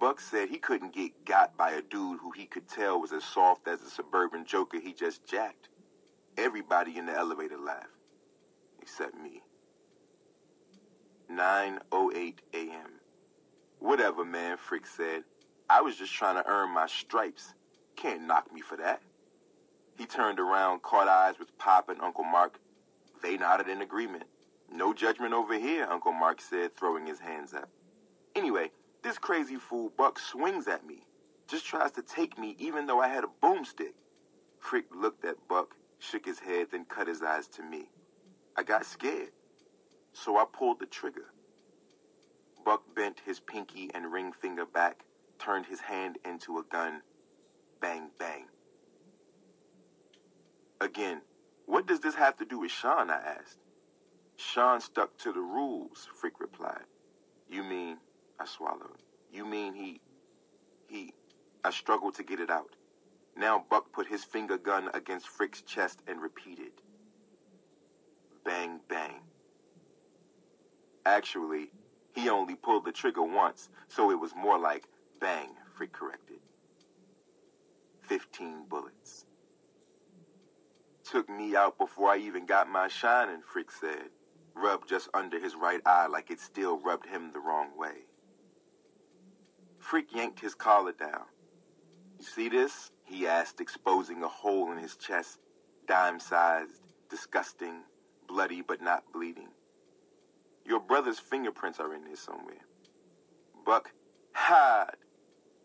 [0.00, 3.24] Buck said he couldn't get got by a dude who he could tell was as
[3.24, 5.68] soft as a suburban joker he just jacked.
[6.36, 7.88] Everybody in the elevator laughed,
[8.80, 9.42] except me.
[11.30, 12.90] 9.08 a.m.
[13.78, 15.24] Whatever, man, Frick said.
[15.70, 17.54] I was just trying to earn my stripes.
[17.96, 19.02] Can't knock me for that.
[19.96, 22.58] He turned around, caught eyes with Pop and Uncle Mark.
[23.22, 24.24] They nodded in agreement.
[24.72, 27.68] No judgment over here, Uncle Mark said, throwing his hands up.
[28.34, 28.70] Anyway,
[29.02, 31.04] this crazy fool Buck swings at me.
[31.46, 33.92] Just tries to take me even though I had a boomstick.
[34.58, 37.90] Frick looked at Buck, shook his head, then cut his eyes to me.
[38.56, 39.32] I got scared.
[40.14, 41.32] So I pulled the trigger.
[42.64, 45.04] Buck bent his pinky and ring finger back,
[45.38, 47.02] turned his hand into a gun.
[47.80, 48.46] Bang, bang.
[50.80, 51.22] Again,
[51.66, 53.10] what does this have to do with Shawn?
[53.10, 53.58] I asked.
[54.42, 56.86] Shawn stuck to the rules, Frick replied.
[57.48, 57.98] You mean,
[58.40, 59.02] I swallowed.
[59.32, 60.00] You mean he,
[60.88, 61.14] he,
[61.64, 62.76] I struggled to get it out.
[63.36, 66.72] Now Buck put his finger gun against Frick's chest and repeated.
[68.44, 69.22] Bang, bang.
[71.06, 71.70] Actually,
[72.14, 74.88] He only pulled the trigger once, so it was more like
[75.20, 76.40] bang, Frick corrected.
[78.02, 79.24] Fifteen bullets.
[81.04, 84.10] Took me out before I even got my shining, Frick said.
[84.54, 88.06] Rubbed just under his right eye like it still rubbed him the wrong way.
[89.78, 91.24] Frick yanked his collar down.
[92.18, 92.90] You see this?
[93.04, 95.38] He asked, exposing a hole in his chest,
[95.86, 97.82] dime sized, disgusting,
[98.28, 99.48] bloody but not bleeding.
[100.64, 102.64] Your brother's fingerprints are in there somewhere.
[103.66, 103.92] Buck
[104.32, 104.96] had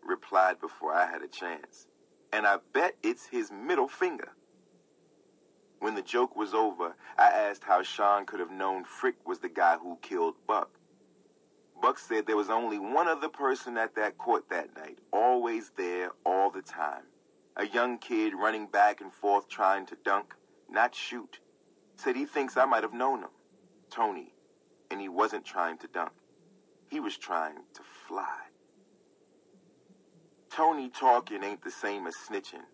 [0.04, 1.86] replied before I had a chance.
[2.32, 4.32] And I bet it's his middle finger.
[5.80, 9.48] When the joke was over, I asked how Shawn could have known Frick was the
[9.48, 10.70] guy who killed Buck.
[11.80, 16.10] Buck said there was only one other person at that court that night, always there,
[16.26, 17.04] all the time.
[17.56, 20.34] A young kid running back and forth trying to dunk,
[20.68, 21.38] not shoot.
[21.96, 23.30] Said he thinks I might have known him.
[23.90, 24.34] Tony,
[24.90, 26.12] and he wasn't trying to dunk.
[26.90, 28.38] He was trying to fly.
[30.50, 32.64] Tony talking ain't the same as snitching.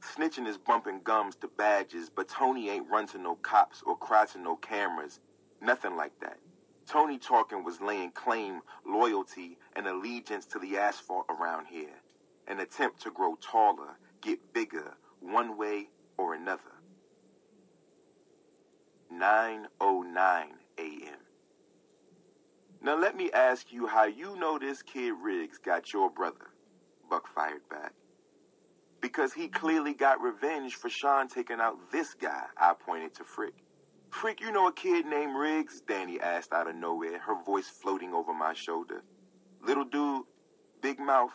[0.00, 4.26] Snitching is bumping gums to badges, but Tony ain't run to no cops or cry
[4.26, 5.20] to no cameras.
[5.60, 6.38] Nothing like that.
[6.86, 12.00] Tony talking was laying claim, loyalty, and allegiance to the asphalt around here.
[12.46, 16.62] An attempt to grow taller, get bigger, one way or another.
[19.12, 20.46] 9.09
[20.78, 21.18] a.m.
[22.80, 26.52] Now let me ask you how you know this kid Riggs got your brother.
[27.10, 27.92] Buck fired back.
[29.00, 33.54] Because he clearly got revenge for Shawn taking out this guy, I pointed to Frick.
[34.10, 35.82] Frick, you know a kid named Riggs?
[35.86, 39.02] Dani asked out of nowhere, her voice floating over my shoulder.
[39.62, 40.24] Little dude,
[40.80, 41.32] big mouth,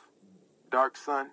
[0.72, 1.30] dark sun.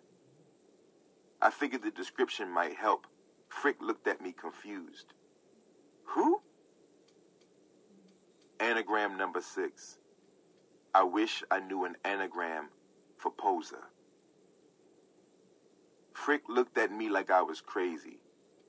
[1.43, 3.07] I figured the description might help.
[3.49, 5.15] Frick looked at me confused.
[6.05, 6.41] Who?
[8.61, 9.97] Anagram number six.
[10.95, 12.69] I wish I knew an anagram
[13.17, 13.90] for poser.
[16.21, 18.19] Frick looked at me like I was crazy,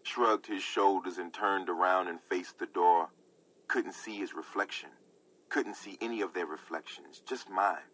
[0.04, 3.10] shrugged his shoulders and turned around and faced the door.
[3.68, 4.88] Couldn't see his reflection.
[5.50, 7.92] Couldn't see any of their reflections, just mine,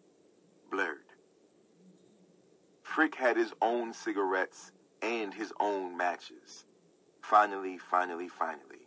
[0.70, 1.10] blurred.
[2.82, 4.70] Frick had his own cigarettes
[5.02, 6.64] and his own matches.
[7.20, 8.86] Finally, finally, finally,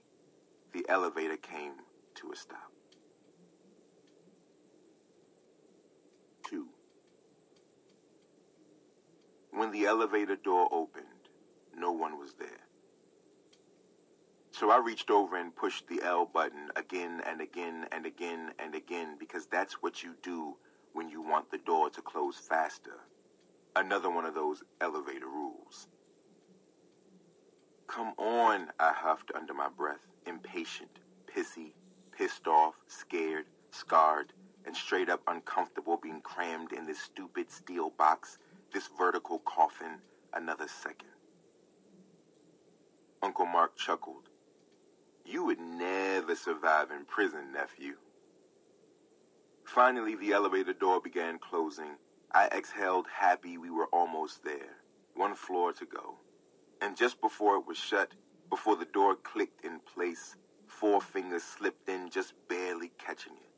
[0.71, 1.73] the elevator came
[2.15, 2.71] to a stop.
[6.45, 6.69] Two.
[9.51, 11.05] When the elevator door opened,
[11.75, 12.67] no one was there.
[14.51, 18.75] So I reached over and pushed the L button again and again and again and
[18.75, 20.55] again because that's what you do
[20.93, 22.99] when you want the door to close faster.
[23.75, 25.87] Another one of those elevator rules.
[27.87, 31.73] Come on, I huffed under my breath, impatient, pissy,
[32.17, 34.33] pissed off, scared, scarred,
[34.65, 38.37] and straight up uncomfortable being crammed in this stupid steel box,
[38.71, 39.99] this vertical coffin,
[40.33, 41.09] another second.
[43.21, 44.29] Uncle Mark chuckled.
[45.25, 47.95] You would never survive in prison, nephew.
[49.65, 51.97] Finally, the elevator door began closing.
[52.33, 54.77] I exhaled, happy we were almost there.
[55.15, 56.15] One floor to go.
[56.81, 58.13] And just before it was shut,
[58.49, 60.35] before the door clicked in place,
[60.67, 63.51] four fingers slipped in, just barely catching it.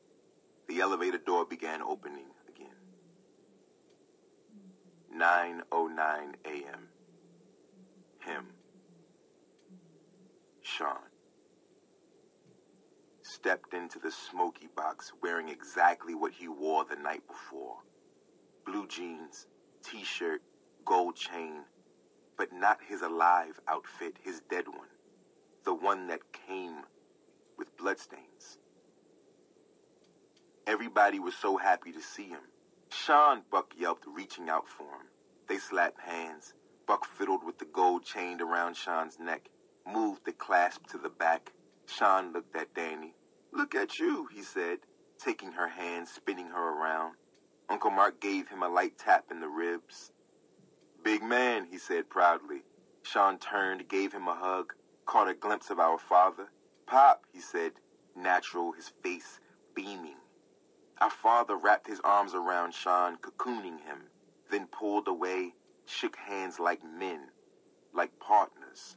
[0.68, 2.33] The elevator door began opening.
[5.16, 6.90] 9.09 a.m.
[8.20, 8.46] Him.
[10.62, 10.98] Shawn.
[13.22, 17.78] Stepped into the smoky box wearing exactly what he wore the night before.
[18.66, 19.48] Blue jeans,
[19.84, 20.42] t-shirt,
[20.86, 21.62] gold chain,
[22.38, 24.90] but not his alive outfit, his dead one.
[25.66, 26.84] The one that came
[27.58, 28.58] with bloodstains.
[30.68, 32.53] Everybody was so happy to see him.
[32.94, 35.08] Shawn, Buck yelped, reaching out for him.
[35.48, 36.54] They slapped hands.
[36.86, 39.50] Buck fiddled with the gold chained around Shawn's neck,
[39.86, 41.52] moved the clasp to the back.
[41.88, 43.14] Shawn looked at Dani.
[43.52, 44.80] Look at you, he said,
[45.18, 47.16] taking her hand, spinning her around.
[47.68, 50.12] Uncle Mark gave him a light tap in the ribs.
[51.04, 52.64] Big man, he said proudly.
[53.02, 54.74] Shawn turned, gave him a hug,
[55.06, 56.52] caught a glimpse of our father.
[56.86, 57.74] Pop, he said,
[58.16, 59.40] natural, his face
[59.76, 60.23] beaming.
[61.04, 64.04] Our father wrapped his arms around Shawn, cocooning him,
[64.50, 65.54] then pulled away,
[65.86, 67.28] shook hands like men,
[67.92, 68.96] like partners.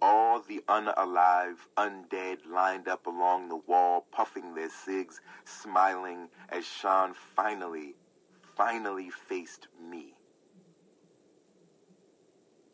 [0.00, 7.12] All the unalive, undead lined up along the wall, puffing their cigs, smiling as Shawn
[7.34, 7.96] finally,
[8.56, 10.14] finally faced me.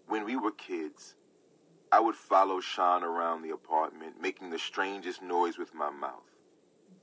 [0.06, 1.14] When we were kids,
[1.90, 6.31] I would follow Shawn around the apartment, making the strangest noise with my mouth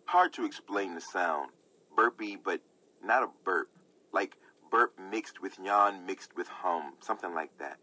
[0.09, 1.51] Hard to explain the sound.
[1.95, 2.61] Burpy, but
[3.03, 3.69] not a burp.
[4.11, 4.37] Like
[4.71, 7.77] burp mixed with yawn mixed with hum, something like that.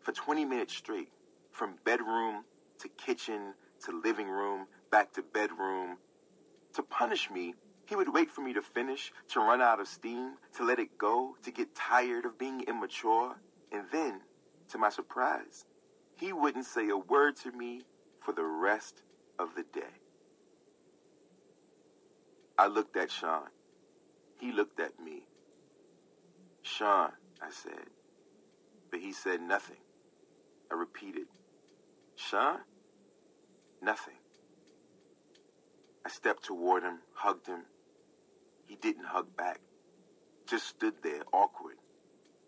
[0.00, 1.10] For 20 minutes straight,
[1.52, 2.42] from bedroom
[2.80, 3.54] to kitchen
[3.84, 5.98] to living room, back to bedroom.
[6.74, 7.54] To punish me,
[7.86, 10.98] he would wait for me to finish, to run out of steam, to let it
[10.98, 13.36] go, to get tired of being immature,
[13.70, 14.22] and then,
[14.70, 15.66] to my surprise,
[16.16, 17.82] he wouldn't say a word to me
[18.18, 19.02] for the rest
[19.38, 19.97] of the day.
[22.58, 23.48] I looked at Shawn.
[24.40, 25.22] He looked at me.
[26.62, 27.86] Shawn, I said.
[28.90, 29.76] But he said nothing.
[30.70, 31.28] I repeated,
[32.16, 32.58] Shawn?
[33.80, 34.18] Nothing.
[36.04, 37.62] I stepped toward him, hugged him.
[38.66, 39.60] He didn't hug back.
[40.46, 41.76] Just stood there, awkward,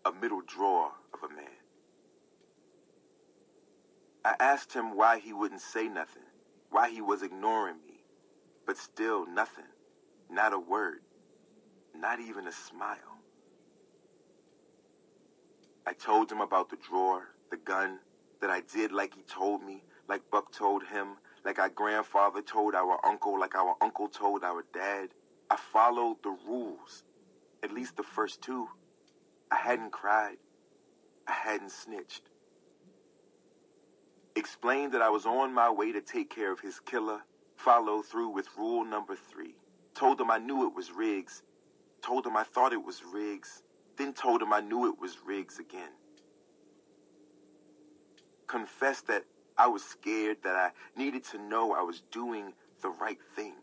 [0.05, 1.45] a middle drawer of a man.
[4.25, 6.23] I asked him why he wouldn't say nothing,
[6.69, 8.03] why he was ignoring me,
[8.67, 9.70] but still nothing,
[10.31, 11.01] not a word,
[11.95, 13.19] not even a smile.
[15.85, 17.99] I told him about the drawer, the gun,
[18.39, 22.75] that I did like he told me, like Buck told him, like our grandfather told
[22.75, 25.09] our uncle, like our uncle told our dad.
[25.49, 27.03] I followed the rules,
[27.61, 28.67] at least the first two.
[29.51, 30.37] I hadn't cried.
[31.27, 32.23] I hadn't snitched.
[34.35, 37.21] Explained that I was on my way to take care of his killer,
[37.57, 39.55] followed through with rule number three.
[39.95, 41.43] Told him I knew it was Riggs.
[42.01, 43.63] Told him I thought it was Riggs.
[43.97, 45.91] Then told him I knew it was Riggs again.
[48.47, 49.25] Confessed that
[49.57, 53.55] I was scared, that I needed to know I was doing the right thing.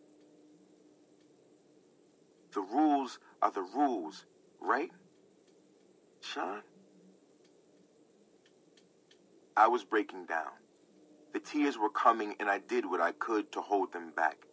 [2.53, 4.27] The rules are the rules,
[4.61, 4.91] right,
[6.23, 6.63] Shawn?
[9.57, 10.53] I was breaking down.
[11.35, 14.48] The tears were coming, and I did what I could to hold them back.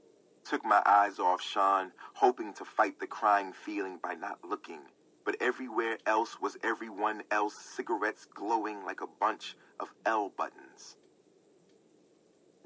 [0.46, 4.82] Took my eyes off Shawn, hoping to fight the crying feeling by not looking.
[5.26, 10.98] But everywhere else was everyone else, cigarettes glowing like a bunch of L buttons.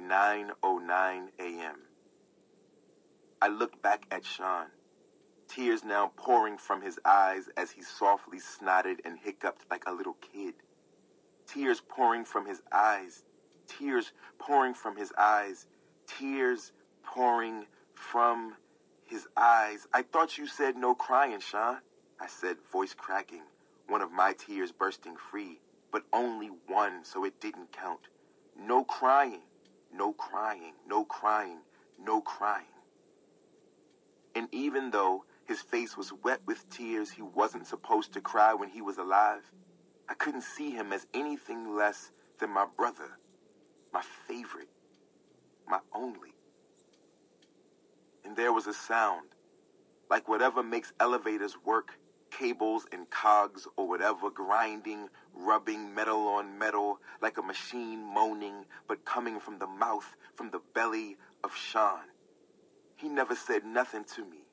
[0.02, 1.76] 9.09 a.m.
[3.42, 4.68] I looked back at Shawn,
[5.48, 10.18] tears now pouring from his eyes as he softly snotted and hiccuped like a little
[10.34, 10.56] kid.
[11.48, 13.24] Tears pouring from his eyes,
[13.68, 15.66] tears pouring from his eyes,
[16.08, 16.74] tears
[17.04, 18.56] pouring from
[19.06, 19.88] his eyes.
[19.94, 21.78] I thought you said no crying, Shawn.
[22.20, 23.44] I said, voice cracking,
[23.88, 25.60] one of my tears bursting free,
[25.92, 28.02] but only one, so it didn't count.
[28.58, 29.42] No crying.
[29.92, 31.60] No crying, no crying,
[31.98, 32.66] no crying.
[34.36, 38.70] And even though his face was wet with tears, he wasn't supposed to cry when
[38.70, 39.52] he was alive.
[40.08, 43.18] I couldn't see him as anything less than my brother,
[43.92, 44.70] my favorite,
[45.68, 46.36] my only.
[48.30, 49.30] And there was a sound,
[50.08, 51.98] like whatever makes elevators work
[52.30, 59.04] cables and cogs or whatever, grinding, rubbing metal on metal like a machine moaning, but
[59.04, 62.04] coming from the mouth, from the belly of Shawn.
[62.96, 64.46] He never said nothing to me,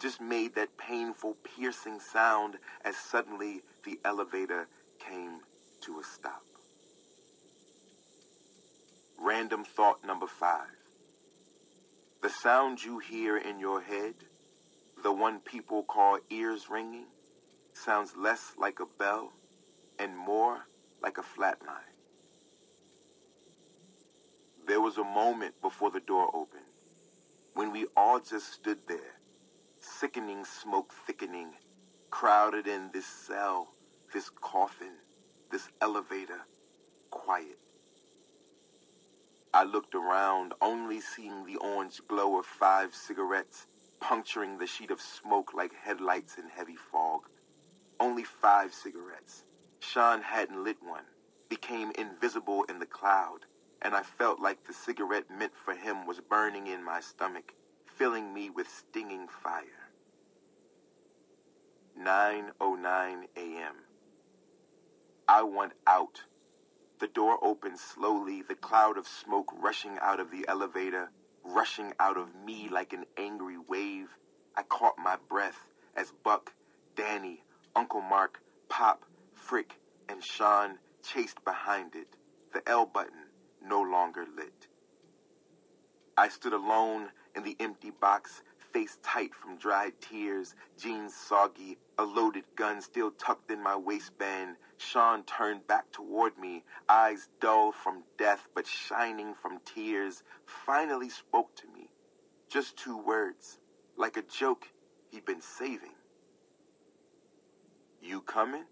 [0.00, 4.68] just made that painful, piercing sound as suddenly the elevator
[4.98, 5.40] came
[5.82, 6.40] to a stop.
[9.20, 10.77] Random thought number five.
[12.20, 14.14] The sound you hear in your head,
[15.04, 17.06] the one people call ears ringing,
[17.74, 19.32] sounds less like a bell
[20.00, 20.66] and more
[21.00, 21.94] like a flatline.
[24.66, 26.64] There was a moment before the door opened
[27.54, 29.20] when we all just stood there,
[29.80, 31.52] sickening smoke thickening,
[32.10, 33.68] crowded in this cell,
[34.12, 34.96] this coffin,
[35.52, 36.40] this elevator,
[37.10, 37.58] quiet.
[39.58, 43.66] I looked around, only seeing the orange glow of five cigarettes
[44.00, 47.22] puncturing the sheet of smoke like headlights in heavy fog
[48.00, 49.44] only five cigarettes.
[49.80, 51.04] Shawn hadn't lit one,
[51.48, 53.40] became invisible in the cloud,
[53.82, 57.54] and I felt like the cigarette meant for him was burning in my stomach,
[57.86, 59.90] filling me with stinging fire.
[62.00, 63.74] 9.09 a.m.
[65.28, 66.22] I want out.
[66.98, 71.10] The door opened slowly, the cloud of smoke rushing out of the elevator,
[71.44, 74.16] rushing out of me like an angry wave.
[74.56, 76.54] I caught my breath as Buck,
[76.96, 77.42] Dani,
[77.76, 82.16] Uncle Mark, Pop, Frick, and Shawn chased behind it,
[82.52, 83.30] the L button
[83.62, 84.66] no longer lit.
[86.16, 88.42] I stood alone in the empty box,
[88.72, 94.56] face tight from dried tears, jeans soggy, a loaded gun still tucked in my waistband.
[94.76, 101.54] Shawn turned back toward me, eyes dull from death but shining from tears, finally spoke
[101.56, 101.90] to me.
[102.48, 103.58] Just two words,
[103.96, 104.68] like a joke
[105.10, 105.94] he'd been saving.
[108.00, 108.64] You coming?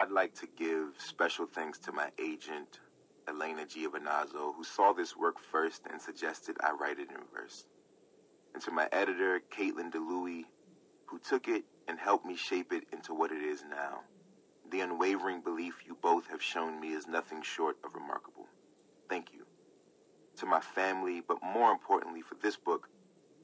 [0.00, 2.80] I'd like to give special thanks to my agent,
[3.28, 7.66] Elena Giovinazzo, who saw this work first and suggested I write it in verse.
[8.54, 10.44] And to my editor, Caitlyn Dlouhy,
[11.06, 14.00] who took it and helped me shape it into what it is now.
[14.70, 18.46] The unwavering belief you both have shown me is nothing short of remarkable.
[19.08, 19.46] Thank you.
[20.36, 22.88] To my family, but more importantly for this book,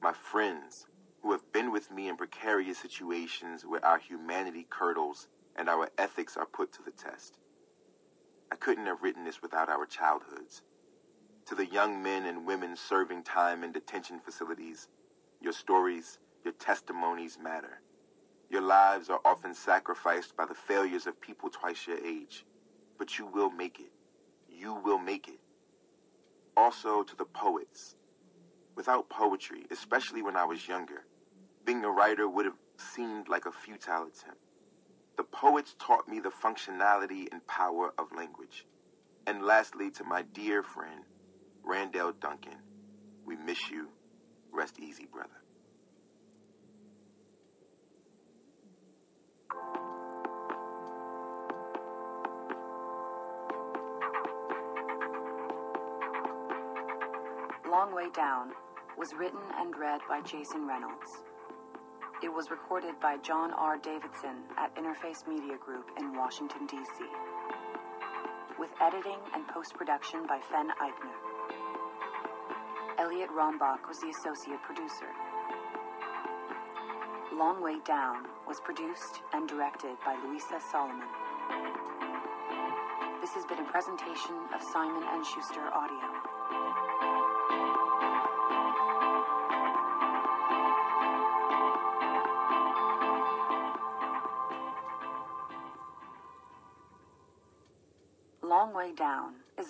[0.01, 0.87] my friends
[1.21, 6.37] who have been with me in precarious situations where our humanity curdles and our ethics
[6.37, 7.37] are put to the test.
[8.51, 10.61] I couldn't have written this without our childhoods.
[11.47, 14.87] To the young men and women serving time in detention facilities,
[15.41, 17.81] your stories, your testimonies matter.
[18.49, 22.45] Your lives are often sacrificed by the failures of people twice your age,
[22.97, 23.91] but you will make it.
[24.49, 25.39] You will make it.
[26.55, 27.95] Also to the poets.
[28.75, 31.05] Without poetry, especially when I was younger,
[31.65, 34.46] being a writer would have seemed like a futile attempt.
[35.17, 38.67] The poets taught me the functionality and power of language.
[39.25, 41.03] And lastly, to my dear friend,
[41.63, 42.59] Randall Duncan,
[43.25, 43.89] we miss you.
[44.51, 45.29] Rest easy, brother.
[57.69, 58.51] Long Way Down
[58.97, 61.26] was written and read by Jason Reynolds.
[62.23, 63.77] It was recorded by John R.
[63.77, 67.05] Davidson at Interface Media Group in Washington, D.C.,
[68.57, 71.13] with editing and post production by Fen Eichner.
[72.97, 75.13] Elliot Rombach was the associate producer.
[77.37, 81.05] Long Way Down was produced and directed by Louisa Solomon.
[83.21, 86.36] This has been a presentation of Simon Schuster Audio.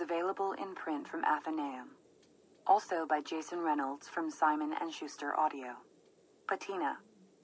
[0.09, 1.88] Available in print from Atheneum.
[2.65, 5.73] Also by Jason Reynolds from Simon Schuster Audio.
[6.47, 6.99] Patina,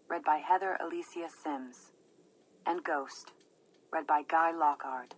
[0.07, 1.91] read by Heather Alicia Simms.
[2.65, 3.34] And Ghost,
[3.91, 5.14] read by Guy Lockard.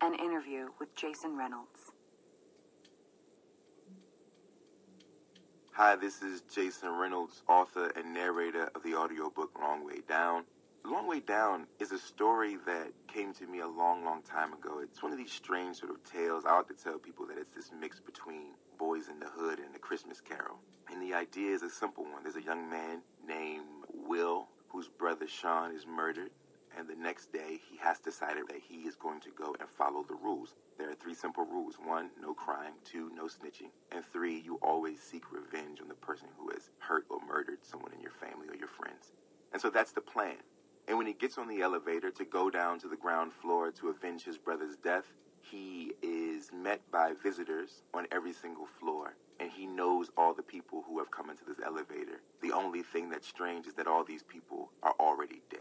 [0.00, 1.92] An interview with Jason Reynolds.
[5.74, 10.42] Hi, this is Jason Reynolds, author and narrator of the audiobook Long Way Down.
[10.88, 14.78] Long Way Down is a story that came to me a long, long time ago.
[14.80, 16.44] It's one of these strange sort of tales.
[16.46, 19.74] I like to tell people that it's this mix between Boys in the Hood and
[19.74, 20.58] The Christmas Carol.
[20.88, 22.22] And the idea is a simple one.
[22.22, 26.30] There's a young man named Will whose brother Shawn is murdered.
[26.78, 30.04] And the next day, he has decided that he is going to go and follow
[30.06, 30.54] the rules.
[30.78, 31.74] There are three simple rules.
[31.84, 32.74] One, no crime.
[32.84, 33.70] Two, no snitching.
[33.90, 37.92] And three, you always seek revenge on the person who has hurt or murdered someone
[37.92, 39.10] in your family or your friends.
[39.52, 40.36] And so that's the plan.
[40.88, 43.88] And when he gets on the elevator to go down to the ground floor to
[43.88, 45.04] avenge his brother's death,
[45.40, 49.16] he is met by visitors on every single floor.
[49.38, 52.20] And he knows all the people who have come into this elevator.
[52.40, 55.60] The only thing that's strange is that all these people are already dead.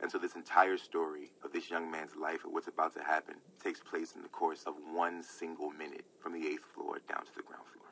[0.00, 3.36] And so this entire story of this young man's life and what's about to happen
[3.62, 7.34] takes place in the course of one single minute from the eighth floor down to
[7.34, 7.86] the ground floor.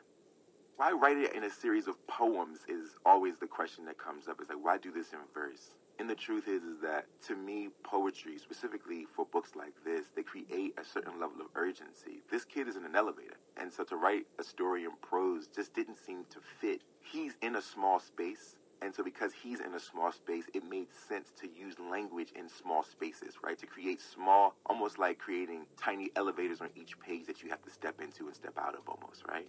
[0.77, 4.39] Why write it in a series of poems is always the question that comes up.
[4.41, 5.71] It's like, why do this in verse?
[5.99, 10.23] And the truth is, is that to me, poetry, specifically for books like this, they
[10.23, 12.23] create a certain level of urgency.
[12.31, 13.37] This kid is in an elevator.
[13.57, 16.83] And so to write a story in prose just didn't seem to fit.
[17.01, 18.57] He's in a small space.
[18.83, 22.49] And so because he's in a small space, it made sense to use language in
[22.49, 23.59] small spaces, right?
[23.59, 27.71] To create small, almost like creating tiny elevators on each page that you have to
[27.71, 29.49] step into and step out of almost, right?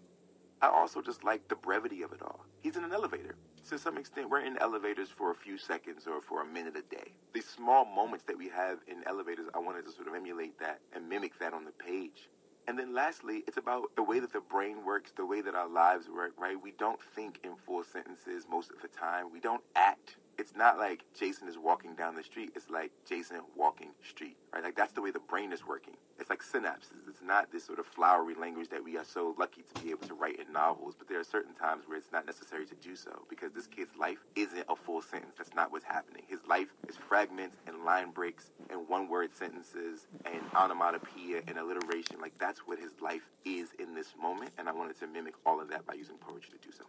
[0.61, 2.45] I also just like the brevity of it all.
[2.61, 3.35] He's in an elevator.
[3.69, 6.83] To some extent, we're in elevators for a few seconds or for a minute a
[6.83, 7.13] day.
[7.33, 10.81] These small moments that we have in elevators, I wanted to sort of emulate that
[10.93, 12.29] and mimic that on the page.
[12.67, 15.67] And then lastly, it's about the way that the brain works, the way that our
[15.67, 16.61] lives work, right?
[16.61, 19.33] We don't think in full sentences most of the time.
[19.33, 20.17] We don't act.
[20.37, 22.51] It's not like Jason is walking down the street.
[22.55, 24.63] It's like Jason walking street, right?
[24.63, 25.95] Like that's the way the brain is working.
[26.26, 27.07] It's like synapses.
[27.07, 30.07] It's not this sort of flowery language that we are so lucky to be able
[30.07, 32.95] to write in novels, but there are certain times where it's not necessary to do
[32.95, 35.35] so because this kid's life isn't a full sentence.
[35.38, 36.23] That's not what's happening.
[36.27, 42.19] His life is fragments and line breaks and one word sentences and onomatopoeia and alliteration.
[42.19, 45.61] Like that's what his life is in this moment, and I wanted to mimic all
[45.61, 46.85] of that by using poetry to do so.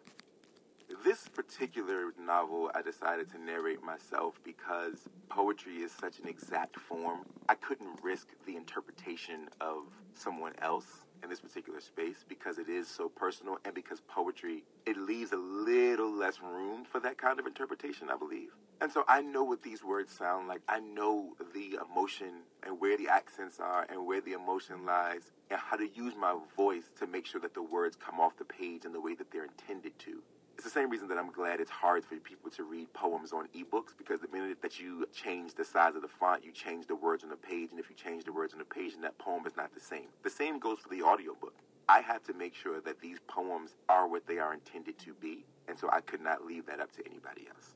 [1.06, 7.20] This particular novel, I decided to narrate myself because poetry is such an exact form.
[7.48, 9.84] I couldn't risk the interpretation of
[10.14, 11.06] someone else.
[11.22, 15.36] in this particular space because it is so personal and because poetry, it leaves a
[15.36, 18.50] little less room for that kind of interpretation, I believe.
[18.80, 20.62] And so I know what these words sound like.
[20.68, 25.60] I know the emotion and where the accents are and where the emotion lies and
[25.60, 28.84] how to use my voice to make sure that the words come off the page
[28.84, 30.22] in the way that they're intended to.
[30.56, 33.46] It's the same reason that I'm glad it's hard for people to read poems on
[33.48, 36.96] ebooks because the minute that you change the size of the font, you change the
[36.96, 39.18] words on the page, and if you change the words on the page, then that
[39.18, 40.06] poem is not the same.
[40.22, 41.52] The same goes for the audiobook.
[41.90, 45.44] I have to make sure that these poems are what they are intended to be,
[45.68, 47.74] and so I could not leave that up to anybody else.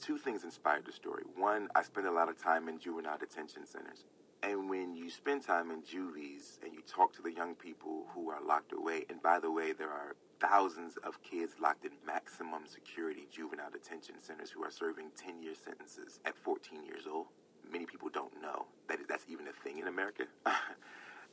[0.00, 1.24] Two things inspired the story.
[1.36, 4.06] One, I spent a lot of time in juvenile detention centers.
[4.42, 8.28] And when you spend time in juvies and you talk to the young people who
[8.30, 12.66] are locked away, and by the way, there are thousands of kids locked in maximum
[12.66, 17.26] security juvenile detention centers who are serving 10 year sentences at 14 years old.
[17.70, 20.24] Many people don't know that that's even a thing in America.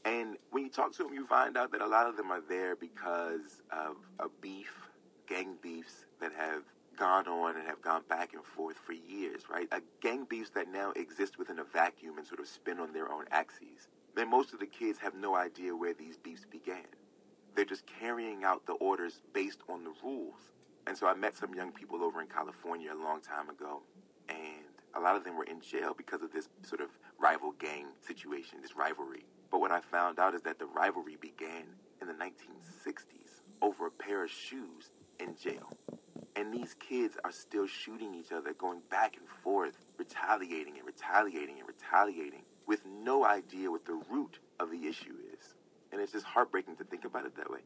[0.06, 2.41] and when you talk to them, you find out that a lot of them are
[2.48, 4.72] there because of a beef,
[5.27, 6.61] gang beefs that have
[6.99, 9.69] gone on and have gone back and forth for years, right?
[9.71, 13.09] A gang beefs that now exist within a vacuum and sort of spin on their
[13.09, 13.88] own axes.
[14.15, 16.85] Then most of the kids have no idea where these beefs began.
[17.55, 20.51] They're just carrying out the orders based on the rules.
[20.88, 23.81] And so I met some young people over in California a long time ago,
[24.27, 24.38] and
[24.93, 28.59] a lot of them were in jail because of this sort of rival gang situation,
[28.61, 29.26] this rivalry.
[29.51, 31.63] But what I found out is that the rivalry began
[32.01, 35.77] in the 1960s over a pair of shoes in jail.
[36.40, 41.60] And these kids are still shooting each other, going back and forth, retaliating and retaliating
[41.60, 45.56] and retaliating with no idea what the root of the issue is.
[45.91, 47.60] And it's just heartbreaking to think about it that way.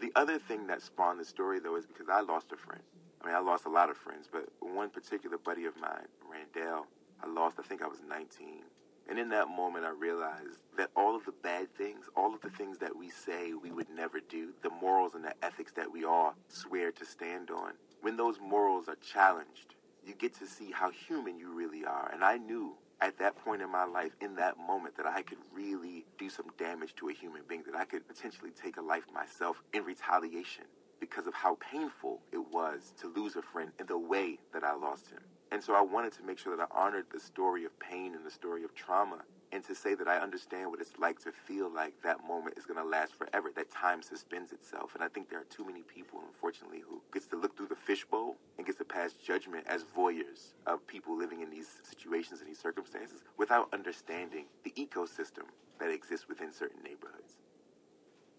[0.00, 2.84] The other thing that spawned the story, though, is because I lost a friend.
[3.20, 6.86] I mean, I lost a lot of friends, but one particular buddy of mine, Randall,
[7.20, 8.62] I lost, I think I was 19.
[9.10, 12.50] And in that moment, I realized that all of the bad things, all of the
[12.50, 16.04] things that we say we would never do, the morals and the ethics that we
[16.04, 17.72] all swear to stand on,
[18.02, 19.74] when those morals are challenged,
[20.06, 22.08] you get to see how human you really are.
[22.14, 25.38] And I knew at that point in my life, in that moment, that I could
[25.52, 29.04] really do some damage to a human being, that I could potentially take a life
[29.12, 30.64] myself in retaliation
[31.00, 34.74] because of how painful it was to lose a friend in the way that I
[34.74, 35.20] lost him.
[35.52, 38.24] And so I wanted to make sure that I honored the story of pain and
[38.24, 39.22] the story of trauma
[39.52, 42.66] and to say that I understand what it's like to feel like that moment is
[42.66, 44.94] going to last forever, that time suspends itself.
[44.94, 47.74] And I think there are too many people, unfortunately, who gets to look through the
[47.74, 52.48] fishbowl and gets to pass judgment as voyeurs of people living in these situations and
[52.48, 55.46] these circumstances without understanding the ecosystem
[55.80, 57.38] that exists within certain neighborhoods.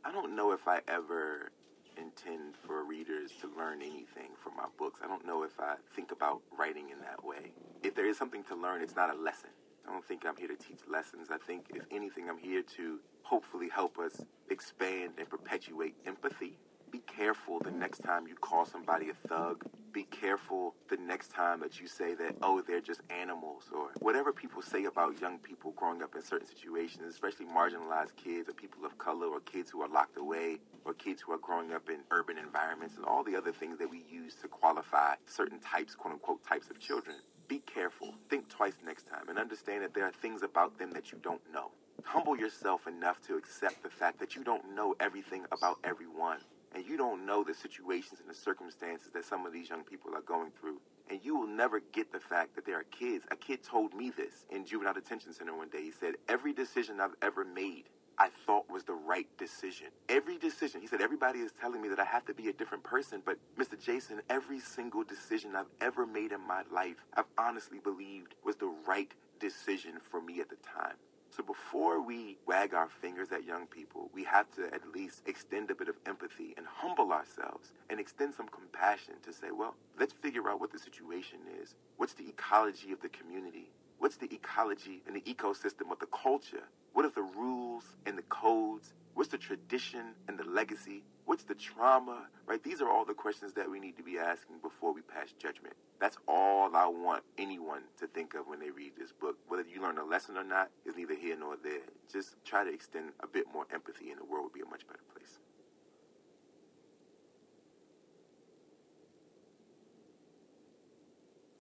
[0.05, 1.51] I don't know if I ever
[1.97, 4.99] intend for readers to learn anything from my books.
[5.03, 7.51] I don't know if I think about writing in that way.
[7.83, 9.49] If there is something to learn, it's not a lesson.
[9.87, 11.29] I don't think I'm here to teach lessons.
[11.31, 16.57] I think, if anything, I'm here to hopefully help us expand and perpetuate empathy.
[16.91, 19.63] Be careful the next time you call somebody a thug.
[19.93, 24.33] Be careful the next time that you say that, oh, they're just animals, or whatever
[24.33, 28.85] people say about young people growing up in certain situations, especially marginalized kids or people
[28.85, 31.99] of color or kids who are locked away or kids who are growing up in
[32.11, 36.13] urban environments and all the other things that we use to qualify certain types, quote
[36.13, 37.15] unquote, types of children
[37.51, 38.13] be careful.
[38.29, 41.41] Think twice next time and understand that there are things about them that you don't
[41.53, 41.71] know.
[42.05, 46.37] Humble yourself enough to accept the fact that you don't know everything about everyone.
[46.73, 50.15] And you don't know the situations and the circumstances that some of these young people
[50.15, 50.79] are going through.
[51.09, 53.25] And you will never get the fact that there are kids.
[53.31, 55.83] A kid told me this in juvenile detention center one day.
[55.83, 57.89] He said, Every decision I've ever made
[58.21, 59.87] I thought was the right decision.
[60.07, 62.83] Every decision, he said, everybody is telling me that I have to be a different
[62.83, 63.83] person, but Mr.
[63.83, 68.71] Jason, every single decision I've ever made in my life, I've honestly believed was the
[68.85, 70.97] right decision for me at the time.
[71.41, 75.71] So before we wag our fingers at young people, we have to at least extend
[75.71, 80.13] a bit of empathy and humble ourselves and extend some compassion to say, well, let's
[80.13, 81.73] figure out what the situation is.
[81.97, 83.71] What's the ecology of the community?
[84.01, 86.63] What's the ecology and the ecosystem of the culture?
[86.93, 88.95] What are the rules and the codes?
[89.13, 91.03] What's the tradition and the legacy?
[91.25, 92.25] What's the trauma?
[92.47, 92.63] Right?
[92.63, 95.75] These are all the questions that we need to be asking before we pass judgment.
[95.99, 99.37] That's all I want anyone to think of when they read this book.
[99.47, 101.85] Whether you learn a lesson or not is neither here nor there.
[102.11, 104.87] Just try to extend a bit more empathy and the world would be a much
[104.87, 105.37] better place.